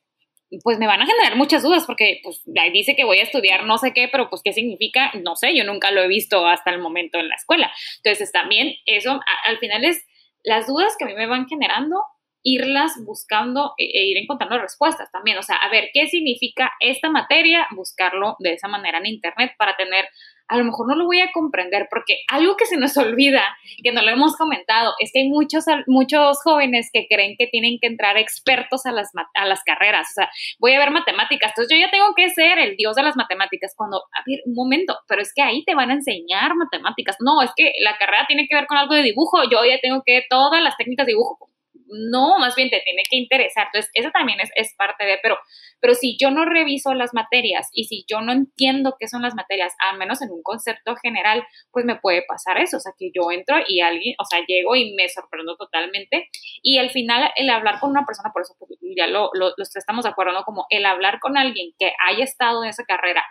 pues 0.65 0.79
me 0.79 0.89
van 0.89 1.01
a 1.01 1.07
generar 1.07 1.37
muchas 1.37 1.62
dudas 1.62 1.85
porque 1.87 2.21
pues 2.25 2.43
dice 2.73 2.97
que 2.97 3.05
voy 3.05 3.19
a 3.19 3.23
estudiar 3.23 3.65
no 3.67 3.79
sé 3.79 3.93
qué, 3.93 4.09
pero 4.11 4.29
pues 4.29 4.43
qué 4.45 4.53
significa, 4.53 5.12
no 5.23 5.37
sé, 5.37 5.57
yo 5.57 5.62
nunca 5.62 5.93
lo 5.93 6.03
he 6.03 6.09
visto 6.09 6.45
hasta 6.45 6.71
el 6.71 6.81
momento 6.81 7.19
en 7.19 7.29
la 7.29 7.37
escuela. 7.37 7.73
Entonces 7.99 8.33
también 8.33 8.75
eso 8.85 9.21
al 9.47 9.59
final 9.59 9.85
es 9.85 10.05
las 10.43 10.67
dudas 10.67 10.97
que 10.99 11.05
a 11.05 11.09
mí 11.09 11.15
me 11.15 11.27
van 11.29 11.47
generando, 11.47 12.03
irlas 12.47 12.93
buscando 13.05 13.75
e, 13.77 13.85
e, 13.85 14.07
ir 14.07 14.19
encontrando 14.19 14.59
respuestas 14.59 15.11
también. 15.11 15.37
O 15.37 15.43
sea, 15.43 15.57
a 15.57 15.69
ver, 15.69 15.91
¿qué 15.93 16.07
significa 16.07 16.73
esta 16.81 17.11
materia? 17.11 17.66
Buscarlo 17.73 18.37
de 18.39 18.53
esa 18.53 18.68
manera 18.68 18.99
en 18.99 19.07
Internet 19.07 19.53
para 19.59 19.77
tener 19.77 20.07
a 20.49 20.59
lo 20.59 20.64
mejor 20.64 20.87
no 20.87 20.95
lo 20.95 21.07
voy 21.07 21.20
a 21.20 21.33
comprender, 21.33 21.89
porque 21.91 22.18
algo 22.29 22.57
que 22.57 22.66
se 22.66 22.77
nos 22.77 22.97
olvida, 22.97 23.43
que 23.83 23.91
no 23.91 24.01
lo 24.03 24.11
hemos 24.11 24.37
comentado, 24.37 24.95
es 25.01 25.11
que 25.12 25.20
hay 25.23 25.29
muchos, 25.29 25.64
muchos 25.89 26.41
jóvenes 26.45 26.89
que 26.93 27.09
creen 27.09 27.35
que 27.37 27.49
tienen 27.49 27.79
que 27.81 27.89
entrar 27.89 28.16
expertos 28.16 28.87
a 28.87 28.93
las, 28.93 29.11
a 29.35 29.45
las 29.45 29.64
carreras. 29.64 30.09
O 30.11 30.14
sea, 30.14 30.31
voy 30.61 30.75
a 30.75 30.79
ver 30.79 30.93
matemáticas, 30.93 31.51
entonces 31.51 31.77
yo 31.77 31.85
ya 31.85 31.91
tengo 31.91 32.14
que 32.14 32.31
ser 32.31 32.61
el 32.61 32.77
dios 32.77 32.95
de 32.95 33.03
las 33.03 33.16
matemáticas. 33.16 33.75
Cuando, 33.77 33.97
a 33.97 34.23
ver, 34.25 34.41
un 34.47 34.55
momento, 34.55 34.97
pero 35.09 35.20
es 35.20 35.33
que 35.35 35.43
ahí 35.43 35.64
te 35.64 35.75
van 35.75 35.91
a 35.91 35.95
enseñar 35.95 36.55
matemáticas. 36.55 37.16
No, 37.18 37.43
es 37.43 37.51
que 37.57 37.73
la 37.83 37.99
carrera 37.99 38.25
tiene 38.29 38.47
que 38.49 38.55
ver 38.55 38.66
con 38.66 38.79
algo 38.79 38.95
de 38.95 39.03
dibujo, 39.03 39.43
yo 39.51 39.64
ya 39.64 39.81
tengo 39.83 40.03
que 40.07 40.23
todas 40.31 40.62
las 40.62 40.77
técnicas 40.77 41.07
de 41.07 41.12
dibujo 41.12 41.51
no, 41.89 42.39
más 42.39 42.55
bien 42.57 42.70
te 42.70 42.80
tiene 42.80 43.03
que 43.09 43.16
interesar. 43.16 43.66
Entonces, 43.66 43.91
eso 43.95 44.11
también 44.11 44.41
es, 44.41 44.51
es 44.55 44.74
parte 44.76 45.05
de, 45.05 45.18
pero, 45.22 45.39
pero 45.80 45.95
si 45.95 46.16
yo 46.20 46.30
no 46.30 46.45
reviso 46.45 46.95
las 46.95 47.14
materias 47.14 47.68
y 47.72 47.84
si 47.84 48.05
yo 48.09 48.20
no 48.20 48.32
entiendo 48.32 48.97
qué 48.99 49.09
son 49.09 49.22
las 49.22 49.34
materias, 49.34 49.74
al 49.78 49.99
menos 49.99 50.22
en 50.22 50.30
un 50.30 50.43
concepto 50.43 50.97
general, 50.97 51.47
pues 51.70 51.84
me 51.84 51.97
puede 51.97 52.22
pasar 52.26 52.59
eso, 52.59 52.76
o 52.78 52.80
sea, 52.80 52.93
que 52.99 53.11
yo 53.14 53.30
entro 53.30 53.57
y 53.66 53.80
alguien, 53.80 54.14
o 54.18 54.24
sea, 54.24 54.45
llego 54.47 54.74
y 54.76 54.95
me 54.95 55.09
sorprendo 55.09 55.57
totalmente. 55.57 56.28
Y 56.62 56.78
al 56.78 56.91
final, 56.91 57.30
el 57.37 57.51
hablar 57.51 57.80
con 57.80 57.91
una 57.91 58.05
persona, 58.05 58.30
por 58.32 58.43
eso 58.43 58.55
pues, 58.59 58.70
ya 58.97 59.07
lo, 59.07 59.30
lo, 59.34 59.53
estamos 59.59 60.05
de 60.05 60.11
acuerdo, 60.11 60.32
¿no? 60.32 60.45
Como 60.45 60.66
el 60.70 60.84
hablar 60.87 61.20
con 61.20 61.37
alguien 61.37 61.72
que 61.78 61.93
haya 62.07 62.24
estado 62.24 62.64
en 62.64 62.70
esa 62.70 62.84
carrera, 62.84 63.24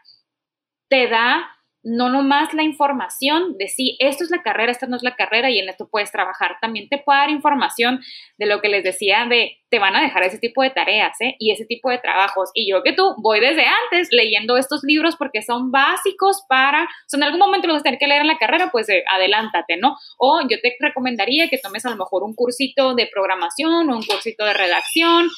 te 0.90 1.08
da 1.08 1.50
no 1.86 2.10
nomás 2.10 2.52
la 2.56 2.64
información 2.64 3.58
de 3.60 3.68
si 3.68 3.96
esto 4.00 4.24
es 4.24 4.32
la 4.32 4.42
carrera, 4.42 4.72
esta 4.72 4.88
no 4.88 4.98
es 4.98 5.04
la 5.04 5.16
carrera 5.16 5.52
y 5.52 5.60
en 5.60 5.70
esto 5.70 5.88
puedes 5.88 6.12
trabajar. 6.12 6.58
También 6.60 6.90
te 6.90 6.98
puede 6.98 7.20
dar 7.20 7.30
información 7.30 8.02
de 8.40 8.48
lo 8.48 8.60
que 8.60 8.70
les 8.70 8.84
decía 8.84 9.28
de 9.30 9.60
te 9.70 9.78
van 9.78 9.96
a 9.96 10.02
dejar 10.02 10.24
ese 10.24 10.40
tipo 10.40 10.64
de 10.64 10.72
tareas 10.72 11.16
¿eh? 11.22 11.36
y 11.38 11.52
ese 11.52 11.66
tipo 11.66 11.92
de 11.92 12.00
trabajos. 12.00 12.50
Y 12.56 12.72
yo 12.72 12.82
que 12.82 12.94
tú 12.94 13.14
voy 13.22 13.40
desde 13.40 13.66
antes 13.66 14.08
leyendo 14.12 14.58
estos 14.58 14.82
libros 14.84 15.16
porque 15.16 15.44
son 15.44 15.72
básicos 15.72 16.44
para, 16.50 16.84
o 16.84 16.88
sea, 17.08 17.18
en 17.20 17.24
algún 17.24 17.40
momento 17.40 17.68
los 17.68 17.76
vas 17.76 17.82
a 17.82 17.84
tener 17.84 18.00
que 18.00 18.08
leer 18.08 18.22
en 18.22 18.28
la 18.28 18.40
carrera, 18.40 18.70
pues 18.72 18.90
eh, 18.90 19.04
adelántate, 19.08 19.78
¿no? 19.78 19.96
O 20.18 20.42
yo 20.42 20.60
te 20.62 20.76
recomendaría 20.80 21.50
que 21.50 21.60
tomes 21.60 21.86
a 21.86 21.92
lo 21.92 21.98
mejor 21.98 22.24
un 22.24 22.34
cursito 22.34 22.96
de 22.96 23.08
programación 23.14 23.90
o 23.90 23.96
un 23.96 24.04
cursito 24.04 24.44
de 24.44 24.54
redacción 24.54 25.30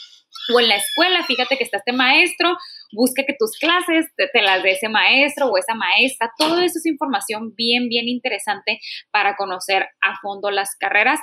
o 0.53 0.59
en 0.59 0.67
la 0.67 0.75
escuela, 0.75 1.23
fíjate 1.23 1.57
que 1.57 1.63
está 1.63 1.77
este 1.77 1.93
maestro, 1.93 2.57
busca 2.91 3.23
que 3.25 3.35
tus 3.37 3.57
clases 3.57 4.05
te, 4.15 4.41
las 4.41 4.63
dé 4.63 4.71
ese 4.71 4.89
maestro 4.89 5.47
o 5.47 5.57
esa 5.57 5.75
maestra. 5.75 6.31
Todo 6.37 6.59
eso 6.59 6.79
es 6.79 6.85
información 6.85 7.53
bien, 7.55 7.89
bien 7.89 8.07
interesante 8.07 8.79
para 9.11 9.35
conocer 9.35 9.87
a 10.01 10.19
fondo 10.21 10.51
las 10.51 10.75
carreras. 10.79 11.19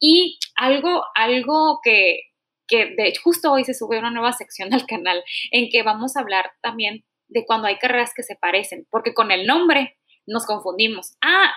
Y 0.00 0.38
algo, 0.56 1.04
algo 1.14 1.80
que, 1.82 2.20
que 2.66 2.94
de 2.96 3.08
hecho 3.08 3.22
justo 3.24 3.52
hoy 3.52 3.64
se 3.64 3.74
sube 3.74 3.98
una 3.98 4.10
nueva 4.10 4.32
sección 4.32 4.72
al 4.72 4.86
canal 4.86 5.22
en 5.50 5.68
que 5.70 5.82
vamos 5.82 6.16
a 6.16 6.20
hablar 6.20 6.52
también 6.62 7.04
de 7.28 7.44
cuando 7.44 7.66
hay 7.66 7.76
carreras 7.78 8.12
que 8.14 8.22
se 8.22 8.36
parecen, 8.36 8.86
porque 8.90 9.12
con 9.12 9.30
el 9.30 9.46
nombre 9.46 9.98
nos 10.26 10.46
confundimos. 10.46 11.16
Ah, 11.22 11.52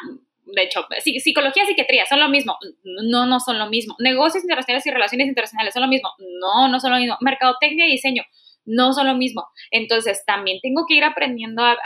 de 0.56 0.64
hecho, 0.64 0.86
psicología 1.20 1.64
y 1.64 1.68
psiquiatría 1.68 2.06
son 2.06 2.20
lo 2.20 2.30
mismo. 2.30 2.58
No, 2.84 3.26
no 3.26 3.40
son 3.40 3.60
lo 3.60 3.68
mismo. 3.68 3.96
Negocios 4.00 4.44
internacionales 4.44 4.86
y 4.86 4.92
relaciones 4.92 5.28
internacionales 5.28 5.74
son 5.74 5.84
lo 5.84 5.88
mismo. 5.88 6.10
No, 6.40 6.68
no 6.68 6.80
son 6.80 6.92
lo 6.92 6.98
mismo. 6.98 7.18
Mercadotecnia 7.22 7.88
y 7.88 7.92
diseño 7.92 8.24
no 8.66 8.94
son 8.94 9.08
lo 9.08 9.16
mismo. 9.16 9.48
Entonces, 9.72 10.24
también 10.26 10.60
tengo 10.62 10.86
que 10.88 10.96
ir 10.96 11.04
aprendiendo 11.04 11.64
a, 11.64 11.78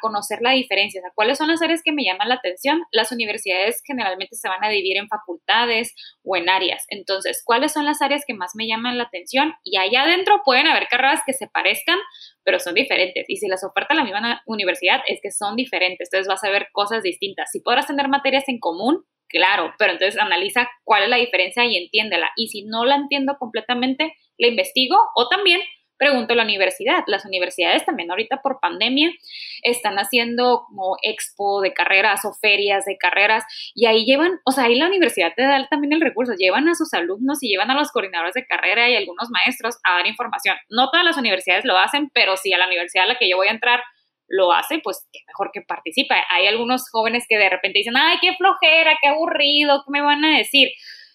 conocer 0.00 0.40
la 0.40 0.50
diferencia. 0.50 1.00
O 1.00 1.02
sea, 1.02 1.12
¿Cuáles 1.14 1.38
son 1.38 1.46
las 1.46 1.62
áreas 1.62 1.80
que 1.84 1.92
me 1.92 2.02
llaman 2.02 2.28
la 2.28 2.34
atención? 2.34 2.82
Las 2.90 3.12
universidades 3.12 3.80
generalmente 3.86 4.34
se 4.34 4.48
van 4.48 4.64
a 4.64 4.68
dividir 4.68 4.96
en 4.96 5.06
facultades 5.06 5.94
o 6.24 6.34
en 6.34 6.48
áreas. 6.48 6.84
Entonces, 6.88 7.42
¿cuáles 7.44 7.72
son 7.72 7.84
las 7.84 8.02
áreas 8.02 8.24
que 8.26 8.34
más 8.34 8.52
me 8.56 8.66
llaman 8.66 8.98
la 8.98 9.04
atención? 9.04 9.54
Y 9.62 9.76
allá 9.76 10.02
adentro 10.02 10.42
pueden 10.44 10.66
haber 10.66 10.88
carreras 10.88 11.20
que 11.24 11.34
se 11.34 11.46
parezcan, 11.46 11.98
pero 12.42 12.58
son 12.58 12.74
diferentes. 12.74 13.26
Y 13.28 13.36
si 13.36 13.46
las 13.46 13.62
oferta 13.62 13.94
la 13.94 14.02
misma 14.02 14.42
universidad, 14.46 15.02
es 15.06 15.20
que 15.22 15.30
son 15.30 15.54
diferentes. 15.54 16.08
Entonces, 16.10 16.26
vas 16.26 16.42
a 16.42 16.50
ver 16.50 16.68
cosas 16.72 17.04
distintas. 17.04 17.50
Si 17.52 17.60
podrás 17.60 17.86
tener 17.86 18.08
materias 18.08 18.48
en 18.48 18.58
común, 18.58 19.04
claro, 19.28 19.72
pero 19.78 19.92
entonces 19.92 20.20
analiza 20.20 20.68
cuál 20.84 21.04
es 21.04 21.08
la 21.08 21.16
diferencia 21.16 21.64
y 21.64 21.76
entiéndela. 21.76 22.30
Y 22.36 22.48
si 22.48 22.64
no 22.64 22.84
la 22.84 22.96
entiendo 22.96 23.36
completamente, 23.38 24.14
la 24.38 24.48
investigo 24.48 24.96
o 25.14 25.28
también 25.28 25.60
pregunto 26.02 26.32
a 26.32 26.36
la 26.36 26.42
universidad. 26.42 27.04
Las 27.06 27.24
universidades 27.24 27.86
también 27.86 28.10
ahorita 28.10 28.42
por 28.42 28.58
pandemia 28.58 29.08
están 29.62 29.98
haciendo 29.98 30.64
como 30.66 30.96
expo 31.00 31.60
de 31.60 31.72
carreras 31.72 32.24
o 32.24 32.34
ferias 32.34 32.84
de 32.84 32.96
carreras 32.96 33.44
y 33.72 33.86
ahí 33.86 34.04
llevan, 34.04 34.40
o 34.44 34.50
sea, 34.50 34.64
ahí 34.64 34.74
la 34.74 34.88
universidad 34.88 35.32
te 35.36 35.42
da 35.42 35.64
también 35.70 35.92
el 35.92 36.00
recurso, 36.00 36.32
llevan 36.36 36.68
a 36.68 36.74
sus 36.74 36.92
alumnos 36.92 37.40
y 37.40 37.50
llevan 37.50 37.70
a 37.70 37.74
los 37.74 37.92
coordinadores 37.92 38.34
de 38.34 38.44
carrera 38.44 38.90
y 38.90 38.96
algunos 38.96 39.30
maestros 39.30 39.76
a 39.84 39.98
dar 39.98 40.06
información. 40.08 40.56
No 40.68 40.90
todas 40.90 41.04
las 41.04 41.16
universidades 41.16 41.64
lo 41.64 41.78
hacen, 41.78 42.10
pero 42.12 42.36
si 42.36 42.52
a 42.52 42.58
la 42.58 42.66
universidad 42.66 43.04
a 43.04 43.06
la 43.06 43.16
que 43.16 43.30
yo 43.30 43.36
voy 43.36 43.46
a 43.46 43.52
entrar 43.52 43.80
lo 44.26 44.52
hace, 44.52 44.80
pues 44.82 45.06
qué 45.12 45.20
mejor 45.28 45.50
que 45.54 45.60
participe. 45.60 46.16
Hay 46.30 46.48
algunos 46.48 46.90
jóvenes 46.90 47.26
que 47.28 47.38
de 47.38 47.48
repente 47.48 47.78
dicen, 47.78 47.96
ay, 47.96 48.16
qué 48.20 48.34
flojera, 48.34 48.98
qué 49.00 49.06
aburrido, 49.06 49.84
¿qué 49.86 49.92
me 49.92 50.00
van 50.00 50.24
a 50.24 50.38
decir? 50.38 50.68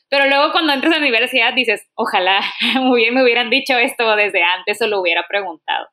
Pero 0.09 0.27
luego 0.27 0.51
cuando 0.51 0.73
entras 0.73 0.93
a 0.93 0.99
la 0.99 1.01
universidad 1.01 1.53
dices, 1.53 1.81
ojalá 1.95 2.41
muy 2.81 3.01
bien 3.01 3.13
me 3.13 3.23
hubieran 3.23 3.49
dicho 3.49 3.77
esto 3.77 4.15
desde 4.15 4.43
antes 4.43 4.81
o 4.81 4.87
lo 4.87 5.01
hubiera 5.01 5.25
preguntado. 5.27 5.87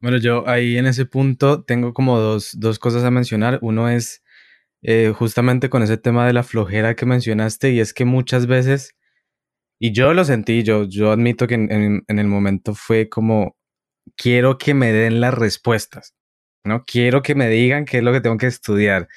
Bueno, 0.00 0.18
yo 0.18 0.48
ahí 0.48 0.76
en 0.76 0.86
ese 0.86 1.06
punto 1.06 1.64
tengo 1.64 1.94
como 1.94 2.18
dos, 2.18 2.58
dos 2.58 2.78
cosas 2.78 3.04
a 3.04 3.10
mencionar. 3.10 3.58
Uno 3.62 3.88
es 3.88 4.22
eh, 4.82 5.12
justamente 5.16 5.70
con 5.70 5.82
ese 5.82 5.96
tema 5.96 6.26
de 6.26 6.32
la 6.32 6.42
flojera 6.42 6.96
que 6.96 7.06
mencionaste 7.06 7.70
y 7.70 7.80
es 7.80 7.94
que 7.94 8.04
muchas 8.04 8.46
veces, 8.46 8.96
y 9.78 9.92
yo 9.92 10.12
lo 10.12 10.24
sentí, 10.24 10.64
yo, 10.64 10.84
yo 10.88 11.12
admito 11.12 11.46
que 11.46 11.54
en, 11.54 12.02
en 12.06 12.18
el 12.18 12.26
momento 12.26 12.74
fue 12.74 13.08
como, 13.08 13.56
quiero 14.16 14.58
que 14.58 14.74
me 14.74 14.92
den 14.92 15.20
las 15.20 15.34
respuestas, 15.34 16.14
¿no? 16.64 16.84
Quiero 16.84 17.22
que 17.22 17.36
me 17.36 17.48
digan 17.48 17.84
qué 17.84 17.98
es 17.98 18.04
lo 18.04 18.12
que 18.12 18.20
tengo 18.20 18.38
que 18.38 18.48
estudiar 18.48 19.08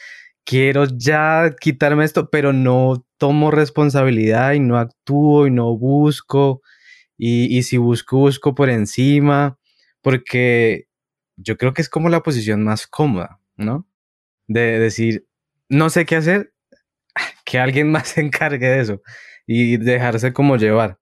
quiero 0.46 0.86
ya 0.86 1.54
quitarme 1.60 2.06
esto, 2.06 2.30
pero 2.30 2.54
no 2.54 3.05
tomo 3.18 3.52
responsabilidad 3.52 4.54
y 4.54 4.60
no 4.60 4.78
actúo 4.78 5.48
y 5.48 5.52
no 5.52 5.78
busco. 5.78 6.62
Y, 7.18 7.64
si 7.64 7.78
busco, 7.78 8.18
busco 8.18 8.56
por 8.56 8.70
encima, 8.70 9.58
porque 10.02 10.88
yo 11.38 11.58
creo 11.58 11.74
que 11.74 11.82
es 11.82 11.90
como 11.90 12.10
la 12.10 12.22
posición 12.24 12.64
más 12.64 12.88
cómoda, 12.88 13.40
¿no? 13.56 13.88
De 14.48 14.80
decir, 14.80 15.26
no 15.70 15.90
sé 15.90 16.06
qué 16.06 16.18
hacer, 16.18 16.54
que 17.46 17.60
alguien 17.60 17.90
más 17.92 18.10
se 18.10 18.22
encargue 18.22 18.68
de 18.68 18.82
eso 18.82 19.02
y 19.48 19.78
dejarse 19.78 20.34
como 20.34 20.58
llevar. 20.58 21.00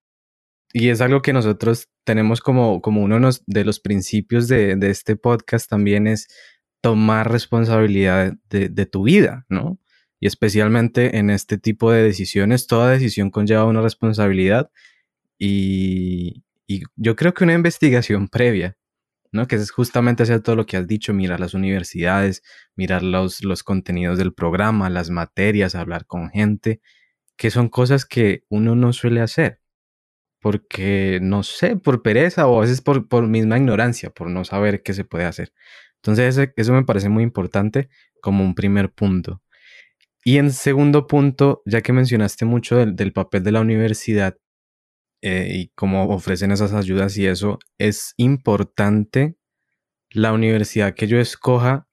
Y 0.71 0.89
es 0.89 1.01
algo 1.01 1.21
que 1.21 1.33
nosotros 1.33 1.89
tenemos 2.03 2.41
como, 2.41 2.81
como 2.81 3.01
uno 3.03 3.29
de 3.47 3.65
los 3.65 3.79
principios 3.79 4.47
de, 4.47 4.75
de 4.75 4.89
este 4.89 5.15
podcast 5.15 5.69
también 5.69 6.07
es 6.07 6.27
tomar 6.83 7.31
responsabilidad 7.31 8.33
de, 8.49 8.85
tu 8.85 9.03
vida, 9.03 9.45
¿no? 9.47 9.79
Y 10.23 10.27
especialmente 10.27 11.17
en 11.17 11.29
este 11.29 11.57
tipo 11.57 11.91
de 11.91 12.01
decisiones, 12.01 12.65
toda 12.65 12.89
decisión 12.89 13.29
conlleva 13.29 13.65
una 13.65 13.81
responsabilidad 13.81 14.71
y, 15.37 16.45
yo 16.95 17.17
creo 17.17 17.33
que 17.33 17.43
una 17.43 17.55
investigación 17.55 18.27
previa, 18.31 18.77
¿no? 19.33 19.47
Que 19.47 19.57
es 19.57 19.69
justamente 19.69 20.23
hacer 20.23 20.39
todo 20.39 20.55
lo 20.55 20.65
que 20.65 20.77
has 20.77 20.87
dicho, 20.87 21.13
mirar 21.13 21.41
las 21.41 21.53
universidades, 21.53 22.41
mirar 22.77 23.03
los, 23.03 23.43
los 23.43 23.63
contenidos 23.63 24.17
del 24.17 24.33
programa, 24.33 24.89
las 24.89 25.09
materias, 25.09 25.75
hablar 25.75 26.05
con 26.05 26.29
gente, 26.29 26.79
que 27.35 27.51
son 27.51 27.67
cosas 27.67 28.05
que 28.05 28.45
uno 28.47 28.77
no 28.77 28.93
suele 28.93 29.19
hacer 29.19 29.59
porque, 30.39 31.19
no 31.21 31.43
sé, 31.43 31.75
por 31.75 32.01
pereza 32.01 32.47
o 32.47 32.59
a 32.59 32.61
veces 32.61 32.79
por, 32.79 33.09
por 33.09 33.27
misma 33.27 33.57
ignorancia, 33.57 34.09
por 34.09 34.29
no 34.29 34.45
saber 34.45 34.83
qué 34.83 34.93
se 34.93 35.03
puede 35.03 35.25
hacer. 35.25 35.51
Entonces 35.97 36.49
eso 36.55 36.73
me 36.73 36.85
parece 36.85 37.09
muy 37.09 37.23
importante 37.23 37.89
como 38.21 38.45
un 38.45 38.55
primer 38.55 38.89
punto. 38.93 39.41
Y 40.23 40.37
en 40.37 40.51
segundo 40.51 41.07
punto, 41.07 41.61
ya 41.65 41.81
que 41.81 41.93
mencionaste 41.93 42.45
mucho 42.45 42.77
del, 42.77 43.13
papel 43.13 43.43
de 43.43 43.51
la 43.51 43.61
universidad 43.61 44.37
eh, 45.21 45.49
y 45.53 45.67
cómo 45.75 46.09
ofrecen 46.09 46.51
esas 46.51 46.73
ayudas 46.73 47.17
y 47.17 47.27
eso, 47.27 47.59
es 47.77 48.13
importante 48.17 49.35
la 50.11 50.31
universidad 50.31 50.93
que 50.93 51.07
yo 51.07 51.19
escoja 51.19 51.87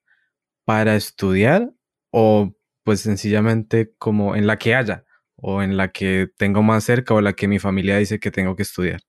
para 0.64 0.95
estudiar 0.95 1.72
o 2.12 2.55
pues 2.85 3.01
sencillamente 3.01 3.93
como 3.99 4.37
en 4.37 4.47
la 4.47 4.59
que 4.59 4.74
haya 4.74 5.05
o 5.37 5.62
en 5.62 5.76
la 5.76 5.91
que 5.91 6.28
tengo 6.37 6.62
más 6.62 6.85
cerca 6.85 7.14
o 7.14 7.20
la 7.20 7.33
que 7.33 7.49
mi 7.49 7.59
familia 7.59 7.97
dice 7.97 8.20
que 8.20 8.31
tengo 8.31 8.57
que 8.57 8.62
estudiar. 8.62 9.01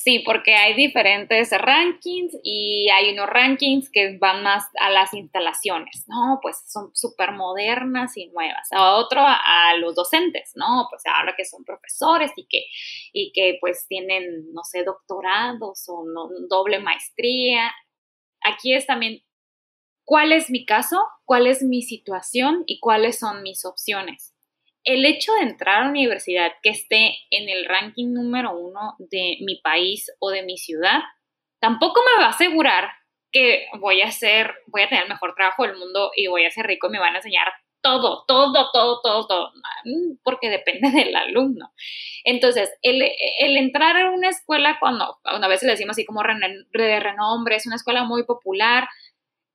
Sí, 0.00 0.20
porque 0.24 0.54
hay 0.54 0.74
diferentes 0.74 1.50
rankings 1.50 2.32
y 2.44 2.88
hay 2.88 3.12
unos 3.14 3.26
rankings 3.26 3.90
que 3.90 4.16
van 4.16 4.44
más 4.44 4.64
a 4.80 4.90
las 4.90 5.12
instalaciones, 5.12 6.04
¿no? 6.06 6.38
Pues 6.40 6.62
son 6.68 6.94
súper 6.94 7.32
modernas 7.32 8.16
y 8.16 8.28
nuevas. 8.28 8.68
A 8.70 8.94
otro 8.94 9.20
a, 9.22 9.74
los 9.80 9.96
docentes, 9.96 10.52
¿no? 10.54 10.86
Pues 10.88 11.02
ahora 11.04 11.34
que 11.36 11.44
son 11.44 11.64
profesores 11.64 12.30
y 12.36 12.46
que, 12.46 12.66
y 13.12 13.32
que 13.32 13.58
pues 13.60 13.86
tienen, 13.88 14.52
no 14.52 14.62
sé, 14.62 14.84
doctorados 14.84 15.88
o 15.88 16.04
doble 16.48 16.78
maestría. 16.78 17.72
Aquí 18.42 18.74
es 18.74 18.86
también 18.86 19.24
cuál 20.04 20.30
es 20.30 20.48
mi 20.48 20.64
caso, 20.64 21.02
cuál 21.24 21.48
es 21.48 21.64
mi 21.64 21.82
situación 21.82 22.62
y 22.66 22.78
cuáles 22.78 23.18
son 23.18 23.42
mis 23.42 23.64
opciones 23.64 24.37
el 24.84 25.04
hecho 25.04 25.32
de 25.34 25.42
entrar 25.42 25.76
a 25.76 25.84
la 25.84 25.90
universidad 25.90 26.52
que 26.62 26.70
esté 26.70 27.16
en 27.30 27.48
el 27.48 27.64
ranking 27.66 28.12
número 28.12 28.56
uno 28.56 28.96
de 28.98 29.36
mi 29.40 29.60
país 29.62 30.10
o 30.18 30.30
de 30.30 30.42
mi 30.42 30.56
ciudad, 30.56 31.00
tampoco 31.60 32.00
me 32.02 32.22
va 32.22 32.28
a 32.28 32.34
asegurar 32.34 32.90
que 33.30 33.66
voy 33.78 34.02
a 34.02 34.10
ser, 34.10 34.54
voy 34.66 34.82
a 34.82 34.88
tener 34.88 35.04
el 35.04 35.10
mejor 35.10 35.34
trabajo 35.34 35.64
del 35.64 35.76
mundo 35.76 36.10
y 36.16 36.28
voy 36.28 36.46
a 36.46 36.50
ser 36.50 36.66
rico 36.66 36.86
y 36.86 36.90
me 36.90 36.98
van 36.98 37.14
a 37.14 37.18
enseñar 37.18 37.48
todo, 37.80 38.24
todo, 38.26 38.70
todo, 38.72 39.00
todo, 39.02 39.26
todo, 39.26 39.52
porque 40.24 40.50
depende 40.50 40.90
del 40.90 41.14
alumno. 41.14 41.72
Entonces, 42.24 42.70
el, 42.82 43.02
entrar 43.56 43.96
a 43.96 44.10
una 44.10 44.28
escuela, 44.28 44.78
cuando 44.80 45.16
a 45.24 45.48
veces 45.48 45.66
le 45.66 45.72
decimos 45.72 45.92
así 45.92 46.04
como 46.04 46.22
de 46.22 47.00
renombre, 47.00 47.56
es 47.56 47.66
una 47.66 47.76
escuela 47.76 48.04
muy 48.04 48.24
popular, 48.24 48.88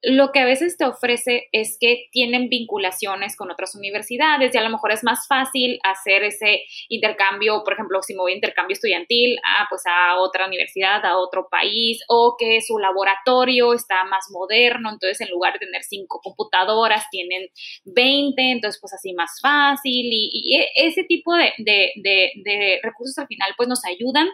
lo 0.06 0.34
que 0.34 0.40
a 0.40 0.46
veces 0.46 0.76
te 0.76 0.84
ofrece 0.84 1.48
es 1.54 1.78
que 1.80 2.08
tienen 2.12 2.50
vinculaciones 2.50 3.38
con 3.38 3.50
otras 3.50 3.74
universidades 3.74 4.54
y 4.54 4.58
a 4.58 4.62
lo 4.62 4.70
mejor 4.70 4.92
es 4.92 5.02
más 5.04 5.28
fácil 5.30 5.80
hacer 5.82 6.24
ese 6.24 6.64
intercambio, 6.90 7.64
por 7.64 7.74
ejemplo, 7.74 8.02
si 8.02 8.14
me 8.14 8.20
voy 8.20 8.34
a 8.34 8.36
intercambio 8.36 8.74
estudiantil, 8.74 9.38
a, 9.46 9.66
pues 9.70 9.84
a 9.86 10.20
otra 10.20 10.48
universidad, 10.48 11.06
a 11.06 11.18
otro 11.18 11.48
país, 11.50 12.02
o 12.10 12.36
que 12.38 12.60
su 12.62 12.78
laboratorio 12.80 13.74
está 13.74 14.04
más 14.04 14.26
moderno, 14.30 14.90
entonces 14.92 15.22
en 15.22 15.30
lugar 15.30 15.54
de 15.54 15.60
tener 15.60 15.84
cinco 15.84 16.20
computadoras, 16.22 17.06
tienen 17.10 17.48
20, 17.86 18.52
entonces 18.52 18.82
pues 18.82 18.94
así 18.94 19.14
más 19.14 19.40
fácil 19.42 20.10
y, 20.12 20.58
e, 20.58 20.86
ese 20.86 21.06
tipo 21.06 21.34
de, 21.34 21.54
de 21.64 22.80
recursos 22.84 23.18
al 23.20 23.28
final 23.28 23.54
pues 23.56 23.70
nos 23.70 23.86
ayudan 23.86 24.28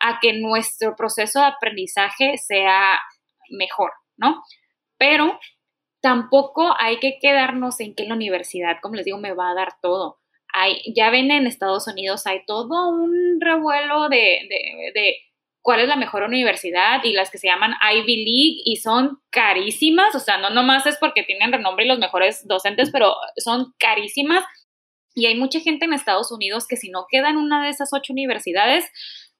a 0.00 0.18
que 0.20 0.32
nuestro 0.32 0.96
proceso 0.96 1.38
de 1.38 1.46
aprendizaje 1.46 2.36
sea 2.36 2.98
mejor, 3.48 3.92
¿no? 4.16 4.42
Pero 4.98 5.38
tampoco 6.00 6.74
hay 6.78 6.98
que 6.98 7.18
quedarnos 7.18 7.80
en 7.80 7.94
que 7.94 8.04
la 8.04 8.14
universidad, 8.14 8.76
como 8.82 8.94
les 8.94 9.06
digo, 9.06 9.18
me 9.18 9.32
va 9.32 9.50
a 9.50 9.54
dar 9.54 9.74
todo. 9.80 10.18
Hay, 10.52 10.82
ya 10.94 11.10
ven 11.10 11.30
en 11.30 11.46
Estados 11.46 11.86
Unidos, 11.88 12.26
hay 12.26 12.44
todo 12.46 12.88
un 12.88 13.40
revuelo 13.40 14.08
de, 14.10 14.46
de, 14.94 15.16
cuál 15.62 15.80
es 15.80 15.88
la 15.88 15.96
mejor 15.96 16.22
universidad 16.22 17.02
y 17.04 17.12
las 17.14 17.30
que 17.30 17.38
se 17.38 17.48
llaman 17.48 17.72
Ivy 17.82 18.16
League 18.16 18.62
y 18.66 18.76
son 18.76 19.18
carísimas, 19.30 20.14
o 20.14 20.20
sea, 20.20 20.36
no 20.36 20.50
nomás 20.50 20.84
es 20.84 20.98
porque 20.98 21.22
tienen 21.22 21.52
renombre 21.52 21.86
y 21.86 21.88
los 21.88 21.98
mejores 21.98 22.46
docentes, 22.46 22.90
pero 22.92 23.14
son 23.38 23.72
carísimas. 23.78 24.44
Y 25.14 25.24
hay 25.26 25.36
mucha 25.36 25.60
gente 25.60 25.86
en 25.86 25.94
Estados 25.94 26.30
Unidos 26.30 26.66
que 26.68 26.76
si 26.76 26.90
no 26.90 27.06
queda 27.08 27.30
en 27.30 27.38
una 27.38 27.64
de 27.64 27.70
esas 27.70 27.94
ocho 27.94 28.12
universidades, 28.12 28.84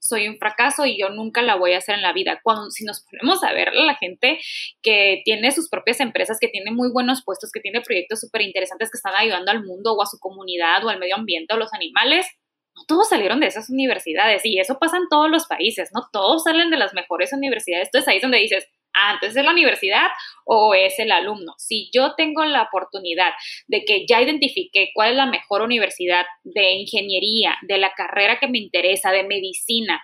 soy 0.05 0.29
un 0.29 0.37
fracaso 0.37 0.85
y 0.85 0.99
yo 1.01 1.09
nunca 1.09 1.41
la 1.41 1.57
voy 1.57 1.73
a 1.73 1.79
hacer 1.79 1.95
en 1.95 2.03
la 2.03 2.13
vida. 2.13 2.41
Cuando 2.43 2.71
si 2.71 2.85
nos 2.85 3.05
ponemos 3.11 3.43
a 3.43 3.53
ver 3.53 3.73
la 3.73 3.95
gente 3.97 4.39
que 4.83 5.23
tiene 5.25 5.51
sus 5.51 5.71
propias 5.71 6.01
empresas, 6.01 6.39
que 6.39 6.49
tiene 6.49 6.71
muy 6.71 6.91
buenos 6.93 7.23
puestos, 7.25 7.51
que 7.51 7.61
tiene 7.61 7.81
proyectos 7.81 8.21
súper 8.21 8.43
interesantes 8.43 8.91
que 8.91 8.99
están 8.99 9.15
ayudando 9.17 9.51
al 9.51 9.65
mundo 9.65 9.95
o 9.95 10.03
a 10.03 10.07
su 10.07 10.19
comunidad 10.19 10.85
o 10.85 10.91
al 10.91 10.99
medio 10.99 11.17
ambiente 11.17 11.55
o 11.55 11.57
los 11.57 11.73
animales, 11.73 12.27
no 12.77 12.83
todos 12.87 13.09
salieron 13.09 13.41
de 13.41 13.47
esas 13.47 13.71
universidades 13.71 14.45
y 14.45 14.59
eso 14.59 14.79
pasa 14.79 14.99
en 14.99 15.09
todos 15.09 15.31
los 15.31 15.47
países, 15.47 15.91
no 15.95 16.03
todos 16.13 16.43
salen 16.43 16.71
de 16.71 16.77
las 16.77 16.93
mejores 16.93 17.33
universidades. 17.33 17.89
Entonces 17.89 18.09
ahí 18.09 18.17
es 18.17 18.23
donde 18.23 18.39
dices, 18.39 18.69
antes 18.95 19.35
de 19.35 19.43
la 19.43 19.51
universidad 19.51 20.09
o 20.45 20.75
es 20.75 20.99
el 20.99 21.13
alumno. 21.13 21.55
Si 21.59 21.91
yo 21.93 22.15
tengo 22.17 22.45
la 22.45 22.63
oportunidad 22.63 23.33
de 23.67 23.85
que 23.85 24.07
ya 24.07 24.23
identifique 24.23 24.91
cuál 24.95 25.11
es 25.11 25.17
la 25.17 25.27
mejor 25.27 25.63
universidad 25.63 26.25
de 26.45 26.73
ingeniería, 26.73 27.57
de 27.63 27.79
la 27.79 27.93
carrera 27.95 28.39
que 28.39 28.49
me 28.49 28.59
interesa, 28.59 29.11
de 29.11 29.25
medicina, 29.25 30.01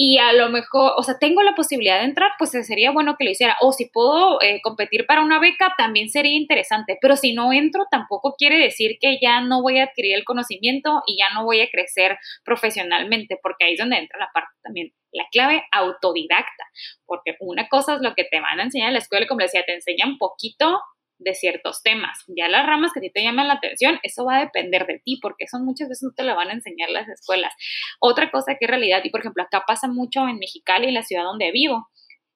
y 0.00 0.18
a 0.18 0.32
lo 0.32 0.48
mejor, 0.48 0.92
o 0.96 1.02
sea, 1.02 1.18
tengo 1.18 1.42
la 1.42 1.56
posibilidad 1.56 1.98
de 1.98 2.04
entrar, 2.04 2.30
pues 2.38 2.52
sería 2.52 2.92
bueno 2.92 3.16
que 3.18 3.24
lo 3.24 3.30
hiciera. 3.32 3.56
O 3.60 3.72
si 3.72 3.86
puedo 3.86 4.40
eh, 4.40 4.60
competir 4.62 5.06
para 5.06 5.22
una 5.22 5.40
beca, 5.40 5.74
también 5.76 6.08
sería 6.08 6.36
interesante. 6.36 6.96
Pero 7.00 7.16
si 7.16 7.34
no 7.34 7.52
entro, 7.52 7.84
tampoco 7.90 8.36
quiere 8.38 8.58
decir 8.58 8.98
que 9.00 9.18
ya 9.20 9.40
no 9.40 9.60
voy 9.60 9.80
a 9.80 9.86
adquirir 9.86 10.14
el 10.14 10.22
conocimiento 10.22 11.02
y 11.04 11.18
ya 11.18 11.34
no 11.34 11.44
voy 11.44 11.62
a 11.62 11.68
crecer 11.68 12.16
profesionalmente, 12.44 13.40
porque 13.42 13.64
ahí 13.64 13.72
es 13.72 13.80
donde 13.80 13.98
entra 13.98 14.20
la 14.20 14.30
parte 14.32 14.52
también, 14.62 14.92
la 15.10 15.24
clave 15.32 15.64
autodidacta. 15.72 16.64
Porque 17.04 17.34
una 17.40 17.68
cosa 17.68 17.96
es 17.96 18.00
lo 18.00 18.14
que 18.14 18.22
te 18.22 18.38
van 18.38 18.60
a 18.60 18.62
enseñar 18.62 18.90
en 18.90 18.94
la 18.94 19.00
escuela, 19.00 19.26
como 19.26 19.40
decía, 19.40 19.64
te 19.66 19.74
enseñan 19.74 20.16
poquito 20.16 20.80
de 21.18 21.34
ciertos 21.34 21.82
temas. 21.82 22.24
Ya 22.28 22.48
las 22.48 22.66
ramas 22.66 22.92
que 22.92 23.00
a 23.00 23.02
ti 23.02 23.10
te 23.10 23.22
llaman 23.22 23.48
la 23.48 23.54
atención, 23.54 23.98
eso 24.02 24.24
va 24.24 24.36
a 24.36 24.40
depender 24.40 24.86
de 24.86 25.00
ti, 25.04 25.18
porque 25.20 25.44
eso 25.44 25.58
muchas 25.58 25.88
veces 25.88 26.04
no 26.04 26.12
te 26.14 26.22
lo 26.22 26.34
van 26.34 26.48
a 26.48 26.54
enseñar 26.54 26.90
las 26.90 27.08
escuelas. 27.08 27.52
Otra 28.00 28.30
cosa 28.30 28.56
que 28.58 28.64
es 28.64 28.70
realidad, 28.70 29.02
y 29.04 29.10
por 29.10 29.20
ejemplo, 29.20 29.42
acá 29.42 29.64
pasa 29.66 29.88
mucho 29.88 30.26
en 30.28 30.38
Mexicali, 30.38 30.90
la 30.90 31.02
ciudad 31.02 31.24
donde 31.24 31.50
vivo, 31.52 31.88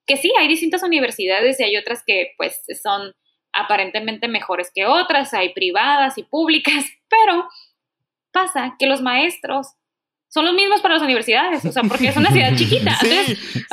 que 0.07 0.17
sí, 0.17 0.33
hay 0.39 0.49
distintas 0.49 0.83
universidades 0.83 1.61
y 1.61 1.65
hay 1.65 1.77
otras 1.77 2.03
que 2.05 2.33
pues 2.37 2.63
son 2.83 3.13
aparentemente 3.53 4.29
mejores 4.29 4.71
que 4.75 4.87
otras, 4.87 5.35
hay 5.35 5.53
privadas 5.53 6.19
y 6.19 6.25
públicas, 6.25 6.85
pero 7.09 7.49
pasa 8.33 8.77
que 8.79 8.87
los 8.87 9.03
maestros 9.03 9.75
son 10.33 10.47
los 10.47 10.55
mismos 10.55 10.81
para 10.81 10.95
las 10.95 11.03
universidades, 11.03 11.63
o 11.67 11.73
sea, 11.73 11.83
porque 11.83 12.09
es 12.09 12.17
una 12.17 12.31
ciudad 12.31 12.55
chiquita. 12.57 12.97
Sí, 12.97 13.37
sí 13.37 13.65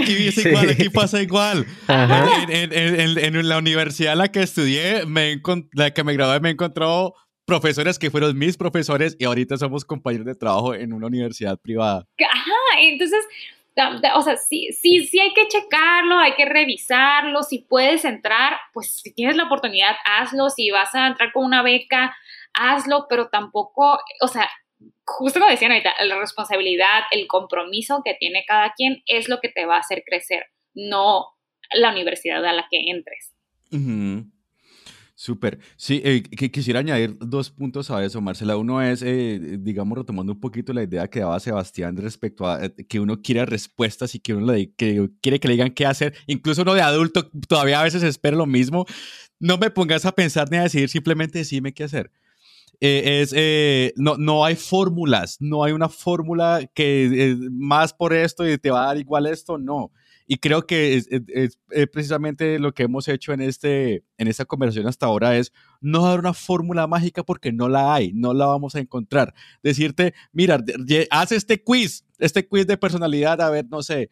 aquí 0.00 0.28
es 0.28 0.38
igual, 0.38 0.70
aquí 0.70 0.88
pasa 0.88 1.20
igual. 1.20 1.66
En, 1.88 2.72
en, 2.72 3.18
en, 3.18 3.48
la 3.48 3.58
universidad 3.58 4.12
en 4.12 4.18
la 4.18 4.28
que 4.28 4.42
estudié, 4.42 5.04
me 5.04 5.42
la 5.72 5.90
que 5.90 6.04
me 6.04 6.12
gradué, 6.12 6.38
me 6.38 6.50
encontró 6.50 7.14
profesores 7.44 7.98
que 7.98 8.12
fueron 8.12 8.38
mis 8.38 8.56
profesores 8.56 9.16
y 9.18 9.24
ahorita 9.24 9.56
somos 9.56 9.84
compañeros 9.84 10.26
de 10.26 10.36
trabajo 10.36 10.74
en 10.74 10.92
una 10.92 11.08
universidad 11.08 11.58
privada. 11.58 12.06
Ajá, 12.20 12.80
entonces, 12.82 13.24
o 14.14 14.22
sea, 14.22 14.36
sí, 14.36 14.68
sí, 14.80 15.04
sí 15.08 15.18
hay 15.18 15.34
que 15.34 15.48
checarlo, 15.48 16.20
hay 16.20 16.34
que 16.36 16.44
revisarlo, 16.44 17.42
si 17.42 17.58
puedes 17.58 18.04
entrar, 18.04 18.58
pues 18.72 18.92
si 18.92 19.12
tienes 19.12 19.36
la 19.36 19.44
oportunidad, 19.44 19.96
hazlo, 20.04 20.50
si 20.50 20.70
vas 20.70 20.94
a 20.94 21.08
entrar 21.08 21.32
con 21.32 21.44
una 21.44 21.62
beca, 21.62 22.16
hazlo, 22.52 23.06
pero 23.08 23.28
tampoco, 23.28 23.98
o 24.20 24.28
sea, 24.28 24.48
justo 25.04 25.38
como 25.38 25.50
decían 25.50 25.72
ahorita, 25.72 25.92
la 26.04 26.18
responsabilidad, 26.18 27.02
el 27.10 27.26
compromiso 27.26 28.02
que 28.04 28.14
tiene 28.14 28.44
cada 28.46 28.72
quien 28.74 29.02
es 29.06 29.28
lo 29.28 29.40
que 29.40 29.48
te 29.48 29.66
va 29.66 29.76
a 29.76 29.80
hacer 29.80 30.02
crecer, 30.04 30.46
no 30.74 31.26
la 31.72 31.90
universidad 31.90 32.44
a 32.44 32.52
la 32.52 32.66
que 32.70 32.90
entres. 32.90 33.32
Súper. 35.18 35.58
Sí, 35.76 36.02
eh, 36.04 36.22
quisiera 36.50 36.80
añadir 36.80 37.16
dos 37.18 37.50
puntos 37.50 37.90
a 37.90 38.04
eso, 38.04 38.20
Marcela. 38.20 38.58
Uno 38.58 38.82
es, 38.82 39.00
eh, 39.02 39.56
digamos, 39.58 39.96
retomando 39.96 40.34
un 40.34 40.40
poquito 40.40 40.74
la 40.74 40.82
idea 40.82 41.08
que 41.08 41.20
daba 41.20 41.40
Sebastián 41.40 41.96
respecto 41.96 42.46
a 42.46 42.66
eh, 42.66 42.74
que 42.86 43.00
uno 43.00 43.22
quiere 43.22 43.46
respuestas 43.46 44.14
y 44.14 44.20
que 44.20 44.34
uno 44.34 44.52
que 44.76 45.08
quiere 45.22 45.40
que 45.40 45.48
le 45.48 45.54
digan 45.54 45.70
qué 45.70 45.86
hacer. 45.86 46.14
Incluso 46.26 46.62
uno 46.62 46.74
de 46.74 46.82
adulto 46.82 47.30
todavía 47.48 47.80
a 47.80 47.84
veces 47.84 48.02
espera 48.02 48.36
lo 48.36 48.44
mismo. 48.44 48.84
No 49.40 49.56
me 49.56 49.70
pongas 49.70 50.04
a 50.04 50.12
pensar 50.12 50.50
ni 50.50 50.58
a 50.58 50.64
decidir, 50.64 50.90
simplemente 50.90 51.38
decime 51.38 51.72
qué 51.72 51.84
hacer. 51.84 52.10
Eh, 52.80 53.22
es, 53.22 53.32
eh, 53.34 53.92
no, 53.96 54.16
no 54.16 54.44
hay 54.44 54.54
fórmulas, 54.56 55.38
no 55.40 55.64
hay 55.64 55.72
una 55.72 55.88
fórmula 55.88 56.68
que 56.74 57.30
eh, 57.30 57.36
más 57.50 57.94
por 57.94 58.12
esto 58.12 58.48
y 58.48 58.58
te 58.58 58.70
va 58.70 58.84
a 58.84 58.86
dar 58.88 58.98
igual 58.98 59.26
esto, 59.26 59.58
no. 59.58 59.90
Y 60.26 60.38
creo 60.38 60.66
que 60.66 60.96
es, 60.96 61.08
precisamente 61.92 62.58
lo 62.58 62.74
que 62.74 62.82
hemos 62.82 63.06
hecho 63.06 63.32
en, 63.32 63.40
este, 63.40 64.02
en 64.18 64.26
esta 64.26 64.44
conversación 64.44 64.88
hasta 64.88 65.06
ahora 65.06 65.36
es 65.36 65.52
no 65.80 66.02
dar 66.02 66.18
una 66.18 66.34
fórmula 66.34 66.88
mágica 66.88 67.22
porque 67.22 67.52
no 67.52 67.68
la 67.68 67.94
hay, 67.94 68.12
no 68.12 68.34
la 68.34 68.46
vamos 68.46 68.74
a 68.74 68.80
encontrar. 68.80 69.32
Decirte, 69.62 70.14
mira, 70.32 70.62
haz 71.10 71.30
este 71.30 71.62
quiz, 71.62 72.04
este 72.18 72.46
quiz 72.46 72.66
de 72.66 72.76
personalidad, 72.76 73.40
a 73.40 73.50
ver, 73.50 73.66
no 73.70 73.84
sé, 73.84 74.10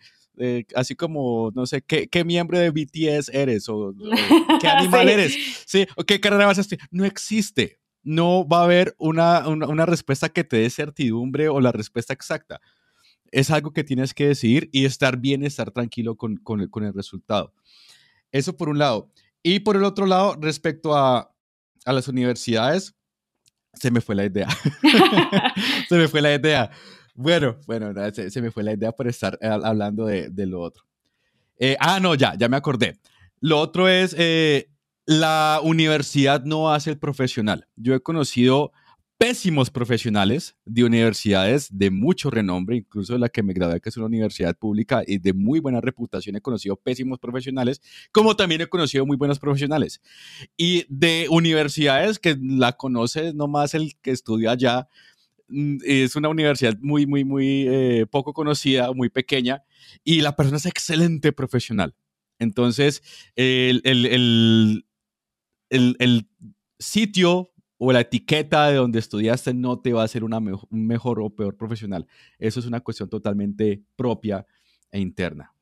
así 0.76 0.94
como, 0.94 1.50
no 1.52 1.66
sé, 1.66 1.82
¿qué, 1.82 2.06
¿qué, 2.06 2.24
miembro 2.24 2.60
de 2.60 2.70
BTS 2.70 3.30
eres 3.30 3.68
o, 3.68 3.92
qué 4.60 4.68
animal 4.68 5.08
eres, 5.08 5.36
¿sí? 5.66 5.84
o 5.96 6.04
qué 6.04 6.20
carrera 6.20 6.46
vas 6.46 6.58
a 6.58 6.60
estudiar. 6.60 6.88
No 6.92 7.04
existe 7.04 7.80
no 8.04 8.46
va 8.46 8.60
a 8.60 8.64
haber 8.64 8.94
una, 8.98 9.48
una, 9.48 9.86
respuesta 9.86 10.28
que 10.28 10.44
te 10.44 10.58
dé 10.58 10.70
certidumbre 10.70 11.48
o 11.48 11.60
la 11.60 11.72
respuesta 11.72 12.12
exacta. 12.12 12.60
Es 13.32 13.50
algo 13.50 13.72
que 13.72 13.82
tienes 13.82 14.14
que 14.14 14.28
decidir 14.28 14.68
y 14.72 14.84
estar 14.84 15.16
bien, 15.16 15.44
estar 15.44 15.70
tranquilo 15.70 16.16
con, 16.16 16.36
con, 16.36 16.60
el, 16.60 16.70
con 16.70 16.84
el 16.84 16.92
resultado. 16.92 17.52
Eso 18.30 18.56
por 18.56 18.68
un 18.68 18.78
lado. 18.78 19.10
Y 19.42 19.60
por 19.60 19.76
el 19.76 19.84
otro 19.84 20.06
lado, 20.06 20.36
respecto 20.40 20.94
a, 20.94 21.34
a 21.84 21.92
las 21.92 22.08
universidades, 22.08 22.94
se 23.72 23.90
me 23.90 24.00
fue 24.00 24.14
la 24.14 24.24
idea. 24.24 24.48
se 25.88 25.96
me 25.96 26.08
fue 26.08 26.20
la 26.20 26.34
idea. 26.34 26.70
Bueno, 27.14 27.58
bueno, 27.66 27.92
se, 28.12 28.42
me 28.42 28.50
fue 28.50 28.62
la 28.62 28.72
idea 28.72 28.92
por 28.92 29.08
estar 29.08 29.38
eh, 29.40 29.46
hablando 29.46 30.06
de, 30.06 30.30
de 30.30 30.46
lo 30.46 30.60
otro. 30.60 30.84
Eh, 31.58 31.76
ah, 31.80 32.00
no, 32.00 32.14
ya, 32.14 32.34
ya 32.36 32.48
me 32.48 32.56
acordé. 32.56 32.98
Lo 33.40 33.60
otro 33.60 33.88
es, 33.88 34.14
eh, 34.18 34.68
la 35.06 35.60
universidad 35.62 36.44
no 36.44 36.72
hace 36.72 36.90
el 36.90 36.98
profesional. 36.98 37.66
Yo 37.76 37.94
he 37.94 38.00
conocido 38.00 38.72
pésimos 39.18 39.70
profesionales 39.70 40.56
de 40.64 40.84
universidades 40.84 41.68
de 41.70 41.90
mucho 41.90 42.30
renombre, 42.30 42.76
incluso 42.76 43.16
la 43.16 43.28
que 43.28 43.42
me 43.42 43.52
gradué, 43.52 43.80
que 43.80 43.88
es 43.88 43.96
una 43.96 44.06
universidad 44.06 44.56
pública 44.56 45.02
y 45.06 45.18
de 45.18 45.32
muy 45.32 45.60
buena 45.60 45.80
reputación, 45.80 46.36
he 46.36 46.40
conocido 46.40 46.76
pésimos 46.76 47.18
profesionales, 47.18 47.80
como 48.12 48.34
también 48.36 48.60
he 48.62 48.66
conocido 48.66 49.06
muy 49.06 49.16
buenos 49.16 49.38
profesionales. 49.38 50.00
Y 50.56 50.84
de 50.88 51.26
universidades 51.30 52.18
que 52.18 52.36
la 52.40 52.72
conoce 52.72 53.32
nomás 53.34 53.74
el 53.74 53.94
que 54.02 54.10
estudia 54.10 54.52
allá, 54.52 54.88
mm, 55.48 55.76
es 55.84 56.16
una 56.16 56.28
universidad 56.28 56.76
muy, 56.80 57.06
muy, 57.06 57.24
muy 57.24 57.66
eh, 57.68 58.06
poco 58.10 58.32
conocida, 58.32 58.92
muy 58.92 59.10
pequeña, 59.10 59.62
y 60.02 60.22
la 60.22 60.34
persona 60.36 60.56
es 60.58 60.66
excelente 60.66 61.32
profesional. 61.32 61.94
Entonces, 62.38 63.02
el, 63.36 63.80
el, 63.84 64.06
el, 64.06 64.84
sitio 66.78 67.50
o 67.78 67.92
la 67.92 68.00
etiqueta 68.00 68.68
de 68.68 68.76
donde 68.76 68.98
estudiaste 68.98 69.52
no 69.54 69.80
te 69.80 69.92
va 69.92 70.02
a 70.02 70.04
hacer 70.04 70.24
una 70.24 70.38
un 70.38 70.86
mejor 70.86 71.20
o 71.20 71.30
peor 71.30 71.56
profesional. 71.56 72.06
Eso 72.38 72.60
es 72.60 72.66
una 72.66 72.80
cuestión 72.80 73.08
totalmente 73.08 73.82
propia 73.96 74.46
e 74.90 75.00
interna. 75.00 75.52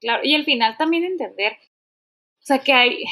Claro, 0.00 0.22
y 0.24 0.34
al 0.34 0.44
final 0.44 0.76
también 0.76 1.04
entender, 1.04 1.52
o 1.52 2.46
sea, 2.46 2.58
que 2.58 2.72
hay, 2.72 3.04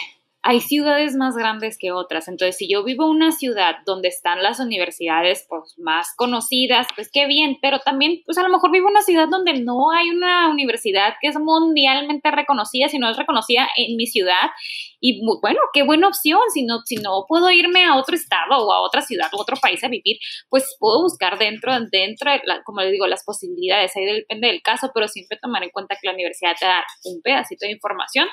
hay 0.44 0.60
ciudades 0.60 1.14
más 1.14 1.36
grandes 1.36 1.78
que 1.78 1.92
otras. 1.92 2.26
Entonces, 2.26 2.56
si 2.56 2.68
yo 2.68 2.82
vivo 2.82 3.04
en 3.04 3.10
una 3.10 3.30
ciudad 3.30 3.76
donde 3.86 4.08
están 4.08 4.42
las 4.42 4.58
universidades 4.58 5.46
pues, 5.48 5.74
más 5.78 6.12
conocidas, 6.16 6.88
pues 6.96 7.10
qué 7.12 7.26
bien, 7.26 7.58
pero 7.62 7.78
también, 7.78 8.22
pues 8.26 8.38
a 8.38 8.42
lo 8.42 8.48
mejor 8.48 8.72
vivo 8.72 8.88
en 8.88 8.94
una 8.94 9.02
ciudad 9.02 9.28
donde 9.28 9.60
no 9.60 9.92
hay 9.92 10.10
una 10.10 10.50
universidad 10.50 11.14
que 11.20 11.28
es 11.28 11.38
mundialmente 11.38 12.28
reconocida, 12.32 12.88
si 12.88 12.98
no 12.98 13.08
es 13.08 13.16
reconocida 13.16 13.68
en 13.76 13.96
mi 13.96 14.06
ciudad. 14.06 14.50
Y 15.00 15.24
bueno, 15.40 15.60
qué 15.72 15.84
buena 15.84 16.08
opción. 16.08 16.40
Si 16.52 16.64
no, 16.64 16.80
si 16.84 16.96
no 16.96 17.24
puedo 17.28 17.48
irme 17.52 17.84
a 17.84 17.96
otro 17.96 18.16
estado 18.16 18.66
o 18.66 18.72
a 18.72 18.80
otra 18.80 19.00
ciudad 19.02 19.28
o 19.32 19.40
otro 19.40 19.56
país 19.62 19.84
a 19.84 19.88
vivir, 19.88 20.16
pues 20.48 20.76
puedo 20.80 21.02
buscar 21.02 21.38
dentro, 21.38 21.72
dentro, 21.90 22.32
como 22.64 22.80
les 22.80 22.90
digo, 22.90 23.06
las 23.06 23.22
posibilidades. 23.24 23.96
Ahí 23.96 24.06
depende 24.06 24.48
del 24.48 24.62
caso, 24.62 24.90
pero 24.92 25.06
siempre 25.06 25.38
tomar 25.40 25.62
en 25.62 25.70
cuenta 25.70 25.94
que 26.00 26.08
la 26.08 26.14
universidad 26.14 26.54
te 26.58 26.66
da 26.66 26.84
un 27.04 27.22
pedacito 27.22 27.64
de 27.66 27.72
información 27.72 28.26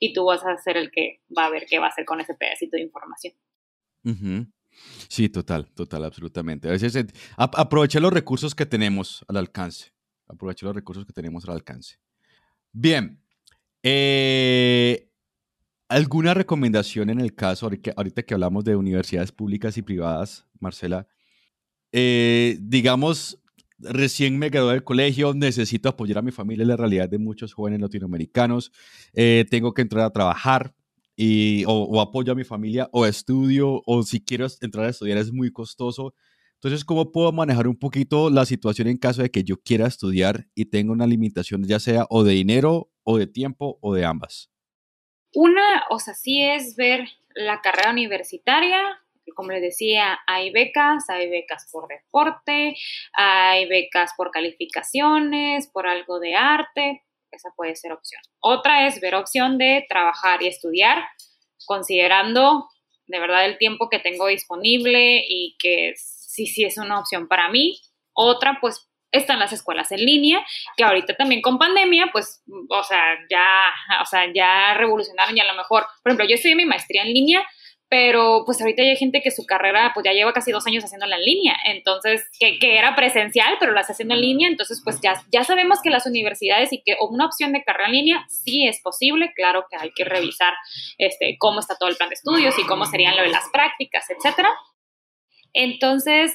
y 0.00 0.12
tú 0.14 0.24
vas 0.24 0.44
a 0.44 0.56
ser 0.56 0.76
el 0.76 0.90
que 0.90 1.20
va 1.36 1.44
a 1.46 1.50
ver 1.50 1.66
qué 1.68 1.78
va 1.78 1.86
a 1.86 1.90
hacer 1.90 2.04
con 2.04 2.20
ese 2.20 2.34
pedacito 2.34 2.76
de 2.76 2.82
información. 2.82 3.34
Sí, 5.08 5.28
total, 5.28 5.70
total, 5.72 6.04
absolutamente. 6.04 6.68
A 6.68 6.72
veces 6.72 6.96
aprovecha 7.36 8.00
los 8.00 8.12
recursos 8.12 8.54
que 8.54 8.66
tenemos 8.66 9.24
al 9.28 9.36
alcance. 9.36 9.92
Aprovecha 10.26 10.66
los 10.66 10.74
recursos 10.74 11.04
que 11.04 11.12
tenemos 11.12 11.44
al 11.44 11.54
alcance. 11.54 11.98
Bien. 12.72 13.22
Eh, 13.82 15.08
¿Alguna 15.88 16.34
recomendación 16.34 17.10
en 17.10 17.20
el 17.20 17.34
caso, 17.34 17.68
ahorita 17.96 18.22
que 18.22 18.34
hablamos 18.34 18.64
de 18.64 18.76
universidades 18.76 19.32
públicas 19.32 19.76
y 19.76 19.82
privadas, 19.82 20.46
Marcela? 20.60 21.08
Eh, 21.92 22.56
digamos, 22.60 23.39
recién 23.80 24.38
me 24.38 24.50
gradué 24.50 24.72
del 24.72 24.84
colegio, 24.84 25.34
necesito 25.34 25.88
apoyar 25.88 26.18
a 26.18 26.22
mi 26.22 26.30
familia, 26.30 26.64
la 26.64 26.76
realidad 26.76 27.08
de 27.08 27.18
muchos 27.18 27.54
jóvenes 27.54 27.80
latinoamericanos, 27.80 28.72
eh, 29.12 29.44
tengo 29.50 29.74
que 29.74 29.82
entrar 29.82 30.04
a 30.04 30.10
trabajar 30.10 30.74
y, 31.16 31.64
o, 31.66 32.00
apoyo 32.00 32.32
a 32.32 32.34
mi 32.34 32.44
familia 32.44 32.88
o 32.92 33.06
estudio 33.06 33.82
o 33.84 34.02
si 34.02 34.24
quiero 34.24 34.46
entrar 34.60 34.86
a 34.86 34.90
estudiar 34.90 35.18
es 35.18 35.32
muy 35.32 35.52
costoso. 35.52 36.14
Entonces, 36.54 36.84
¿cómo 36.84 37.12
puedo 37.12 37.32
manejar 37.32 37.68
un 37.68 37.76
poquito 37.76 38.30
la 38.30 38.44
situación 38.44 38.88
en 38.88 38.98
caso 38.98 39.22
de 39.22 39.30
que 39.30 39.44
yo 39.44 39.56
quiera 39.58 39.86
estudiar 39.86 40.46
y 40.54 40.66
tenga 40.66 40.92
una 40.92 41.06
limitación 41.06 41.64
ya 41.64 41.80
sea 41.80 42.06
o 42.10 42.22
de 42.22 42.32
dinero 42.32 42.90
o 43.02 43.18
de 43.18 43.26
tiempo 43.26 43.78
o 43.80 43.94
de 43.94 44.04
ambas? 44.04 44.50
Una, 45.34 45.84
o 45.90 45.98
sea, 45.98 46.14
sí 46.14 46.42
es 46.42 46.76
ver 46.76 47.08
la 47.34 47.60
carrera 47.60 47.90
universitaria, 47.90 48.82
como 49.34 49.52
les 49.52 49.62
decía, 49.62 50.18
hay 50.26 50.50
becas, 50.50 51.08
hay 51.08 51.28
becas 51.28 51.68
por 51.72 51.88
deporte, 51.88 52.76
hay 53.12 53.66
becas 53.66 54.12
por 54.16 54.30
calificaciones, 54.30 55.68
por 55.68 55.86
algo 55.86 56.20
de 56.20 56.34
arte, 56.34 57.04
esa 57.30 57.50
puede 57.56 57.76
ser 57.76 57.92
opción. 57.92 58.20
Otra 58.40 58.86
es 58.86 59.00
ver 59.00 59.14
opción 59.14 59.58
de 59.58 59.86
trabajar 59.88 60.42
y 60.42 60.48
estudiar, 60.48 61.04
considerando 61.66 62.68
de 63.06 63.20
verdad 63.20 63.44
el 63.44 63.58
tiempo 63.58 63.88
que 63.88 63.98
tengo 63.98 64.26
disponible 64.26 65.24
y 65.28 65.56
que 65.58 65.94
sí, 65.96 66.46
sí 66.46 66.64
es 66.64 66.78
una 66.78 66.98
opción 66.98 67.28
para 67.28 67.48
mí. 67.48 67.80
Otra, 68.12 68.58
pues 68.60 68.88
están 69.12 69.40
las 69.40 69.52
escuelas 69.52 69.90
en 69.92 70.04
línea, 70.04 70.44
que 70.76 70.84
ahorita 70.84 71.16
también 71.16 71.42
con 71.42 71.58
pandemia, 71.58 72.10
pues, 72.12 72.44
o 72.68 72.82
sea, 72.84 73.18
ya, 73.28 73.72
o 74.00 74.04
sea, 74.04 74.32
ya 74.32 74.74
revolucionaron 74.74 75.36
y 75.36 75.40
a 75.40 75.44
lo 75.44 75.54
mejor, 75.54 75.84
por 76.02 76.12
ejemplo, 76.12 76.26
yo 76.28 76.36
en 76.42 76.56
mi 76.56 76.64
maestría 76.64 77.02
en 77.02 77.12
línea, 77.12 77.44
pero 77.90 78.44
pues 78.46 78.60
ahorita 78.60 78.82
hay 78.82 78.96
gente 78.96 79.20
que 79.20 79.32
su 79.32 79.44
carrera 79.44 79.90
pues 79.92 80.04
ya 80.04 80.12
lleva 80.12 80.32
casi 80.32 80.52
dos 80.52 80.64
años 80.64 80.84
haciéndola 80.84 81.16
en 81.16 81.24
línea, 81.24 81.56
entonces 81.64 82.30
que, 82.38 82.56
era 82.60 82.94
presencial, 82.94 83.56
pero 83.58 83.72
la 83.72 83.80
está 83.80 83.94
haciendo 83.94 84.14
en 84.14 84.20
línea, 84.20 84.48
entonces 84.48 84.80
pues 84.84 85.00
ya, 85.02 85.20
ya 85.32 85.42
sabemos 85.42 85.80
que 85.82 85.90
las 85.90 86.06
universidades 86.06 86.72
y 86.72 86.82
que 86.82 86.96
una 87.00 87.26
opción 87.26 87.52
de 87.52 87.64
carrera 87.64 87.88
en 87.88 87.94
línea 87.96 88.26
sí 88.28 88.64
es 88.64 88.80
posible, 88.80 89.32
claro 89.34 89.66
que 89.68 89.76
hay 89.76 89.90
que 89.90 90.04
revisar 90.04 90.54
este, 90.98 91.36
cómo 91.40 91.58
está 91.58 91.76
todo 91.76 91.88
el 91.88 91.96
plan 91.96 92.10
de 92.10 92.14
estudios 92.14 92.56
y 92.60 92.64
cómo 92.64 92.86
serían 92.86 93.16
lo 93.16 93.22
de 93.22 93.30
las 93.30 93.48
prácticas, 93.52 94.08
etcétera. 94.08 94.50
Entonces, 95.52 96.32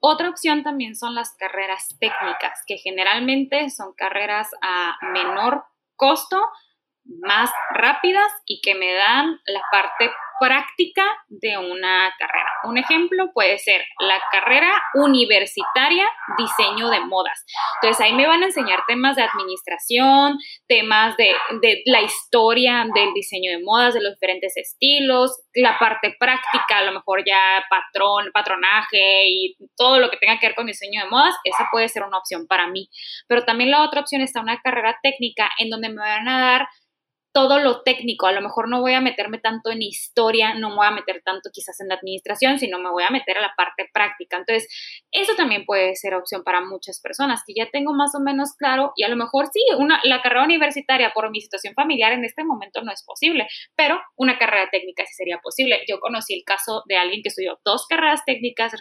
otra 0.00 0.28
opción 0.28 0.62
también 0.62 0.94
son 0.96 1.14
las 1.14 1.34
carreras 1.38 1.96
técnicas, 1.98 2.62
que 2.66 2.76
generalmente 2.76 3.70
son 3.70 3.94
carreras 3.94 4.48
a 4.60 4.98
menor 5.14 5.64
costo, 5.96 6.42
más 7.04 7.50
rápidas 7.70 8.30
y 8.44 8.60
que 8.60 8.74
me 8.74 8.92
dan 8.92 9.40
la 9.46 9.62
parte 9.72 10.10
práctica 10.40 11.04
de 11.28 11.58
una 11.58 12.12
carrera. 12.18 12.48
Un 12.64 12.78
ejemplo 12.78 13.30
puede 13.32 13.58
ser 13.58 13.84
la 14.00 14.18
carrera 14.32 14.72
universitaria 14.94 16.06
diseño 16.38 16.88
de 16.88 17.00
modas. 17.00 17.44
Entonces 17.80 18.04
ahí 18.04 18.14
me 18.14 18.26
van 18.26 18.42
a 18.42 18.46
enseñar 18.46 18.80
temas 18.88 19.16
de 19.16 19.22
administración, 19.22 20.38
temas 20.66 21.16
de, 21.16 21.34
la 21.84 22.00
historia 22.00 22.86
del 22.94 23.12
diseño 23.12 23.52
de 23.52 23.62
modas, 23.62 23.94
de 23.94 24.02
los 24.02 24.14
diferentes 24.14 24.56
estilos, 24.56 25.42
la 25.54 25.78
parte 25.78 26.16
práctica, 26.18 26.78
a 26.78 26.84
lo 26.84 26.92
mejor 26.92 27.22
ya 27.26 27.62
patrón, 27.68 28.30
patronaje 28.32 29.28
y 29.28 29.56
todo 29.76 29.98
lo 29.98 30.10
que 30.10 30.16
tenga 30.16 30.38
que 30.38 30.46
ver 30.46 30.56
con 30.56 30.66
diseño 30.66 31.04
de 31.04 31.10
modas, 31.10 31.34
esa 31.44 31.68
puede 31.70 31.88
ser 31.88 32.02
una 32.04 32.18
opción 32.18 32.46
para 32.46 32.66
mí. 32.66 32.88
Pero 33.28 33.44
también 33.44 33.70
la 33.70 33.82
otra 33.82 34.00
opción 34.00 34.22
está 34.22 34.40
una 34.40 34.60
carrera 34.60 34.98
técnica 35.02 35.50
en 35.58 35.68
donde 35.68 35.90
me 35.90 36.00
van 36.00 36.28
a 36.28 36.40
dar 36.40 36.68
todo 37.32 37.58
lo 37.58 37.82
técnico. 37.82 38.26
A 38.26 38.32
lo 38.32 38.40
mejor 38.40 38.68
no 38.68 38.80
voy 38.80 38.94
a 38.94 39.00
meterme 39.00 39.38
tanto 39.38 39.70
en 39.70 39.82
historia, 39.82 40.54
no 40.54 40.70
me 40.70 40.76
voy 40.76 40.86
a 40.86 40.90
meter 40.90 41.22
tanto 41.24 41.50
quizás 41.52 41.80
en 41.80 41.88
la 41.88 41.94
administración, 41.94 42.58
sino 42.58 42.78
me 42.78 42.90
voy 42.90 43.04
a 43.04 43.10
meter 43.10 43.38
a 43.38 43.40
la 43.40 43.52
parte 43.56 43.88
práctica. 43.92 44.36
Entonces, 44.36 44.68
eso 45.10 45.34
también 45.36 45.64
puede 45.64 45.94
ser 45.96 46.14
opción 46.14 46.42
para 46.44 46.60
muchas 46.60 47.00
personas 47.00 47.42
que 47.46 47.54
ya 47.56 47.70
tengo 47.70 47.92
más 47.92 48.14
o 48.14 48.20
menos 48.20 48.54
claro 48.56 48.92
y 48.96 49.04
a 49.04 49.08
lo 49.08 49.16
mejor 49.16 49.48
sí, 49.52 49.60
una, 49.78 50.00
la 50.04 50.22
carrera 50.22 50.44
universitaria 50.44 51.12
por 51.14 51.30
mi 51.30 51.40
situación 51.40 51.74
familiar 51.74 52.12
en 52.12 52.24
este 52.24 52.44
momento 52.44 52.82
no 52.82 52.92
es 52.92 53.04
posible, 53.04 53.46
pero 53.76 54.00
una 54.16 54.38
carrera 54.38 54.68
técnica 54.70 55.04
sí 55.06 55.14
sería 55.14 55.38
posible. 55.38 55.80
Yo 55.88 56.00
conocí 56.00 56.34
el 56.34 56.44
caso 56.44 56.82
de 56.86 56.96
alguien 56.96 57.22
que 57.22 57.28
estudió 57.28 57.58
dos 57.64 57.86
carreras 57.88 58.24
técnicas 58.24 58.72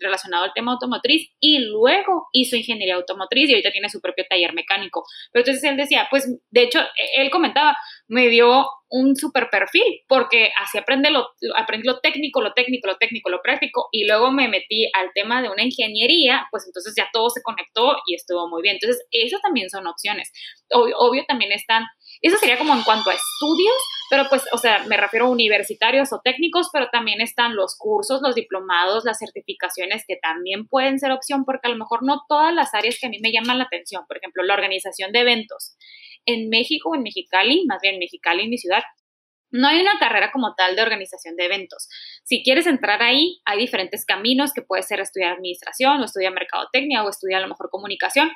relacionado 0.00 0.44
al 0.44 0.52
tema 0.54 0.72
automotriz 0.72 1.30
y 1.40 1.58
luego 1.58 2.28
hizo 2.32 2.56
ingeniería 2.56 2.96
automotriz 2.96 3.48
y 3.48 3.52
ahorita 3.52 3.70
tiene 3.70 3.88
su 3.88 4.00
propio 4.00 4.24
taller 4.28 4.52
mecánico. 4.54 5.04
Pero 5.32 5.42
entonces 5.42 5.64
él 5.64 5.76
decía, 5.76 6.06
pues 6.10 6.26
de 6.50 6.62
hecho, 6.62 6.80
e-, 6.80 7.22
él 7.22 7.30
comentaba, 7.30 7.76
me 8.08 8.28
dio 8.28 8.66
un 8.88 9.16
super 9.16 9.48
perfil, 9.50 9.82
porque 10.06 10.50
así 10.62 10.78
aprendí 10.78 11.10
lo, 11.10 11.26
aprendí 11.56 11.86
lo 11.86 11.98
técnico, 11.98 12.40
lo 12.40 12.52
técnico, 12.52 12.86
lo 12.86 12.96
técnico, 12.98 13.30
lo 13.30 13.42
práctico, 13.42 13.88
y 13.90 14.06
luego 14.06 14.30
me 14.30 14.48
metí 14.48 14.88
al 14.94 15.10
tema 15.12 15.42
de 15.42 15.50
una 15.50 15.64
ingeniería, 15.64 16.46
pues 16.50 16.64
entonces 16.66 16.94
ya 16.96 17.08
todo 17.12 17.28
se 17.30 17.42
conectó 17.42 17.96
y 18.06 18.14
estuvo 18.14 18.48
muy 18.48 18.62
bien. 18.62 18.76
Entonces, 18.76 19.04
esas 19.10 19.42
también 19.42 19.70
son 19.70 19.86
opciones. 19.86 20.30
Obvio, 20.72 21.24
también 21.26 21.50
están, 21.50 21.84
eso 22.22 22.36
sería 22.38 22.58
como 22.58 22.74
en 22.74 22.82
cuanto 22.82 23.10
a 23.10 23.14
estudios, 23.14 23.76
pero 24.08 24.28
pues, 24.28 24.44
o 24.52 24.58
sea, 24.58 24.84
me 24.86 24.96
refiero 24.96 25.26
a 25.26 25.30
universitarios 25.30 26.12
o 26.12 26.20
técnicos, 26.22 26.68
pero 26.72 26.88
también 26.92 27.20
están 27.20 27.56
los 27.56 27.76
cursos, 27.76 28.20
los 28.22 28.36
diplomados, 28.36 29.04
las 29.04 29.18
certificaciones 29.18 30.04
que 30.06 30.16
también 30.22 30.68
pueden 30.68 31.00
ser 31.00 31.10
opción, 31.10 31.44
porque 31.44 31.66
a 31.66 31.70
lo 31.70 31.76
mejor 31.76 32.04
no 32.04 32.22
todas 32.28 32.54
las 32.54 32.72
áreas 32.72 32.98
que 33.00 33.08
a 33.08 33.10
mí 33.10 33.18
me 33.20 33.32
llaman 33.32 33.58
la 33.58 33.64
atención, 33.64 34.04
por 34.06 34.16
ejemplo, 34.16 34.44
la 34.44 34.54
organización 34.54 35.10
de 35.10 35.20
eventos 35.20 35.76
en 36.26 36.48
México, 36.50 36.94
en 36.94 37.02
Mexicali, 37.02 37.64
más 37.66 37.78
bien 37.80 37.98
Mexicali, 37.98 38.48
mi 38.48 38.58
ciudad, 38.58 38.82
no 39.50 39.68
hay 39.68 39.80
una 39.80 39.98
carrera 39.98 40.32
como 40.32 40.54
tal 40.54 40.76
de 40.76 40.82
organización 40.82 41.36
de 41.36 41.46
eventos. 41.46 41.88
Si 42.24 42.42
quieres 42.42 42.66
entrar 42.66 43.02
ahí, 43.02 43.40
hay 43.44 43.58
diferentes 43.58 44.04
caminos 44.04 44.52
que 44.52 44.62
puede 44.62 44.82
ser 44.82 45.00
estudiar 45.00 45.32
administración 45.32 46.00
o 46.00 46.04
estudiar 46.04 46.32
mercadotecnia 46.32 47.04
o 47.04 47.08
estudiar 47.08 47.38
a 47.38 47.42
lo 47.42 47.48
mejor 47.48 47.70
comunicación 47.70 48.30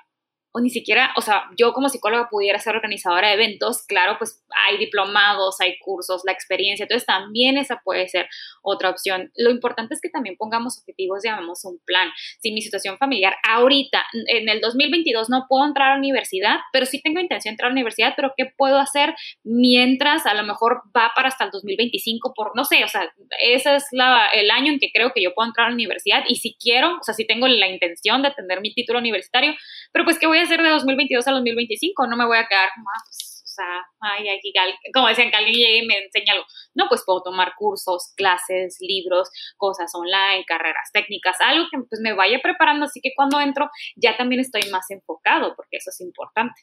o 0.52 0.60
ni 0.60 0.70
siquiera, 0.70 1.12
o 1.16 1.20
sea, 1.20 1.44
yo 1.56 1.72
como 1.72 1.88
psicóloga 1.88 2.28
pudiera 2.28 2.58
ser 2.58 2.74
organizadora 2.74 3.28
de 3.28 3.34
eventos, 3.34 3.84
claro, 3.86 4.16
pues 4.18 4.44
hay 4.66 4.78
diplomados, 4.78 5.60
hay 5.60 5.78
cursos, 5.78 6.22
la 6.24 6.32
experiencia, 6.32 6.84
entonces 6.84 7.06
también 7.06 7.56
esa 7.56 7.80
puede 7.84 8.08
ser 8.08 8.28
otra 8.62 8.90
opción. 8.90 9.30
Lo 9.36 9.50
importante 9.50 9.94
es 9.94 10.00
que 10.00 10.08
también 10.08 10.36
pongamos 10.36 10.78
objetivos, 10.78 11.22
llamamos 11.24 11.64
un 11.64 11.78
plan. 11.84 12.08
Si 12.40 12.52
mi 12.52 12.62
situación 12.62 12.98
familiar 12.98 13.34
ahorita, 13.48 14.04
en 14.26 14.48
el 14.48 14.60
2022 14.60 15.30
no 15.30 15.46
puedo 15.48 15.64
entrar 15.66 15.88
a 15.88 15.92
la 15.92 15.98
universidad, 15.98 16.56
pero 16.72 16.84
sí 16.84 17.00
tengo 17.00 17.20
intención 17.20 17.52
de 17.52 17.54
entrar 17.54 17.66
a 17.66 17.70
la 17.70 17.74
universidad, 17.74 18.14
pero 18.16 18.32
¿qué 18.36 18.46
puedo 18.56 18.78
hacer 18.78 19.14
mientras 19.44 20.26
a 20.26 20.34
lo 20.34 20.42
mejor 20.42 20.82
va 20.96 21.12
para 21.14 21.28
hasta 21.28 21.44
el 21.44 21.50
2025 21.52 22.34
por, 22.34 22.56
no 22.56 22.64
sé, 22.64 22.82
o 22.82 22.88
sea, 22.88 23.12
ese 23.40 23.76
es 23.76 23.86
la, 23.92 24.26
el 24.34 24.50
año 24.50 24.72
en 24.72 24.80
que 24.80 24.90
creo 24.92 25.12
que 25.12 25.22
yo 25.22 25.32
puedo 25.32 25.48
entrar 25.48 25.66
a 25.66 25.70
la 25.70 25.74
universidad 25.74 26.24
y 26.26 26.36
si 26.36 26.56
quiero, 26.60 26.96
o 26.98 27.02
sea, 27.02 27.14
si 27.14 27.24
tengo 27.24 27.46
la 27.46 27.68
intención 27.68 28.22
de 28.22 28.32
tener 28.32 28.60
mi 28.60 28.74
título 28.74 28.98
universitario, 28.98 29.54
pero 29.92 30.04
pues, 30.04 30.18
¿qué 30.18 30.26
voy 30.26 30.39
a 30.40 30.44
hacer 30.44 30.62
de 30.62 30.68
2022 30.70 31.26
a 31.26 31.32
2025? 31.32 32.06
No 32.06 32.16
me 32.16 32.26
voy 32.26 32.38
a 32.38 32.46
quedar 32.46 32.68
como, 32.74 32.88
ah, 32.88 33.02
pues, 33.04 33.44
o 33.44 33.52
sea, 33.52 33.66
ay, 34.00 34.28
aquí, 34.28 34.52
como 34.94 35.08
decían, 35.08 35.30
que 35.30 35.36
alguien 35.36 35.54
llegue 35.54 35.78
y 35.78 35.86
me 35.86 35.98
enseñe 35.98 36.30
algo. 36.30 36.44
No, 36.74 36.86
pues 36.88 37.02
puedo 37.04 37.22
tomar 37.22 37.52
cursos, 37.56 38.12
clases, 38.16 38.78
libros, 38.80 39.28
cosas 39.56 39.90
online, 39.94 40.44
carreras 40.46 40.90
técnicas, 40.92 41.36
algo 41.40 41.66
que 41.70 41.78
pues 41.88 42.00
me 42.00 42.14
vaya 42.14 42.38
preparando, 42.42 42.86
así 42.86 43.00
que 43.02 43.10
cuando 43.16 43.40
entro 43.40 43.68
ya 43.96 44.16
también 44.16 44.40
estoy 44.40 44.62
más 44.70 44.90
enfocado, 44.90 45.54
porque 45.56 45.78
eso 45.78 45.90
es 45.90 46.00
importante. 46.00 46.60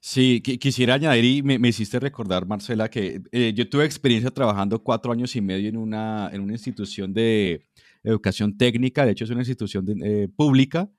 Sí, 0.00 0.40
quisiera 0.42 0.94
añadir 0.94 1.24
y 1.24 1.42
me, 1.42 1.68
hiciste 1.68 1.98
recordar, 1.98 2.46
Marcela, 2.46 2.88
que 2.88 3.20
eh, 3.32 3.52
yo 3.54 3.68
tuve 3.68 3.84
experiencia 3.84 4.30
trabajando 4.30 4.82
cuatro 4.82 5.12
años 5.12 5.34
y 5.36 5.40
medio 5.40 5.68
en 5.68 5.76
una, 5.76 6.30
en 6.32 6.40
una 6.40 6.52
institución 6.52 7.12
de 7.12 7.66
educación 8.02 8.56
técnica, 8.56 9.04
de 9.04 9.12
hecho 9.12 9.24
es 9.24 9.30
una 9.30 9.40
institución 9.40 9.86
eh, 10.02 10.28
pública, 10.34 10.90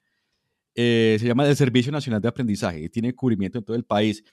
eh, 0.76 1.18
se 1.20 1.28
llama 1.28 1.48
el 1.48 1.56
Servicio 1.56 1.92
Nacional 1.92 2.22
de 2.22 2.28
Aprendizaje, 2.28 2.90
tiene 2.90 3.14
cubrimiento 3.14 3.58
en 3.58 3.66
todo 3.66 3.76
el 3.76 3.84
país. 3.84 4.24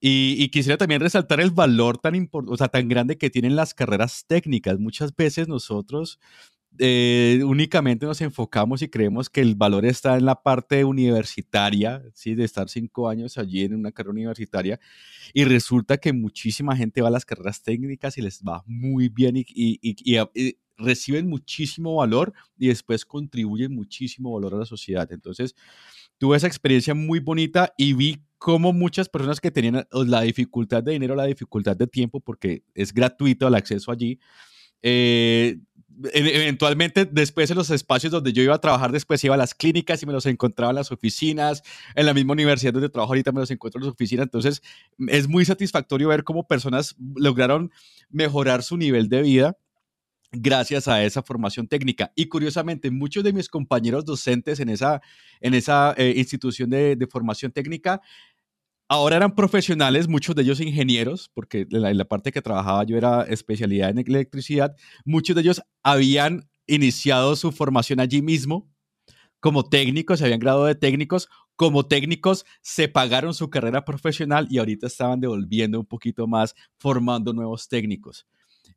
Y, 0.00 0.48
quisiera 0.50 0.76
también 0.76 1.00
resaltar 1.00 1.40
el 1.40 1.50
valor 1.50 1.98
tan, 1.98 2.28
o 2.32 2.56
sea, 2.56 2.68
tan 2.68 2.88
grande 2.88 3.18
que 3.18 3.30
tienen 3.30 3.56
las 3.56 3.74
carreras 3.74 4.24
técnicas. 4.28 4.78
Muchas 4.78 5.14
veces 5.16 5.48
nosotros 5.48 6.20
eh, 6.78 7.40
únicamente 7.44 8.06
nos 8.06 8.20
enfocamos 8.20 8.82
y 8.82 8.88
creemos 8.88 9.28
que 9.28 9.40
el 9.40 9.56
valor 9.56 9.84
está 9.84 10.16
en 10.16 10.24
la 10.24 10.40
parte 10.42 10.84
universitaria, 10.84 12.04
¿sí? 12.14 12.36
de 12.36 12.44
estar 12.44 12.68
cinco 12.68 13.08
años 13.08 13.38
allí 13.38 13.64
en 13.64 13.74
una 13.74 13.90
carrera 13.90 14.12
universitaria, 14.12 14.78
y 15.34 15.44
resulta 15.44 15.96
que 15.98 16.12
muchísima 16.12 16.76
gente 16.76 17.02
va 17.02 17.08
a 17.08 17.10
las 17.10 17.24
carreras 17.24 17.62
técnicas 17.62 18.18
y 18.18 18.22
les 18.22 18.42
va 18.42 18.62
muy 18.66 19.08
bien 19.08 19.34
y 19.36 20.16
reciben 20.78 21.28
muchísimo 21.28 21.96
valor 21.96 22.32
y 22.56 22.68
después 22.68 23.04
contribuyen 23.04 23.74
muchísimo 23.74 24.32
valor 24.32 24.54
a 24.54 24.58
la 24.58 24.64
sociedad. 24.64 25.10
Entonces, 25.12 25.54
tuve 26.16 26.36
esa 26.36 26.46
experiencia 26.46 26.94
muy 26.94 27.18
bonita 27.18 27.74
y 27.76 27.92
vi 27.92 28.18
cómo 28.38 28.72
muchas 28.72 29.08
personas 29.08 29.40
que 29.40 29.50
tenían 29.50 29.86
la 29.90 30.22
dificultad 30.22 30.82
de 30.82 30.92
dinero, 30.92 31.14
la 31.14 31.24
dificultad 31.24 31.76
de 31.76 31.86
tiempo, 31.86 32.20
porque 32.20 32.62
es 32.74 32.94
gratuito 32.94 33.48
el 33.48 33.54
acceso 33.54 33.90
allí, 33.90 34.18
eh, 34.82 35.58
e-, 36.12 36.42
eventualmente 36.42 37.04
después 37.04 37.50
en 37.50 37.56
los 37.56 37.70
espacios 37.70 38.12
donde 38.12 38.32
yo 38.32 38.42
iba 38.42 38.54
a 38.54 38.60
trabajar, 38.60 38.92
después 38.92 39.22
iba 39.24 39.34
a 39.34 39.38
las 39.38 39.54
clínicas 39.54 40.02
y 40.02 40.06
me 40.06 40.12
los 40.12 40.26
encontraba 40.26 40.70
en 40.70 40.76
las 40.76 40.92
oficinas, 40.92 41.62
en 41.96 42.06
la 42.06 42.14
misma 42.14 42.34
universidad 42.34 42.72
donde 42.72 42.88
trabajo 42.88 43.12
ahorita 43.12 43.32
me 43.32 43.40
los 43.40 43.50
encuentro 43.50 43.80
en 43.80 43.86
las 43.86 43.92
oficinas, 43.92 44.24
entonces 44.24 44.62
es 45.08 45.28
muy 45.28 45.44
satisfactorio 45.44 46.08
ver 46.08 46.22
cómo 46.22 46.46
personas 46.46 46.94
lograron 47.16 47.72
mejorar 48.10 48.62
su 48.62 48.76
nivel 48.76 49.08
de 49.08 49.22
vida 49.22 49.58
gracias 50.32 50.88
a 50.88 51.02
esa 51.04 51.22
formación 51.22 51.68
técnica. 51.68 52.12
Y 52.14 52.26
curiosamente, 52.26 52.90
muchos 52.90 53.24
de 53.24 53.32
mis 53.32 53.48
compañeros 53.48 54.04
docentes 54.04 54.60
en 54.60 54.68
esa, 54.68 55.00
en 55.40 55.54
esa 55.54 55.94
eh, 55.96 56.14
institución 56.16 56.70
de, 56.70 56.96
de, 56.96 57.06
formación 57.06 57.52
técnica 57.52 58.00
ahora 58.88 59.16
eran 59.16 59.34
profesionales, 59.34 60.08
muchos 60.08 60.34
de 60.34 60.42
ellos 60.42 60.60
ingenieros, 60.60 61.30
porque 61.34 61.66
en 61.70 61.98
la, 61.98 62.04
parte 62.06 62.32
que 62.32 62.42
trabajaba 62.42 62.84
yo 62.84 62.96
era 62.96 63.22
especialidad 63.24 63.90
en 63.90 63.98
electricidad, 63.98 64.74
muchos 65.04 65.36
de 65.36 65.42
ellos 65.42 65.62
habían 65.82 66.48
iniciado 66.66 67.36
su 67.36 67.52
formación 67.52 68.00
allí 68.00 68.22
mismo 68.22 68.68
como 69.40 69.68
técnicos, 69.68 70.18
se 70.18 70.24
habían 70.24 70.40
graduado 70.40 70.66
de 70.66 70.74
técnicos, 70.74 71.28
como 71.54 71.86
técnicos 71.86 72.44
se 72.60 72.88
pagaron 72.88 73.34
su 73.34 73.50
carrera 73.50 73.84
profesional 73.84 74.48
y 74.50 74.58
ahorita 74.58 74.88
estaban 74.88 75.20
devolviendo 75.20 75.78
un 75.78 75.86
poquito 75.86 76.26
más, 76.26 76.54
formando 76.76 77.32
nuevos 77.32 77.68
técnicos. 77.68 78.26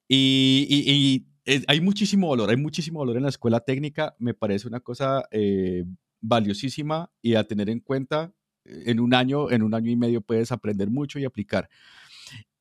Y, 0.07 1.25
hay 1.45 1.81
muchísimo 1.81 2.29
valor, 2.29 2.49
hay 2.49 2.57
muchísimo 2.57 2.99
valor 2.99 3.17
en 3.17 3.23
la 3.23 3.29
escuela 3.29 3.59
técnica, 3.61 4.15
me 4.19 4.33
parece 4.33 4.67
una 4.67 4.79
cosa 4.79 5.23
eh, 5.31 5.85
valiosísima 6.21 7.11
y 7.21 7.35
a 7.35 7.43
tener 7.43 7.69
en 7.69 7.79
cuenta 7.79 8.33
en 8.65 8.99
un 8.99 9.13
año, 9.13 9.49
en 9.51 9.63
un 9.63 9.73
año 9.73 9.91
y 9.91 9.95
medio 9.95 10.21
puedes 10.21 10.51
aprender 10.51 10.89
mucho 10.89 11.19
y 11.19 11.25
aplicar. 11.25 11.69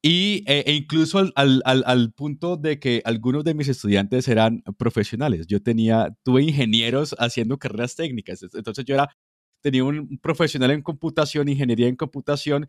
Y, 0.02 0.44
e, 0.46 0.64
e 0.66 0.72
incluso 0.72 1.18
al, 1.34 2.12
punto 2.14 2.56
de 2.56 2.78
que 2.78 3.02
algunos 3.04 3.44
de 3.44 3.52
mis 3.52 3.68
estudiantes 3.68 4.28
eran 4.28 4.62
profesionales. 4.78 5.46
Yo 5.46 5.62
tenía, 5.62 6.16
tuve 6.22 6.42
ingenieros 6.42 7.14
haciendo 7.18 7.58
carreras 7.58 7.96
técnicas. 7.96 8.42
Entonces 8.54 8.84
yo 8.86 8.94
era, 8.94 9.14
tenía 9.60 9.84
un 9.84 10.18
profesional 10.22 10.70
en 10.70 10.80
computación, 10.82 11.48
ingeniería 11.48 11.88
en 11.88 11.96
computación, 11.96 12.68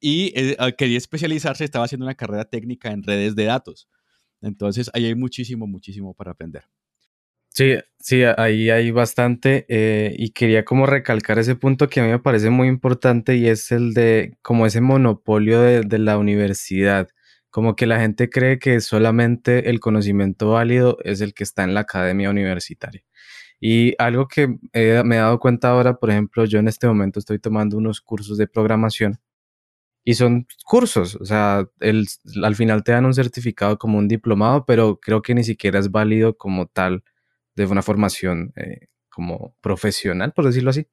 y 0.00 0.32
eh, 0.34 0.56
quería 0.76 0.98
especializarse, 0.98 1.64
estaba 1.64 1.84
haciendo 1.84 2.04
una 2.04 2.16
carrera 2.16 2.44
técnica 2.44 2.90
en 2.90 3.04
redes 3.04 3.36
de 3.36 3.44
datos. 3.44 3.88
Entonces 4.42 4.90
ahí 4.92 5.06
hay 5.06 5.14
muchísimo, 5.14 5.66
muchísimo 5.66 6.14
para 6.14 6.32
aprender. 6.32 6.64
Sí, 7.54 7.74
sí, 7.98 8.22
ahí 8.24 8.70
hay 8.70 8.90
bastante 8.92 9.66
eh, 9.68 10.14
y 10.18 10.30
quería 10.30 10.64
como 10.64 10.86
recalcar 10.86 11.38
ese 11.38 11.54
punto 11.54 11.88
que 11.88 12.00
a 12.00 12.04
mí 12.04 12.08
me 12.10 12.18
parece 12.18 12.48
muy 12.48 12.66
importante 12.66 13.36
y 13.36 13.46
es 13.46 13.70
el 13.72 13.92
de 13.92 14.38
como 14.40 14.64
ese 14.64 14.80
monopolio 14.80 15.60
de, 15.60 15.82
de 15.82 15.98
la 15.98 16.16
universidad, 16.16 17.08
como 17.50 17.76
que 17.76 17.86
la 17.86 18.00
gente 18.00 18.30
cree 18.30 18.58
que 18.58 18.80
solamente 18.80 19.68
el 19.68 19.80
conocimiento 19.80 20.52
válido 20.52 20.96
es 21.04 21.20
el 21.20 21.34
que 21.34 21.44
está 21.44 21.64
en 21.64 21.74
la 21.74 21.80
academia 21.80 22.30
universitaria. 22.30 23.02
Y 23.60 23.94
algo 23.98 24.28
que 24.28 24.48
me 24.48 25.16
he 25.16 25.18
dado 25.18 25.38
cuenta 25.38 25.70
ahora, 25.70 25.94
por 25.98 26.10
ejemplo, 26.10 26.44
yo 26.46 26.58
en 26.58 26.68
este 26.68 26.86
momento 26.88 27.20
estoy 27.20 27.38
tomando 27.38 27.76
unos 27.76 28.00
cursos 28.00 28.38
de 28.38 28.48
programación 28.48 29.20
y 30.04 30.14
son 30.14 30.46
cursos, 30.64 31.16
o 31.16 31.24
sea, 31.24 31.68
el, 31.80 32.06
al 32.42 32.56
final 32.56 32.82
te 32.82 32.92
dan 32.92 33.06
un 33.06 33.14
certificado 33.14 33.78
como 33.78 33.98
un 33.98 34.08
diplomado, 34.08 34.64
pero 34.66 34.98
creo 35.00 35.22
que 35.22 35.34
ni 35.34 35.44
siquiera 35.44 35.78
es 35.78 35.90
válido 35.90 36.36
como 36.36 36.66
tal 36.66 37.04
de 37.54 37.66
una 37.66 37.82
formación 37.82 38.52
eh, 38.56 38.88
como 39.10 39.56
profesional, 39.60 40.32
por 40.32 40.46
decirlo 40.46 40.70
así. 40.70 40.88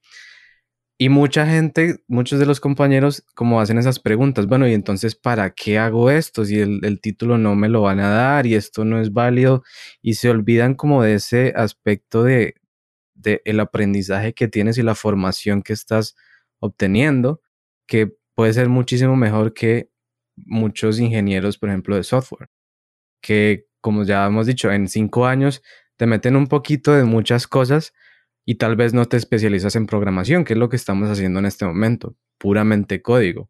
Y 1.01 1.07
mucha 1.07 1.45
gente, 1.47 2.03
muchos 2.10 2.39
de 2.39 2.45
los 2.45 2.60
compañeros, 2.60 3.24
como 3.34 3.62
hacen 3.62 3.78
esas 3.78 3.99
preguntas, 3.99 4.47
bueno, 4.47 4.68
y 4.68 4.74
entonces, 4.74 5.16
¿para 5.16 5.51
qué 5.51 5.80
hago 5.80 6.12
esto 6.12 6.43
si 6.43 6.60
el, 6.60 6.99
título 7.01 7.38
no 7.38 7.55
me 7.55 7.70
lo 7.70 7.82
van 7.82 8.01
a 8.01 8.10
dar 8.10 8.45
y 8.45 8.55
esto 8.55 8.84
no 8.84 8.99
es 8.99 9.14
válido? 9.14 9.64
Y 10.01 10.16
se 10.16 10.30
olvidan 10.30 10.76
como 10.76 11.01
de 11.01 11.14
ese 11.16 11.53
aspecto 11.55 12.24
de, 12.24 12.55
de 13.14 13.41
el 13.45 13.62
aprendizaje 13.62 14.34
que 14.34 14.49
tienes 14.49 14.78
y 14.78 14.84
la 14.84 14.93
formación 14.93 15.62
que 15.62 15.72
estás 15.72 16.16
obteniendo, 16.60 17.41
que 17.88 18.18
puede 18.40 18.54
ser 18.54 18.70
muchísimo 18.70 19.18
mejor 19.18 19.54
que 19.54 19.92
muchos 20.38 20.98
ingenieros, 20.98 21.58
por 21.58 21.68
ejemplo, 21.68 21.98
de 21.98 22.04
software, 22.04 22.48
que 23.22 23.66
como 23.82 24.06
ya 24.06 24.26
hemos 24.26 24.48
dicho, 24.48 24.72
en 24.72 24.88
cinco 24.88 25.26
años 25.26 25.62
te 25.98 26.06
meten 26.06 26.38
un 26.38 26.48
poquito 26.48 26.94
de 26.94 27.04
muchas 27.04 27.48
cosas 27.48 27.94
y 28.46 28.56
tal 28.56 28.78
vez 28.78 28.94
no 28.94 29.04
te 29.08 29.18
especializas 29.18 29.76
en 29.76 29.88
programación, 29.88 30.46
que 30.46 30.54
es 30.54 30.60
lo 30.60 30.70
que 30.70 30.78
estamos 30.78 31.10
haciendo 31.10 31.40
en 31.40 31.48
este 31.48 31.66
momento, 31.66 32.16
puramente 32.38 33.02
código. 33.02 33.50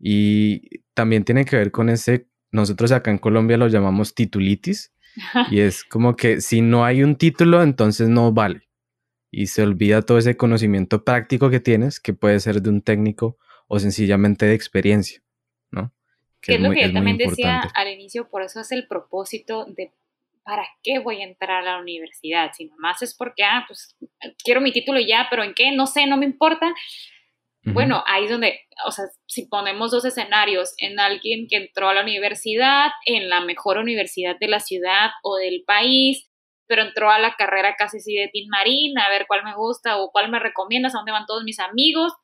Y 0.00 0.80
también 0.92 1.22
tiene 1.22 1.44
que 1.44 1.54
ver 1.54 1.70
con 1.70 1.88
ese, 1.88 2.26
nosotros 2.50 2.90
acá 2.90 3.12
en 3.12 3.18
Colombia 3.18 3.58
lo 3.58 3.68
llamamos 3.68 4.16
titulitis, 4.16 4.92
y 5.52 5.60
es 5.60 5.84
como 5.84 6.16
que 6.16 6.40
si 6.40 6.62
no 6.62 6.84
hay 6.84 7.04
un 7.04 7.14
título, 7.14 7.62
entonces 7.62 8.08
no 8.08 8.32
vale. 8.32 8.70
Y 9.30 9.46
se 9.46 9.62
olvida 9.62 10.02
todo 10.02 10.18
ese 10.18 10.36
conocimiento 10.36 11.04
práctico 11.04 11.48
que 11.48 11.60
tienes, 11.60 12.00
que 12.00 12.12
puede 12.12 12.40
ser 12.40 12.60
de 12.60 12.70
un 12.70 12.82
técnico 12.82 13.38
o 13.72 13.78
sencillamente 13.78 14.46
de 14.46 14.54
experiencia, 14.54 15.22
¿no? 15.70 15.92
Que, 16.40 16.54
es, 16.54 16.60
lo 16.60 16.72
que 16.72 16.88
yo 16.88 16.92
también 16.92 17.16
decía 17.16 17.60
al 17.60 17.88
inicio, 17.88 18.28
por 18.28 18.42
eso 18.42 18.60
es 18.60 18.72
el 18.72 18.88
propósito 18.88 19.64
de 19.64 19.92
¿para 20.42 20.66
qué 20.82 20.98
voy 20.98 21.22
a 21.22 21.24
entrar 21.24 21.62
a 21.62 21.76
la 21.76 21.78
universidad? 21.78 22.50
Si 22.52 22.64
nomás 22.64 23.00
es 23.02 23.14
porque, 23.14 23.44
ah, 23.44 23.64
pues 23.68 23.96
quiero 24.42 24.60
mi 24.60 24.72
título 24.72 24.98
ya, 24.98 25.28
pero 25.30 25.44
¿en 25.44 25.54
qué? 25.54 25.70
No 25.70 25.86
sé, 25.86 26.08
no 26.08 26.16
me 26.16 26.26
importa. 26.26 26.74
Bueno, 27.62 28.02
ahí 28.06 28.24
es 28.24 28.30
donde, 28.30 28.58
o 28.86 28.90
sea, 28.90 29.04
si 29.26 29.46
ponemos 29.46 29.92
dos 29.92 30.04
escenarios, 30.04 30.74
en 30.78 30.98
alguien 30.98 31.46
que 31.46 31.56
entró 31.56 31.90
a 31.90 31.94
la 31.94 32.02
universidad, 32.02 32.90
en 33.04 33.28
la 33.28 33.42
mejor 33.42 33.78
universidad 33.78 34.36
de 34.40 34.48
la 34.48 34.58
ciudad 34.58 35.10
o 35.22 35.36
del 35.36 35.62
país, 35.64 36.28
pero 36.66 36.82
entró 36.82 37.10
a 37.10 37.20
la 37.20 37.36
carrera 37.36 37.76
casi 37.76 37.98
así 37.98 38.14
de 38.16 38.30
Team 38.32 38.48
Marín, 38.48 38.98
a 38.98 39.08
ver 39.10 39.26
cuál 39.28 39.44
me 39.44 39.54
gusta 39.54 39.98
o 39.98 40.10
cuál 40.10 40.28
me 40.28 40.40
recomiendas, 40.40 40.94
a 40.94 40.98
dónde 40.98 41.12
van 41.12 41.26
todos 41.26 41.44
mis 41.44 41.60
amigos. 41.60 42.14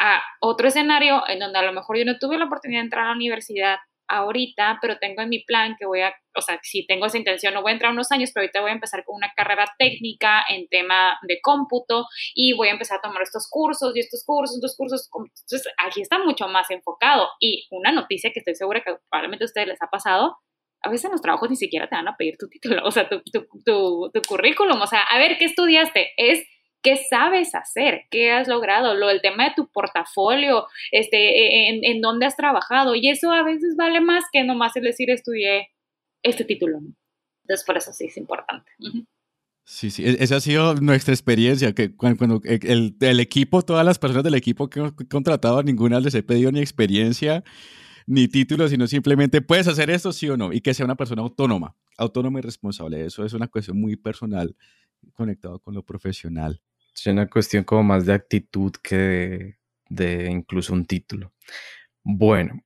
A 0.00 0.22
otro 0.40 0.68
escenario 0.68 1.22
en 1.28 1.38
donde 1.38 1.58
a 1.58 1.62
lo 1.62 1.72
mejor 1.72 1.98
yo 1.98 2.04
no 2.04 2.18
tuve 2.18 2.38
la 2.38 2.46
oportunidad 2.46 2.80
de 2.80 2.84
entrar 2.84 3.04
a 3.04 3.08
la 3.10 3.14
universidad, 3.14 3.76
ahorita, 4.10 4.78
pero 4.82 4.98
tengo 4.98 5.22
en 5.22 5.28
mi 5.28 5.44
plan 5.44 5.76
que 5.78 5.86
voy 5.86 6.00
a, 6.00 6.12
o 6.36 6.40
sea, 6.40 6.58
si 6.62 6.84
tengo 6.86 7.06
esa 7.06 7.16
intención, 7.16 7.54
no 7.54 7.62
voy 7.62 7.70
a 7.70 7.74
entrar 7.74 7.92
unos 7.92 8.10
años, 8.10 8.30
pero 8.34 8.42
ahorita 8.42 8.60
voy 8.60 8.70
a 8.70 8.74
empezar 8.74 9.04
con 9.04 9.16
una 9.16 9.32
carrera 9.36 9.64
técnica 9.78 10.44
en 10.48 10.68
tema 10.68 11.16
de 11.22 11.40
cómputo 11.40 12.06
y 12.34 12.52
voy 12.54 12.68
a 12.68 12.72
empezar 12.72 12.98
a 12.98 13.02
tomar 13.02 13.22
estos 13.22 13.46
cursos 13.48 13.92
y 13.94 14.00
estos 14.00 14.24
cursos, 14.26 14.56
estos 14.56 14.76
cursos. 14.76 15.08
Entonces, 15.14 15.72
aquí 15.86 16.02
está 16.02 16.18
mucho 16.18 16.48
más 16.48 16.70
enfocado. 16.70 17.28
Y 17.38 17.68
una 17.70 17.92
noticia 17.92 18.32
que 18.32 18.40
estoy 18.40 18.56
segura 18.56 18.82
que 18.84 18.96
probablemente 19.08 19.44
a 19.44 19.46
ustedes 19.46 19.68
les 19.68 19.82
ha 19.82 19.86
pasado, 19.86 20.36
a 20.82 20.90
veces 20.90 21.04
en 21.04 21.12
los 21.12 21.22
trabajos 21.22 21.48
ni 21.48 21.56
siquiera 21.56 21.88
te 21.88 21.94
van 21.94 22.08
a 22.08 22.16
pedir 22.16 22.36
tu 22.36 22.48
título, 22.48 22.84
o 22.84 22.90
sea, 22.90 23.08
tu, 23.08 23.22
tu, 23.30 23.46
tu, 23.64 24.10
tu 24.12 24.22
currículum, 24.22 24.80
o 24.80 24.86
sea, 24.86 25.02
a 25.02 25.18
ver, 25.18 25.36
¿qué 25.38 25.44
estudiaste? 25.44 26.12
Es 26.16 26.44
¿Qué 26.82 26.96
sabes 26.96 27.54
hacer? 27.54 28.02
¿Qué 28.10 28.30
has 28.30 28.48
logrado? 28.48 28.94
Lo, 28.94 29.10
el 29.10 29.20
tema 29.20 29.44
de 29.44 29.54
tu 29.54 29.70
portafolio, 29.70 30.66
este, 30.92 31.16
e, 31.16 31.68
en, 31.68 31.84
en 31.84 32.00
dónde 32.00 32.26
has 32.26 32.36
trabajado. 32.36 32.94
Y 32.94 33.08
eso 33.08 33.32
a 33.32 33.42
veces 33.42 33.76
vale 33.76 34.00
más 34.00 34.24
que 34.32 34.44
nomás 34.44 34.76
el 34.76 34.84
decir 34.84 35.10
estudié 35.10 35.68
este 36.22 36.44
título. 36.44 36.78
Entonces, 37.44 37.66
por 37.66 37.76
eso 37.76 37.92
sí 37.92 38.06
es 38.06 38.16
importante. 38.16 38.70
Sí, 39.64 39.90
sí, 39.90 40.04
e, 40.04 40.16
esa 40.22 40.36
ha 40.36 40.40
sido 40.40 40.74
nuestra 40.76 41.14
experiencia, 41.14 41.74
que 41.74 41.94
cuando, 41.94 42.40
e, 42.44 42.60
el, 42.62 42.96
el, 43.00 43.20
equipo, 43.20 43.62
todas 43.62 43.84
las 43.84 43.98
personas 43.98 44.24
del 44.24 44.34
equipo 44.34 44.70
que 44.70 44.80
hemos 44.80 44.92
contratado, 45.08 45.62
ninguna 45.62 46.00
les 46.00 46.14
he 46.14 46.22
pedido 46.22 46.50
ni 46.50 46.60
experiencia 46.60 47.44
ni 48.06 48.26
título, 48.26 48.68
sino 48.68 48.86
simplemente 48.88 49.40
puedes 49.42 49.68
hacer 49.68 49.90
esto, 49.90 50.12
sí 50.12 50.28
o 50.28 50.36
no, 50.36 50.52
y 50.52 50.60
que 50.60 50.74
sea 50.74 50.84
una 50.84 50.96
persona 50.96 51.22
autónoma, 51.22 51.76
autónoma 51.96 52.40
y 52.40 52.42
responsable. 52.42 53.04
Eso 53.04 53.24
es 53.24 53.32
una 53.34 53.46
cuestión 53.46 53.80
muy 53.80 53.96
personal 53.96 54.56
conectado 55.14 55.60
con 55.60 55.74
lo 55.74 55.84
profesional. 55.84 56.60
Es 56.94 57.06
una 57.06 57.26
cuestión 57.28 57.64
como 57.64 57.82
más 57.82 58.06
de 58.06 58.14
actitud 58.14 58.72
que 58.82 59.56
de, 59.88 60.30
incluso 60.30 60.72
un 60.72 60.84
título. 60.84 61.32
Bueno, 62.02 62.62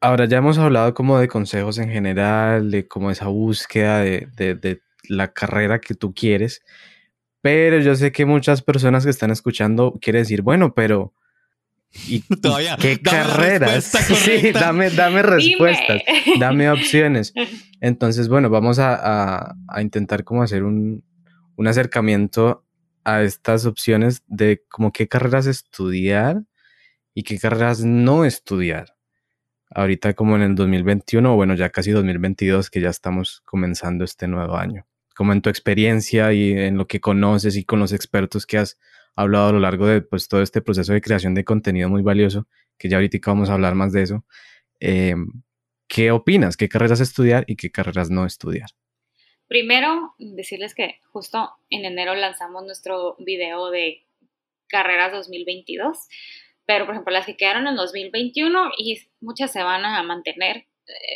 ahora 0.00 0.26
ya 0.26 0.38
hemos 0.38 0.58
hablado 0.58 0.94
como 0.94 1.18
de 1.18 1.28
consejos 1.28 1.78
en 1.78 1.90
general, 1.90 2.70
de 2.70 2.86
como 2.86 3.10
esa 3.10 3.28
búsqueda 3.28 4.00
de, 4.00 4.28
de, 4.36 4.82
la 5.08 5.32
carrera 5.32 5.80
que 5.80 5.94
tú 5.94 6.14
quieres, 6.14 6.62
pero 7.40 7.80
yo 7.80 7.96
sé 7.96 8.12
que 8.12 8.24
muchas 8.24 8.62
personas 8.62 9.04
que 9.04 9.10
están 9.10 9.30
escuchando 9.32 9.98
quieren 10.00 10.22
decir, 10.22 10.42
bueno, 10.42 10.74
pero 10.74 11.12
¿Y, 12.06 12.20
Todavía, 12.42 12.76
qué 12.80 13.00
carreras? 13.00 13.92
Sí, 14.24 14.52
dame, 14.52 14.90
dame 14.90 15.22
respuestas, 15.22 16.02
dame 16.38 16.70
opciones. 16.70 17.32
Entonces, 17.80 18.28
bueno, 18.28 18.48
vamos 18.50 18.78
a, 18.78 19.54
intentar 19.80 20.24
como 20.24 20.42
hacer 20.42 20.62
un, 20.62 21.04
un, 21.56 21.66
acercamiento 21.66 22.64
a 23.04 23.22
estas 23.22 23.66
opciones 23.66 24.22
de 24.26 24.62
como 24.68 24.92
qué 24.92 25.08
carreras 25.08 25.46
estudiar 25.46 26.42
y 27.14 27.22
qué 27.24 27.38
carreras 27.38 27.84
no 27.84 28.24
estudiar. 28.24 28.96
Ahorita 29.70 30.14
como 30.14 30.36
en 30.36 30.42
el 30.42 30.54
2021, 30.54 31.32
o 31.32 31.36
bueno, 31.36 31.54
ya 31.54 31.70
casi 31.70 31.90
2022, 31.90 32.70
que 32.70 32.80
ya 32.80 32.90
estamos 32.90 33.42
comenzando 33.44 34.04
este 34.04 34.28
nuevo 34.28 34.56
año. 34.56 34.86
Como 35.14 35.32
en 35.32 35.42
tu 35.42 35.50
experiencia 35.50 36.32
y 36.32 36.52
en 36.52 36.76
lo 36.76 36.86
que 36.86 37.00
conoces 37.00 37.56
y 37.56 37.64
con 37.64 37.80
los 37.80 37.92
expertos 37.92 38.46
que 38.46 38.58
has 38.58 38.78
hablado 39.14 39.48
a 39.48 39.52
lo 39.52 39.60
largo 39.60 39.86
de 39.86 40.02
pues, 40.02 40.28
todo 40.28 40.42
este 40.42 40.62
proceso 40.62 40.92
de 40.92 41.00
creación 41.00 41.34
de 41.34 41.44
contenido 41.44 41.88
muy 41.88 42.02
valioso, 42.02 42.46
que 42.78 42.88
ya 42.88 42.96
ahorita 42.96 43.18
vamos 43.26 43.50
a 43.50 43.54
hablar 43.54 43.74
más 43.74 43.92
de 43.92 44.02
eso. 44.02 44.24
Em, 44.80 45.42
¿Qué 45.88 46.10
opinas? 46.10 46.56
¿Qué 46.56 46.68
carreras 46.68 47.00
estudiar 47.00 47.44
y 47.46 47.56
qué 47.56 47.70
carreras 47.70 48.10
no 48.10 48.24
estudiar? 48.26 48.70
Primero, 49.52 50.14
decirles 50.16 50.74
que 50.74 50.98
justo 51.12 51.50
en 51.68 51.84
enero 51.84 52.14
lanzamos 52.14 52.64
nuestro 52.64 53.16
video 53.18 53.68
de 53.68 54.02
carreras 54.66 55.12
2022, 55.12 56.08
pero 56.64 56.86
por 56.86 56.94
ejemplo 56.94 57.12
las 57.12 57.26
que 57.26 57.36
quedaron 57.36 57.66
en 57.66 57.76
2021 57.76 58.70
y 58.78 58.98
muchas 59.20 59.52
se 59.52 59.62
van 59.62 59.84
a 59.84 60.02
mantener 60.04 60.68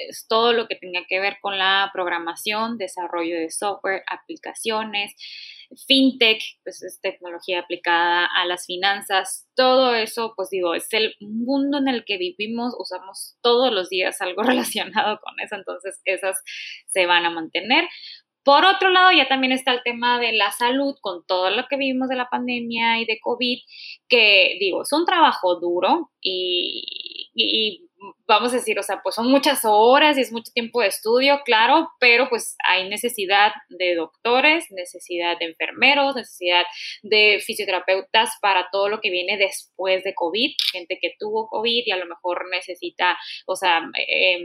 es 0.08 0.26
todo 0.28 0.52
lo 0.52 0.68
que 0.68 0.76
tenga 0.76 1.04
que 1.08 1.20
ver 1.20 1.38
con 1.40 1.58
la 1.58 1.90
programación, 1.92 2.78
desarrollo 2.78 3.36
de 3.36 3.50
software, 3.50 4.02
aplicaciones, 4.06 5.14
fintech, 5.86 6.42
pues 6.62 6.82
es 6.82 7.00
tecnología 7.00 7.60
aplicada 7.60 8.26
a 8.26 8.46
las 8.46 8.66
finanzas, 8.66 9.48
todo 9.54 9.94
eso, 9.94 10.34
pues 10.36 10.50
digo, 10.50 10.74
es 10.74 10.92
el 10.92 11.14
mundo 11.20 11.78
en 11.78 11.88
el 11.88 12.04
que 12.04 12.18
vivimos, 12.18 12.74
usamos 12.78 13.36
todos 13.42 13.72
los 13.72 13.88
días 13.88 14.20
algo 14.20 14.42
relacionado 14.44 15.20
con 15.20 15.34
eso, 15.40 15.56
entonces 15.56 16.00
esas 16.04 16.42
se 16.86 17.06
van 17.06 17.26
a 17.26 17.30
mantener. 17.30 17.88
Por 18.46 18.64
otro 18.64 18.90
lado, 18.90 19.10
ya 19.10 19.26
también 19.26 19.50
está 19.50 19.72
el 19.72 19.82
tema 19.82 20.20
de 20.20 20.32
la 20.32 20.52
salud, 20.52 20.94
con 21.00 21.26
todo 21.26 21.50
lo 21.50 21.66
que 21.66 21.76
vivimos 21.76 22.08
de 22.08 22.14
la 22.14 22.28
pandemia 22.30 23.00
y 23.00 23.04
de 23.04 23.18
COVID, 23.20 23.58
que 24.08 24.56
digo, 24.60 24.82
es 24.82 24.92
un 24.92 25.04
trabajo 25.04 25.58
duro 25.58 26.12
y, 26.20 27.82
vamos 28.28 28.52
a 28.52 28.56
decir, 28.58 28.78
o 28.78 28.84
sea, 28.84 29.00
pues 29.02 29.16
son 29.16 29.28
muchas 29.32 29.62
horas 29.64 30.16
y 30.16 30.20
es 30.20 30.30
mucho 30.30 30.52
tiempo 30.52 30.80
de 30.80 30.86
estudio, 30.86 31.40
claro, 31.44 31.90
pero 31.98 32.28
pues 32.28 32.54
hay 32.64 32.88
necesidad 32.88 33.50
de 33.68 33.96
doctores, 33.96 34.66
necesidad 34.70 35.36
de 35.40 35.46
enfermeros, 35.46 36.14
necesidad 36.14 36.62
de 37.02 37.40
fisioterapeutas 37.44 38.30
para 38.40 38.68
todo 38.70 38.88
lo 38.88 39.00
que 39.00 39.10
viene 39.10 39.38
después 39.38 40.04
de 40.04 40.14
COVID, 40.14 40.52
gente 40.70 40.98
que 41.02 41.14
tuvo 41.18 41.48
COVID 41.48 41.82
y 41.84 41.90
a 41.90 41.96
lo 41.96 42.06
mejor 42.06 42.44
necesita, 42.48 43.18
o 43.44 43.56
sea, 43.56 43.80
eh, 44.08 44.38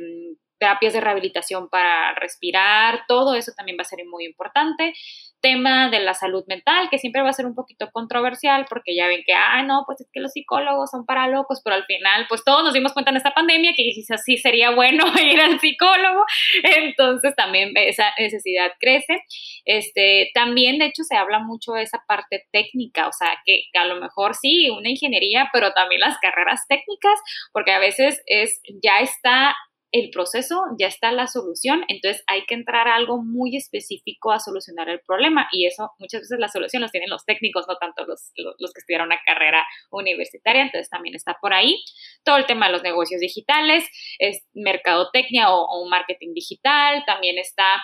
terapias 0.61 0.93
de 0.93 1.01
rehabilitación 1.01 1.69
para 1.69 2.13
respirar, 2.13 3.01
todo 3.07 3.33
eso 3.33 3.51
también 3.57 3.79
va 3.79 3.81
a 3.81 3.85
ser 3.85 4.05
muy 4.05 4.25
importante. 4.25 4.93
Tema 5.41 5.89
de 5.89 5.99
la 5.99 6.13
salud 6.13 6.43
mental, 6.47 6.87
que 6.91 6.99
siempre 6.99 7.23
va 7.23 7.29
a 7.29 7.33
ser 7.33 7.47
un 7.47 7.55
poquito 7.55 7.89
controversial, 7.91 8.67
porque 8.69 8.95
ya 8.95 9.07
ven 9.07 9.23
que, 9.25 9.33
ah, 9.33 9.63
no, 9.63 9.85
pues 9.87 10.01
es 10.01 10.07
que 10.13 10.19
los 10.19 10.33
psicólogos 10.33 10.91
son 10.91 11.03
para 11.03 11.27
locos, 11.27 11.61
pero 11.63 11.75
al 11.75 11.85
final, 11.85 12.27
pues 12.29 12.43
todos 12.45 12.63
nos 12.63 12.75
dimos 12.75 12.93
cuenta 12.93 13.09
en 13.09 13.17
esta 13.17 13.33
pandemia 13.33 13.73
que 13.75 13.89
quizás 13.91 14.21
sí 14.23 14.37
sería 14.37 14.69
bueno 14.69 15.03
ir 15.19 15.41
al 15.41 15.59
psicólogo, 15.59 16.23
entonces 16.61 17.35
también 17.35 17.71
esa 17.75 18.13
necesidad 18.19 18.71
crece. 18.79 19.23
Este, 19.65 20.29
también, 20.35 20.77
de 20.77 20.85
hecho, 20.85 21.01
se 21.03 21.17
habla 21.17 21.39
mucho 21.39 21.71
de 21.71 21.81
esa 21.81 22.03
parte 22.07 22.45
técnica, 22.51 23.07
o 23.07 23.13
sea, 23.13 23.39
que, 23.45 23.63
que 23.73 23.79
a 23.79 23.85
lo 23.85 23.95
mejor 23.99 24.35
sí, 24.35 24.69
una 24.69 24.91
ingeniería, 24.91 25.49
pero 25.51 25.73
también 25.73 26.01
las 26.01 26.19
carreras 26.19 26.67
técnicas, 26.69 27.19
porque 27.51 27.71
a 27.71 27.79
veces 27.79 28.21
es, 28.27 28.61
ya 28.83 28.99
está 28.99 29.55
el 29.91 30.09
proceso, 30.09 30.63
ya 30.79 30.87
está 30.87 31.11
la 31.11 31.27
solución, 31.27 31.83
entonces 31.89 32.23
hay 32.27 32.45
que 32.45 32.55
entrar 32.55 32.87
a 32.87 32.95
algo 32.95 33.21
muy 33.21 33.57
específico 33.57 34.31
a 34.31 34.39
solucionar 34.39 34.87
el 34.87 35.01
problema 35.01 35.49
y 35.51 35.65
eso 35.65 35.91
muchas 35.99 36.21
veces 36.21 36.39
la 36.39 36.47
solución 36.47 36.81
los 36.81 36.91
tienen 36.91 37.09
los 37.09 37.25
técnicos, 37.25 37.65
no 37.67 37.75
tanto 37.77 38.05
los, 38.05 38.31
los, 38.37 38.73
que 38.73 38.79
estudiaron 38.79 39.07
una 39.07 39.19
carrera 39.25 39.65
universitaria, 39.91 40.61
entonces 40.61 40.89
también 40.89 41.15
está 41.15 41.37
por 41.41 41.53
ahí. 41.53 41.83
Todo 42.23 42.37
el 42.37 42.45
tema 42.45 42.67
de 42.67 42.73
los 42.73 42.83
negocios 42.83 43.19
digitales, 43.19 43.83
es 44.19 44.45
mercadotecnia 44.53 45.47
o, 45.49 45.89
marketing 45.89 46.33
digital, 46.33 47.03
también 47.05 47.37
está 47.37 47.81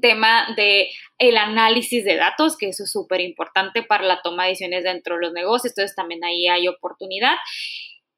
tema 0.00 0.48
de 0.56 0.88
el 1.18 1.36
análisis 1.36 2.04
de 2.04 2.16
datos, 2.16 2.56
que 2.56 2.68
eso 2.68 2.84
es 2.84 2.90
súper 2.90 3.20
importante 3.20 3.82
para 3.82 4.04
la 4.04 4.20
toma 4.22 4.44
de 4.44 4.50
decisiones 4.50 4.84
dentro 4.84 5.14
de 5.14 5.20
los 5.22 5.32
negocios, 5.32 5.72
entonces 5.72 5.94
también 5.94 6.24
ahí 6.24 6.48
hay 6.48 6.66
oportunidad. 6.66 7.36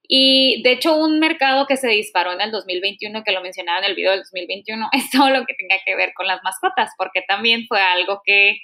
Y 0.09 0.62
de 0.62 0.72
hecho, 0.72 0.96
un 0.96 1.20
mercado 1.20 1.66
que 1.66 1.76
se 1.76 1.88
disparó 1.88 2.32
en 2.32 2.40
el 2.40 2.50
2021, 2.50 3.22
que 3.24 3.32
lo 3.32 3.42
mencionaba 3.42 3.80
en 3.80 3.84
el 3.84 3.94
video 3.94 4.12
del 4.12 4.20
2021, 4.20 4.88
es 4.92 5.11
todo 5.11 5.30
lo 5.30 5.44
que 5.44 5.54
tenga 5.54 5.76
que 5.84 5.94
ver 5.94 6.12
con 6.14 6.26
las 6.26 6.42
mascotas, 6.42 6.90
porque 6.96 7.22
también 7.28 7.66
fue 7.68 7.80
algo 7.80 8.22
que 8.24 8.59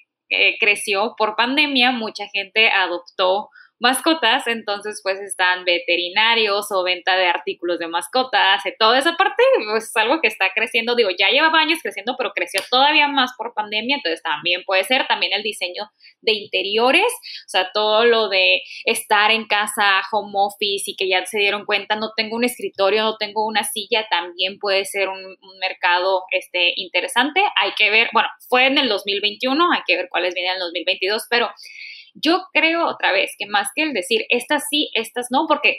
creció 0.59 1.15
por 1.17 1.37
pandemia, 1.37 1.93
mucha 1.93 2.27
gente 2.27 2.69
adoptó 2.69 3.51
mascotas, 3.85 4.47
entonces 4.47 5.01
pues 5.03 5.21
están 5.21 5.67
veterinarios 5.67 6.73
o 6.73 6.83
venta 6.83 7.17
de 7.17 7.27
artículos 7.27 7.79
de 7.79 7.87
mascotas, 7.87 8.63
toda 8.79 8.99
esa 8.99 9.15
parte 9.15 9.43
pues, 9.71 9.85
es 9.85 9.97
algo 9.97 10.23
que 10.23 10.29
está 10.29 10.47
creciendo, 10.55 10.97
digo, 10.97 11.11
ya 11.11 11.29
llevaba 11.29 11.61
años 11.61 11.81
creciendo, 11.83 12.15
pero 12.17 12.33
creció 12.33 12.63
todavía 12.71 13.09
más 13.09 13.33
por 13.37 13.53
pandemia, 13.53 13.97
entonces 13.97 14.23
también 14.23 14.63
puede 14.65 14.85
ser. 14.85 15.07
También 15.07 15.33
el 15.35 15.43
diseño 15.43 15.91
de 16.23 16.33
interiores, 16.33 17.13
o 17.47 17.49
sea, 17.49 17.71
todo 17.75 18.07
lo 18.07 18.29
de 18.31 18.63
estar 18.87 19.31
en 19.31 19.47
casa, 19.47 20.01
home 20.11 20.33
office 20.35 20.91
y 20.91 20.97
que 20.97 21.07
ya 21.07 21.25
se 21.27 21.39
dieron 21.39 21.67
cuenta, 21.67 21.97
no 21.97 22.13
tengo 22.17 22.37
un 22.37 22.45
escritorio, 22.45 23.03
no 23.03 23.17
tengo 23.19 23.47
una 23.47 23.65
silla, 23.65 24.07
también 24.09 24.59
puede 24.59 24.87
ser 24.87 25.09
un, 25.09 25.37
mercado 25.61 26.25
este, 26.31 26.73
interesante, 26.77 27.41
hay 27.61 27.73
que 27.77 27.91
ver, 27.91 28.09
bueno, 28.13 28.29
fue 28.49 28.67
en 28.67 28.79
el 28.79 28.89
2021, 28.89 29.73
hay 29.73 29.83
que 29.87 29.97
ver 29.97 30.09
cuáles 30.11 30.35
vienen 30.35 30.53
en 30.53 30.57
el 30.57 30.61
2022, 30.61 31.27
pero 31.29 31.51
yo 32.15 32.45
creo 32.53 32.87
otra 32.87 33.13
vez 33.13 33.33
que 33.39 33.47
más 33.47 33.69
que 33.75 33.83
el 33.83 33.93
decir 33.93 34.25
estas 34.29 34.65
sí, 34.71 34.91
estas 34.95 35.29
no, 35.31 35.47
porque 35.49 35.79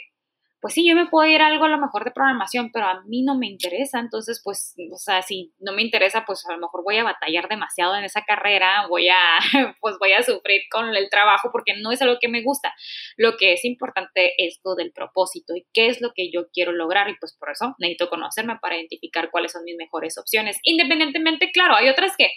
pues 0.60 0.74
sí, 0.74 0.88
yo 0.88 0.96
me 0.96 1.06
puedo 1.06 1.30
ir 1.30 1.42
a 1.42 1.46
algo 1.46 1.64
a 1.64 1.68
lo 1.68 1.78
mejor 1.78 2.04
de 2.04 2.10
programación, 2.10 2.70
pero 2.72 2.86
a 2.86 3.02
mí 3.04 3.22
no 3.22 3.36
me 3.36 3.46
interesa, 3.46 4.00
entonces 4.00 4.40
pues, 4.42 4.74
o 4.92 4.96
sea, 4.96 5.22
si 5.22 5.52
no 5.60 5.72
me 5.72 5.82
interesa, 5.82 6.24
pues 6.26 6.44
a 6.46 6.52
lo 6.52 6.58
mejor 6.58 6.82
voy 6.82 6.96
a 6.96 7.04
batallar 7.04 7.48
demasiado 7.48 7.94
en 7.94 8.04
esa 8.04 8.22
carrera, 8.22 8.86
voy 8.88 9.08
a, 9.08 9.16
pues 9.80 9.96
voy 10.00 10.12
a 10.12 10.22
sufrir 10.22 10.62
con 10.70 10.88
el 10.94 11.08
trabajo 11.10 11.50
porque 11.52 11.74
no 11.80 11.92
es 11.92 12.02
algo 12.02 12.16
que 12.20 12.28
me 12.28 12.42
gusta. 12.42 12.74
Lo 13.16 13.36
que 13.36 13.52
es 13.52 13.64
importante 13.64 14.32
es 14.38 14.58
lo 14.64 14.74
del 14.74 14.92
propósito 14.92 15.54
y 15.54 15.66
qué 15.72 15.86
es 15.86 16.00
lo 16.00 16.12
que 16.14 16.30
yo 16.32 16.48
quiero 16.52 16.72
lograr 16.72 17.08
y 17.10 17.16
pues 17.20 17.36
por 17.38 17.50
eso 17.50 17.74
necesito 17.78 18.08
conocerme 18.08 18.58
para 18.60 18.76
identificar 18.76 19.30
cuáles 19.30 19.52
son 19.52 19.62
mis 19.64 19.76
mejores 19.76 20.18
opciones. 20.18 20.58
Independientemente, 20.62 21.50
claro, 21.52 21.76
hay 21.76 21.88
otras 21.90 22.16
que 22.16 22.30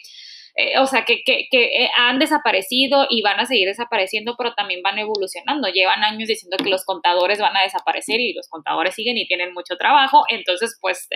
eh, 0.55 0.77
o 0.79 0.85
sea, 0.85 1.05
que, 1.05 1.21
que, 1.23 1.47
que, 1.49 1.65
eh, 1.65 1.89
han 1.97 2.19
desaparecido 2.19 3.05
y 3.09 3.21
van 3.21 3.39
a 3.39 3.45
seguir 3.45 3.67
desapareciendo, 3.67 4.35
pero 4.37 4.53
también 4.53 4.81
van 4.81 4.99
evolucionando. 4.99 5.67
Llevan 5.69 6.03
años 6.03 6.27
diciendo 6.27 6.57
que 6.57 6.69
los 6.69 6.85
contadores 6.85 7.39
van 7.39 7.55
a 7.55 7.61
desaparecer 7.61 8.19
y 8.19 8.33
los 8.33 8.47
contadores 8.49 8.95
siguen 8.95 9.17
y 9.17 9.27
tienen 9.27 9.53
mucho 9.53 9.75
trabajo. 9.77 10.23
Entonces, 10.29 10.77
pues, 10.81 11.07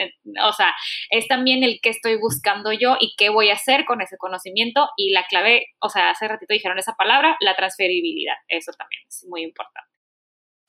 o 0.44 0.54
sea, 0.54 0.74
es 1.10 1.28
también 1.28 1.64
el 1.64 1.80
que 1.82 1.90
estoy 1.90 2.18
buscando 2.18 2.72
yo 2.74 2.98
y 3.00 3.16
qué 3.18 3.30
voy 3.30 3.50
a 3.50 3.54
hacer 3.54 3.86
con 3.86 4.02
ese 4.02 4.18
conocimiento. 4.18 4.88
Y 4.98 5.12
la 5.12 5.26
clave, 5.28 5.68
o 5.80 5.90
sea, 5.90 6.10
hace 6.10 6.28
ratito 6.28 6.54
dijeron 6.54 6.80
esa 6.80 6.94
palabra, 6.94 7.38
la 7.40 7.56
transferibilidad. 7.56 8.36
Eso 8.48 8.72
también 8.78 9.02
es 9.08 9.26
muy 9.30 9.44
importante. 9.44 9.94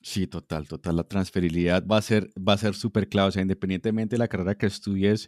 Sí, 0.05 0.27
total, 0.27 0.67
total. 0.67 0.97
La 0.97 1.03
transferibilidad 1.03 1.83
va 1.83 1.97
a 1.97 2.01
ser, 2.03 2.29
va 2.37 2.53
a 2.53 2.57
ser 2.59 2.75
súper 2.75 3.09
clave. 3.09 3.29
O 3.29 3.31
sea, 3.31 3.41
independientemente 3.41 4.13
de 4.13 4.19
la 4.19 4.27
carrera 4.27 4.55
que 4.55 4.67
estudies, 4.67 5.27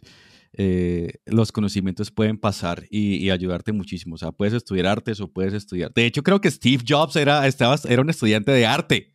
eh, 0.52 1.14
los 1.26 1.52
conocimientos 1.52 2.10
pueden 2.10 2.38
pasar 2.38 2.84
y, 2.90 3.30
ayudarte 3.30 3.72
muchísimo. 3.72 4.14
O 4.14 4.18
sea, 4.18 4.32
puedes 4.32 4.54
estudiar 4.54 4.86
artes 4.86 5.20
o 5.20 5.30
puedes 5.30 5.52
estudiar. 5.54 5.92
De 5.94 6.06
hecho, 6.06 6.22
creo 6.22 6.40
que 6.40 6.50
Steve 6.50 6.82
Jobs 6.86 7.16
era, 7.16 7.46
estaba, 7.46 7.76
era 7.88 8.02
un 8.02 8.10
estudiante 8.10 8.52
de 8.52 8.66
arte. 8.66 9.14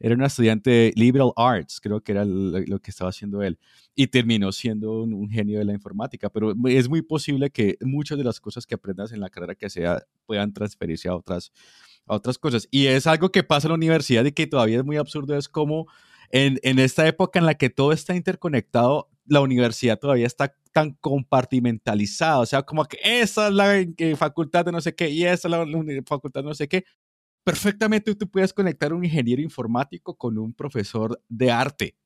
Era 0.00 0.14
un 0.14 0.22
estudiante 0.22 0.70
de 0.70 0.92
liberal 0.94 1.32
arts, 1.34 1.80
creo 1.80 2.00
que 2.00 2.12
era 2.12 2.24
lo, 2.24 2.78
que 2.80 2.90
estaba 2.90 3.10
haciendo 3.10 3.42
él. 3.42 3.58
Y 3.96 4.06
terminó 4.06 4.52
siendo 4.52 5.02
un, 5.02 5.28
genio 5.28 5.58
de 5.58 5.64
la 5.64 5.72
informática. 5.72 6.28
Pero 6.30 6.54
es 6.66 6.88
muy 6.88 7.02
posible 7.02 7.50
que 7.50 7.76
muchas 7.80 8.16
de 8.16 8.24
las 8.24 8.38
cosas 8.40 8.64
que 8.64 8.76
aprendas 8.76 9.12
en 9.12 9.20
la 9.20 9.28
carrera 9.28 9.56
que 9.56 9.68
sea 9.68 10.04
puedan 10.24 10.52
transferirse 10.52 11.08
a 11.08 11.16
otras, 11.16 11.50
a 12.06 12.14
otras 12.14 12.38
cosas. 12.38 12.68
Y 12.70 12.86
es 12.86 13.08
algo 13.08 13.30
que 13.30 13.42
pasa 13.42 13.66
en 13.66 13.70
la 13.70 13.76
universidad 13.76 14.24
y 14.24 14.32
que 14.32 14.46
todavía 14.46 14.78
es 14.78 14.84
muy 14.84 14.98
absurdo. 14.98 15.36
Es 15.36 15.48
como 15.48 15.88
en, 16.30 16.60
en 16.62 16.78
esta 16.78 17.06
época 17.08 17.40
en 17.40 17.46
la 17.46 17.54
que 17.54 17.70
todo 17.70 17.92
está 17.92 18.14
interconectado, 18.14 19.08
la 19.28 19.40
universidad 19.40 19.98
todavía 19.98 20.26
está 20.26 20.54
tan 20.72 20.92
compartimentalizada, 20.94 22.40
o 22.40 22.46
sea, 22.46 22.62
como 22.62 22.84
que 22.84 22.98
esa 23.02 23.48
es 23.48 23.54
la 23.54 23.84
facultad 24.16 24.64
de 24.64 24.72
no 24.72 24.80
sé 24.80 24.94
qué 24.94 25.10
y 25.10 25.24
esa 25.24 25.48
es 25.48 25.52
la 25.52 25.66
facultad 26.06 26.42
de 26.42 26.48
no 26.48 26.54
sé 26.54 26.68
qué. 26.68 26.84
Perfectamente 27.44 28.14
tú 28.14 28.28
puedes 28.30 28.52
conectar 28.52 28.92
un 28.92 29.04
ingeniero 29.04 29.40
informático 29.42 30.16
con 30.16 30.38
un 30.38 30.52
profesor 30.52 31.20
de 31.28 31.50
arte 31.50 31.96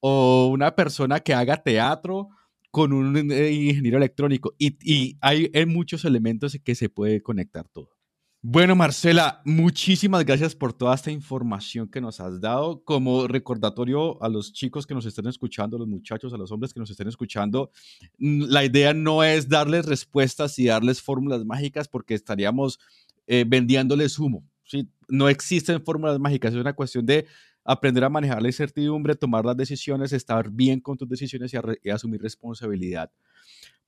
o 0.00 0.48
una 0.52 0.74
persona 0.74 1.20
que 1.20 1.34
haga 1.34 1.62
teatro 1.62 2.28
con 2.70 2.92
un 2.92 3.30
eh, 3.30 3.52
ingeniero 3.52 3.98
electrónico 3.98 4.54
y, 4.58 4.76
y 4.80 5.18
hay, 5.20 5.50
hay, 5.54 5.66
muchos 5.66 6.04
elementos 6.04 6.58
que 6.62 6.74
se 6.74 6.88
puede 6.88 7.22
conectar 7.22 7.68
todo. 7.68 7.95
Bueno, 8.42 8.76
Marcela, 8.76 9.40
muchísimas 9.44 10.24
gracias 10.24 10.54
por 10.54 10.72
toda 10.72 10.94
esta 10.94 11.10
información 11.10 11.88
que 11.88 12.00
nos 12.00 12.20
has 12.20 12.40
dado. 12.40 12.84
Como 12.84 13.26
recordatorio 13.26 14.22
a 14.22 14.28
los 14.28 14.52
chicos 14.52 14.86
que 14.86 14.94
nos 14.94 15.04
estén 15.06 15.26
escuchando, 15.26 15.76
a 15.76 15.80
los 15.80 15.88
muchachos, 15.88 16.32
a 16.32 16.36
los 16.36 16.52
hombres 16.52 16.72
que 16.72 16.78
nos 16.78 16.90
estén 16.90 17.08
escuchando, 17.08 17.72
la 18.18 18.64
idea 18.64 18.94
no 18.94 19.24
es 19.24 19.48
darles 19.48 19.86
respuestas 19.86 20.58
y 20.58 20.66
darles 20.66 21.02
fórmulas 21.02 21.44
mágicas 21.44 21.88
porque 21.88 22.14
estaríamos 22.14 22.78
eh, 23.26 23.44
vendiéndoles 23.48 24.18
humo. 24.18 24.44
¿sí? 24.64 24.88
No 25.08 25.28
existen 25.28 25.82
fórmulas 25.82 26.20
mágicas, 26.20 26.52
es 26.54 26.60
una 26.60 26.74
cuestión 26.74 27.04
de 27.04 27.26
aprender 27.64 28.04
a 28.04 28.10
manejar 28.10 28.42
la 28.42 28.48
incertidumbre, 28.48 29.16
tomar 29.16 29.44
las 29.44 29.56
decisiones, 29.56 30.12
estar 30.12 30.50
bien 30.50 30.78
con 30.80 30.96
tus 30.96 31.08
decisiones 31.08 31.52
y 31.82 31.90
asumir 31.90 32.22
responsabilidad 32.22 33.10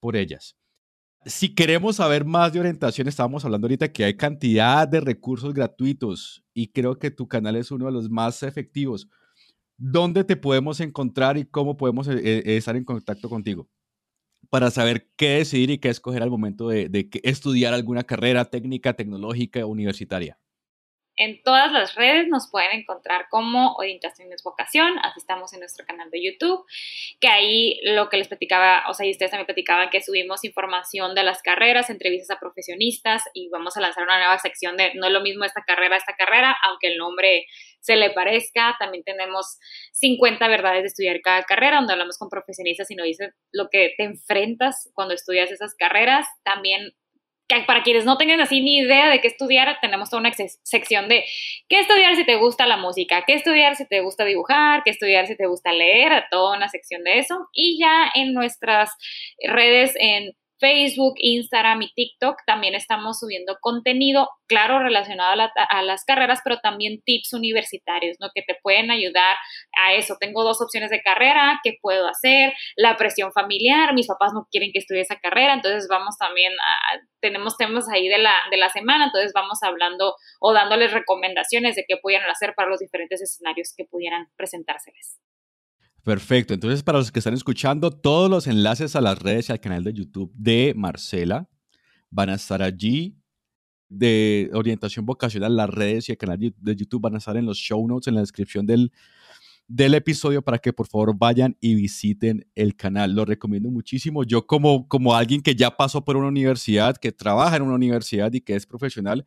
por 0.01 0.17
ellas 0.17 0.57
si 1.25 1.55
queremos 1.55 1.97
saber 1.97 2.25
más 2.25 2.53
de 2.53 2.61
orientación, 2.61 3.09
estábamos 3.09 3.45
hablando 3.45 3.67
ahorita 3.67 3.93
que 3.93 4.05
hay 4.05 4.17
cantidad 4.17 4.87
de 4.87 5.01
recursos 5.01 5.53
gratuitos 5.53 6.45
y 6.55 6.69
creo 6.69 6.99
que 6.99 7.11
tu 7.11 7.29
canal 7.29 7.57
es 7.57 7.71
uno 7.71 7.87
de 7.87 7.93
los 7.93 8.09
más 8.09 8.43
efectivos. 8.43 9.09
¿Dónde 9.77 10.25
te 10.25 10.37
podemos 10.37 10.81
encontrar 10.81 11.37
y 11.37 11.45
cómo 11.45 11.77
podemos 11.77 12.09
eh, 12.09 12.19
eh, 12.23 12.57
estar 12.57 12.77
en 12.77 12.85
contacto 12.85 13.29
contigo? 13.29 13.69
Para 14.51 14.71
saber 14.71 15.11
qué 15.17 15.31
decidir 15.39 15.71
y 15.71 15.79
qué 15.79 15.89
escoger 15.89 16.23
al 16.23 16.31
momento 16.31 16.69
de, 16.69 16.89
de 16.89 17.11
estudiar 17.23 17.75
alguna 17.75 18.05
carrera 18.05 18.47
técnica, 18.47 18.95
tecnológica 18.95 19.67
universitaria. 19.67 20.39
En 21.19 21.43
todas 21.43 21.73
las 21.73 21.97
redes 21.97 22.29
nos 22.29 22.49
pueden 22.49 22.71
encontrar 22.71 23.27
como 23.29 23.75
Orientación 23.75 24.33
es 24.33 24.45
Vocación, 24.45 24.99
así 25.03 25.19
estamos 25.19 25.53
en 25.53 25.59
nuestro 25.59 25.85
canal 25.85 26.11
de 26.11 26.25
YouTube, 26.25 26.65
que 27.21 27.27
ahí 27.27 27.81
lo 27.83 28.09
que 28.09 28.19
les 28.19 28.29
platicaba, 28.29 28.85
o 28.89 28.95
sea, 28.95 29.05
y 29.05 29.11
ustedes 29.11 29.33
también 29.33 29.47
platicaban 29.47 29.91
que 29.91 30.01
subimos 30.01 30.45
información 30.45 31.17
de 31.17 31.25
las 31.25 31.43
carreras, 31.43 31.91
entrevistas 31.91 32.37
a 32.37 32.39
profesionistas 32.39 33.25
y 33.35 33.49
vamos 33.49 33.77
a 33.77 33.81
lanzar 33.81 34.05
una 34.05 34.19
nueva 34.19 34.39
sección 34.39 34.77
de 34.77 34.95
no 34.95 35.09
es 35.09 35.13
lo 35.13 35.21
mismo 35.21 35.45
esta 35.45 35.65
carrera, 35.67 35.97
esta 35.97 36.15
carrera, 36.15 36.57
aunque 36.69 36.87
el 36.87 36.99
nombre 36.99 37.47
se 37.81 37.97
le 37.97 38.11
parezca. 38.11 38.77
También 38.79 39.03
tenemos 39.03 39.59
50 39.95 40.47
verdades 40.47 40.83
de 40.83 40.87
estudiar 40.87 41.21
cada 41.21 41.43
carrera, 41.43 41.79
donde 41.79 41.95
hablamos 41.95 42.17
con 42.17 42.29
profesionistas 42.29 42.91
y 42.93 42.95
nos 42.95 43.07
dicen 43.07 43.33
lo 43.51 43.69
que 43.71 43.95
te 43.97 44.05
enfrentas 44.05 44.89
cuando 44.95 45.15
estudias 45.15 45.51
esas 45.51 45.75
carreras. 45.75 46.27
También 46.45 46.93
para 47.67 47.83
quienes 47.83 48.05
no 48.05 48.17
tengan 48.17 48.41
así 48.41 48.61
ni 48.61 48.79
idea 48.79 49.09
de 49.09 49.21
qué 49.21 49.29
estudiar, 49.29 49.79
tenemos 49.81 50.11
toda 50.11 50.21
una 50.21 50.33
sección 50.33 51.09
de 51.09 51.25
qué 51.69 51.81
estudiar 51.81 52.17
si 52.17 52.25
te 52.25 52.37
gusta 52.37 52.67
la 52.67 52.77
música, 52.77 53.25
qué 53.27 53.35
estudiar 53.35 53.77
si 53.77 53.87
te 53.87 54.01
gusta 54.01 54.25
dibujar, 54.25 54.83
qué 54.85 54.91
estudiar 54.91 55.27
si 55.27 55.37
te 55.37 55.47
gusta 55.47 55.73
leer, 55.73 56.25
toda 56.31 56.57
una 56.57 56.69
sección 56.69 57.05
de 57.05 57.19
eso. 57.19 57.49
Y 57.53 57.79
ya 57.81 58.11
en 58.15 58.35
nuestras 58.35 58.91
redes 59.43 59.95
en 59.99 60.33
Facebook, 60.59 61.15
Instagram 61.19 61.83
y 61.83 61.93
TikTok 61.95 62.39
también 62.47 62.75
estamos 62.75 63.19
subiendo 63.21 63.57
contenido, 63.61 64.29
claro, 64.47 64.81
relacionado 64.81 65.51
a, 65.71 65.83
las 65.83 66.05
carreras, 66.05 66.41
pero 66.45 66.59
también 66.59 67.03
tips 67.05 67.33
universitarios, 67.33 68.17
¿no? 68.21 68.29
Que 68.35 68.43
te 68.43 68.57
pueden 68.63 68.91
ayudar 68.91 69.37
a 69.85 69.95
eso. 69.95 70.17
Tengo 70.19 70.43
dos 70.45 70.61
opciones 70.61 70.91
de 70.91 71.03
carrera, 71.03 71.61
¿qué 71.63 71.75
puedo 71.81 72.09
hacer? 72.09 72.53
La 72.77 72.97
presión 72.97 73.33
familiar, 73.33 73.95
mis 73.95 74.07
papás 74.07 74.33
no 74.35 74.47
quieren 74.51 74.71
que 74.73 74.81
estudie 74.81 75.03
esa 75.03 75.19
carrera, 75.19 75.55
entonces 75.55 75.87
vamos 75.89 76.17
también 76.19 76.53
a, 76.53 76.99
tenemos 77.21 77.57
temas 77.57 77.89
ahí 77.89 78.09
de 78.09 78.19
la, 78.19 78.35
de 78.51 78.57
la 78.57 78.69
semana, 78.69 79.07
entonces 79.07 79.33
vamos 79.35 79.63
hablando 79.63 80.15
o 80.41 80.53
dándoles 80.53 80.93
recomendaciones 80.93 81.77
de 81.77 81.85
qué 81.87 81.97
pudieran 81.97 82.31
hacer 82.31 82.55
para 82.55 82.69
los 82.69 82.81
diferentes 82.81 83.21
escenarios 83.23 83.75
que 83.77 83.85
pudieran 83.85 84.29
presentárseles. 84.37 85.19
Perfecto. 86.09 86.55
Entonces, 86.55 86.83
para 86.83 86.97
los 86.97 87.13
que 87.13 87.19
están 87.19 87.35
escuchando, 87.35 87.91
todos 87.91 88.31
los 88.31 88.47
enlaces 88.47 88.97
a 88.97 89.03
las 89.03 89.19
redes 89.19 89.51
y 89.51 89.53
al 89.53 89.61
canal 89.61 89.85
de 89.85 89.93
YouTube 89.93 90.33
de 90.35 90.73
Marcela 90.75 91.51
van 92.09 92.31
a 92.31 92.37
estar 92.37 92.63
allí. 92.63 93.19
De 93.91 94.49
orientación 94.55 95.05
vocacional, 95.05 95.55
las 95.55 95.69
redes 95.69 96.09
y 96.09 96.13
el 96.13 96.19
canal 96.19 96.39
de 96.39 96.77
YouTube 96.77 97.03
van 97.03 97.17
a 97.17 97.19
estar 97.19 97.37
en 97.37 97.45
los 97.45 97.59
show 97.59 97.87
notes, 97.87 98.09
en 98.09 98.15
la 98.15 98.23
descripción 98.23 98.65
del, 98.65 98.91
del 99.67 99.93
episodio 99.93 100.41
para 100.41 100.57
que 100.57 100.73
por 100.73 100.87
favor 100.87 101.15
vayan 101.15 101.59
y 101.61 101.75
visiten 101.75 102.47
el 102.55 102.75
canal. 102.75 103.15
Lo 103.15 103.27
recomiendo 103.27 103.71
muchísimo. 103.71 104.25
Yo 104.25 104.47
como, 104.47 104.89
como 104.89 105.15
alguien 105.15 105.43
que 105.43 105.55
ya 105.55 105.77
pasó 105.77 106.07
por 106.07 106.17
una 106.17 106.29
universidad, 106.29 106.97
que 106.97 107.13
trabaja 107.13 107.57
en 107.57 107.65
una 107.65 107.75
universidad 107.75 108.33
y 108.33 108.41
que 108.41 108.57
es 108.57 108.65
profesional, 108.65 109.27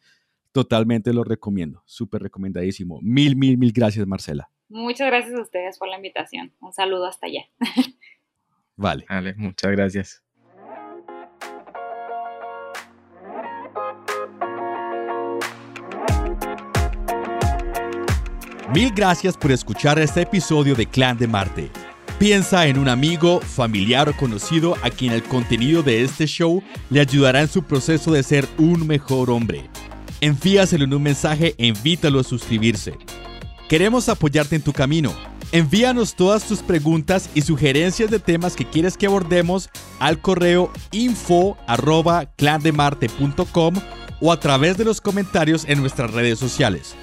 totalmente 0.52 1.14
lo 1.14 1.24
recomiendo. 1.24 1.84
Súper 1.86 2.24
recomendadísimo. 2.24 2.98
Mil, 3.04 3.36
mil, 3.36 3.60
mil 3.60 3.72
gracias, 3.72 4.08
Marcela. 4.08 4.50
Muchas 4.72 5.08
gracias 5.08 5.36
a 5.36 5.42
ustedes 5.42 5.78
por 5.78 5.90
la 5.90 5.98
invitación. 5.98 6.54
Un 6.62 6.72
saludo 6.72 7.06
hasta 7.06 7.28
allá. 7.28 7.42
Vale. 8.78 9.06
Vale, 9.10 9.34
muchas 9.36 9.72
gracias. 9.72 10.24
Mil 18.74 18.94
gracias 18.96 19.36
por 19.36 19.52
escuchar 19.52 20.00
este 20.00 20.22
episodio 20.22 20.74
de 20.74 20.86
Clan 20.86 21.18
de 21.18 21.28
Marte. 21.28 21.70
Piensa 22.18 22.66
en 22.68 22.78
un 22.78 22.88
amigo, 22.88 23.42
familiar 23.42 24.08
o 24.08 24.16
conocido 24.16 24.78
a 24.84 24.90
quien 24.90 25.12
el 25.12 25.24
contenido 25.24 25.84
de 25.84 26.04
este 26.04 26.26
show 26.28 26.64
le 26.90 27.02
ayudará 27.02 27.42
en 27.42 27.50
su 27.50 27.64
proceso 27.64 28.14
de 28.14 28.24
ser 28.24 28.48
un 28.58 28.88
mejor 28.88 29.32
hombre. 29.32 29.70
Envíaselo 30.22 30.86
en 30.86 30.94
un 30.94 31.04
mensaje 31.04 31.56
e 31.58 31.68
invítalo 31.68 32.22
a 32.22 32.24
suscribirse. 32.24 32.98
Queremos 33.72 34.10
apoyarte 34.10 34.58
en 34.58 34.62
tu 34.62 34.74
camino. 34.74 35.14
Envíanos 35.54 36.16
todas 36.16 36.44
tus 36.44 36.60
preguntas 36.60 37.30
y 37.34 37.42
sugerencias 37.42 38.12
de 38.12 38.20
temas 38.20 38.58
que 38.58 38.66
quieres 38.70 38.98
que 38.98 39.06
abordemos 39.06 39.70
al 39.98 40.20
correo 40.20 40.70
info 40.92 41.56
arroba 41.68 42.26
clandemarte.com 42.36 43.76
o 44.20 44.34
a 44.34 44.40
través 44.42 44.78
de 44.78 44.84
los 44.84 45.00
comentarios 45.00 45.64
en 45.70 45.80
nuestras 45.80 46.12
redes 46.12 46.38
sociales. 46.38 46.96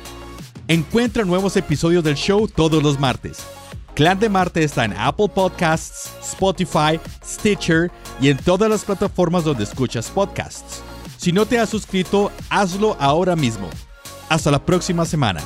Encuentra 0.66 1.24
nuevos 1.24 1.56
episodios 1.56 2.04
del 2.04 2.16
show 2.16 2.46
todos 2.46 2.82
los 2.82 3.00
martes. 3.00 3.38
Clan 3.94 4.20
de 4.20 4.28
Marte 4.28 4.62
está 4.62 4.84
en 4.84 4.92
Apple 4.92 5.30
Podcasts, 5.34 6.10
Spotify, 6.20 7.00
Stitcher 7.24 7.90
y 8.20 8.28
en 8.28 8.36
todas 8.36 8.68
las 8.68 8.84
plataformas 8.84 9.42
donde 9.42 9.64
escuchas 9.64 10.10
podcasts. 10.10 10.82
Si 11.16 11.32
no 11.32 11.46
te 11.46 11.58
has 11.58 11.70
suscrito, 11.70 12.30
hazlo 12.50 12.94
ahora 13.00 13.36
mismo. 13.36 13.70
Hasta 14.28 14.50
la 14.50 14.62
próxima 14.62 15.06
semana. 15.06 15.40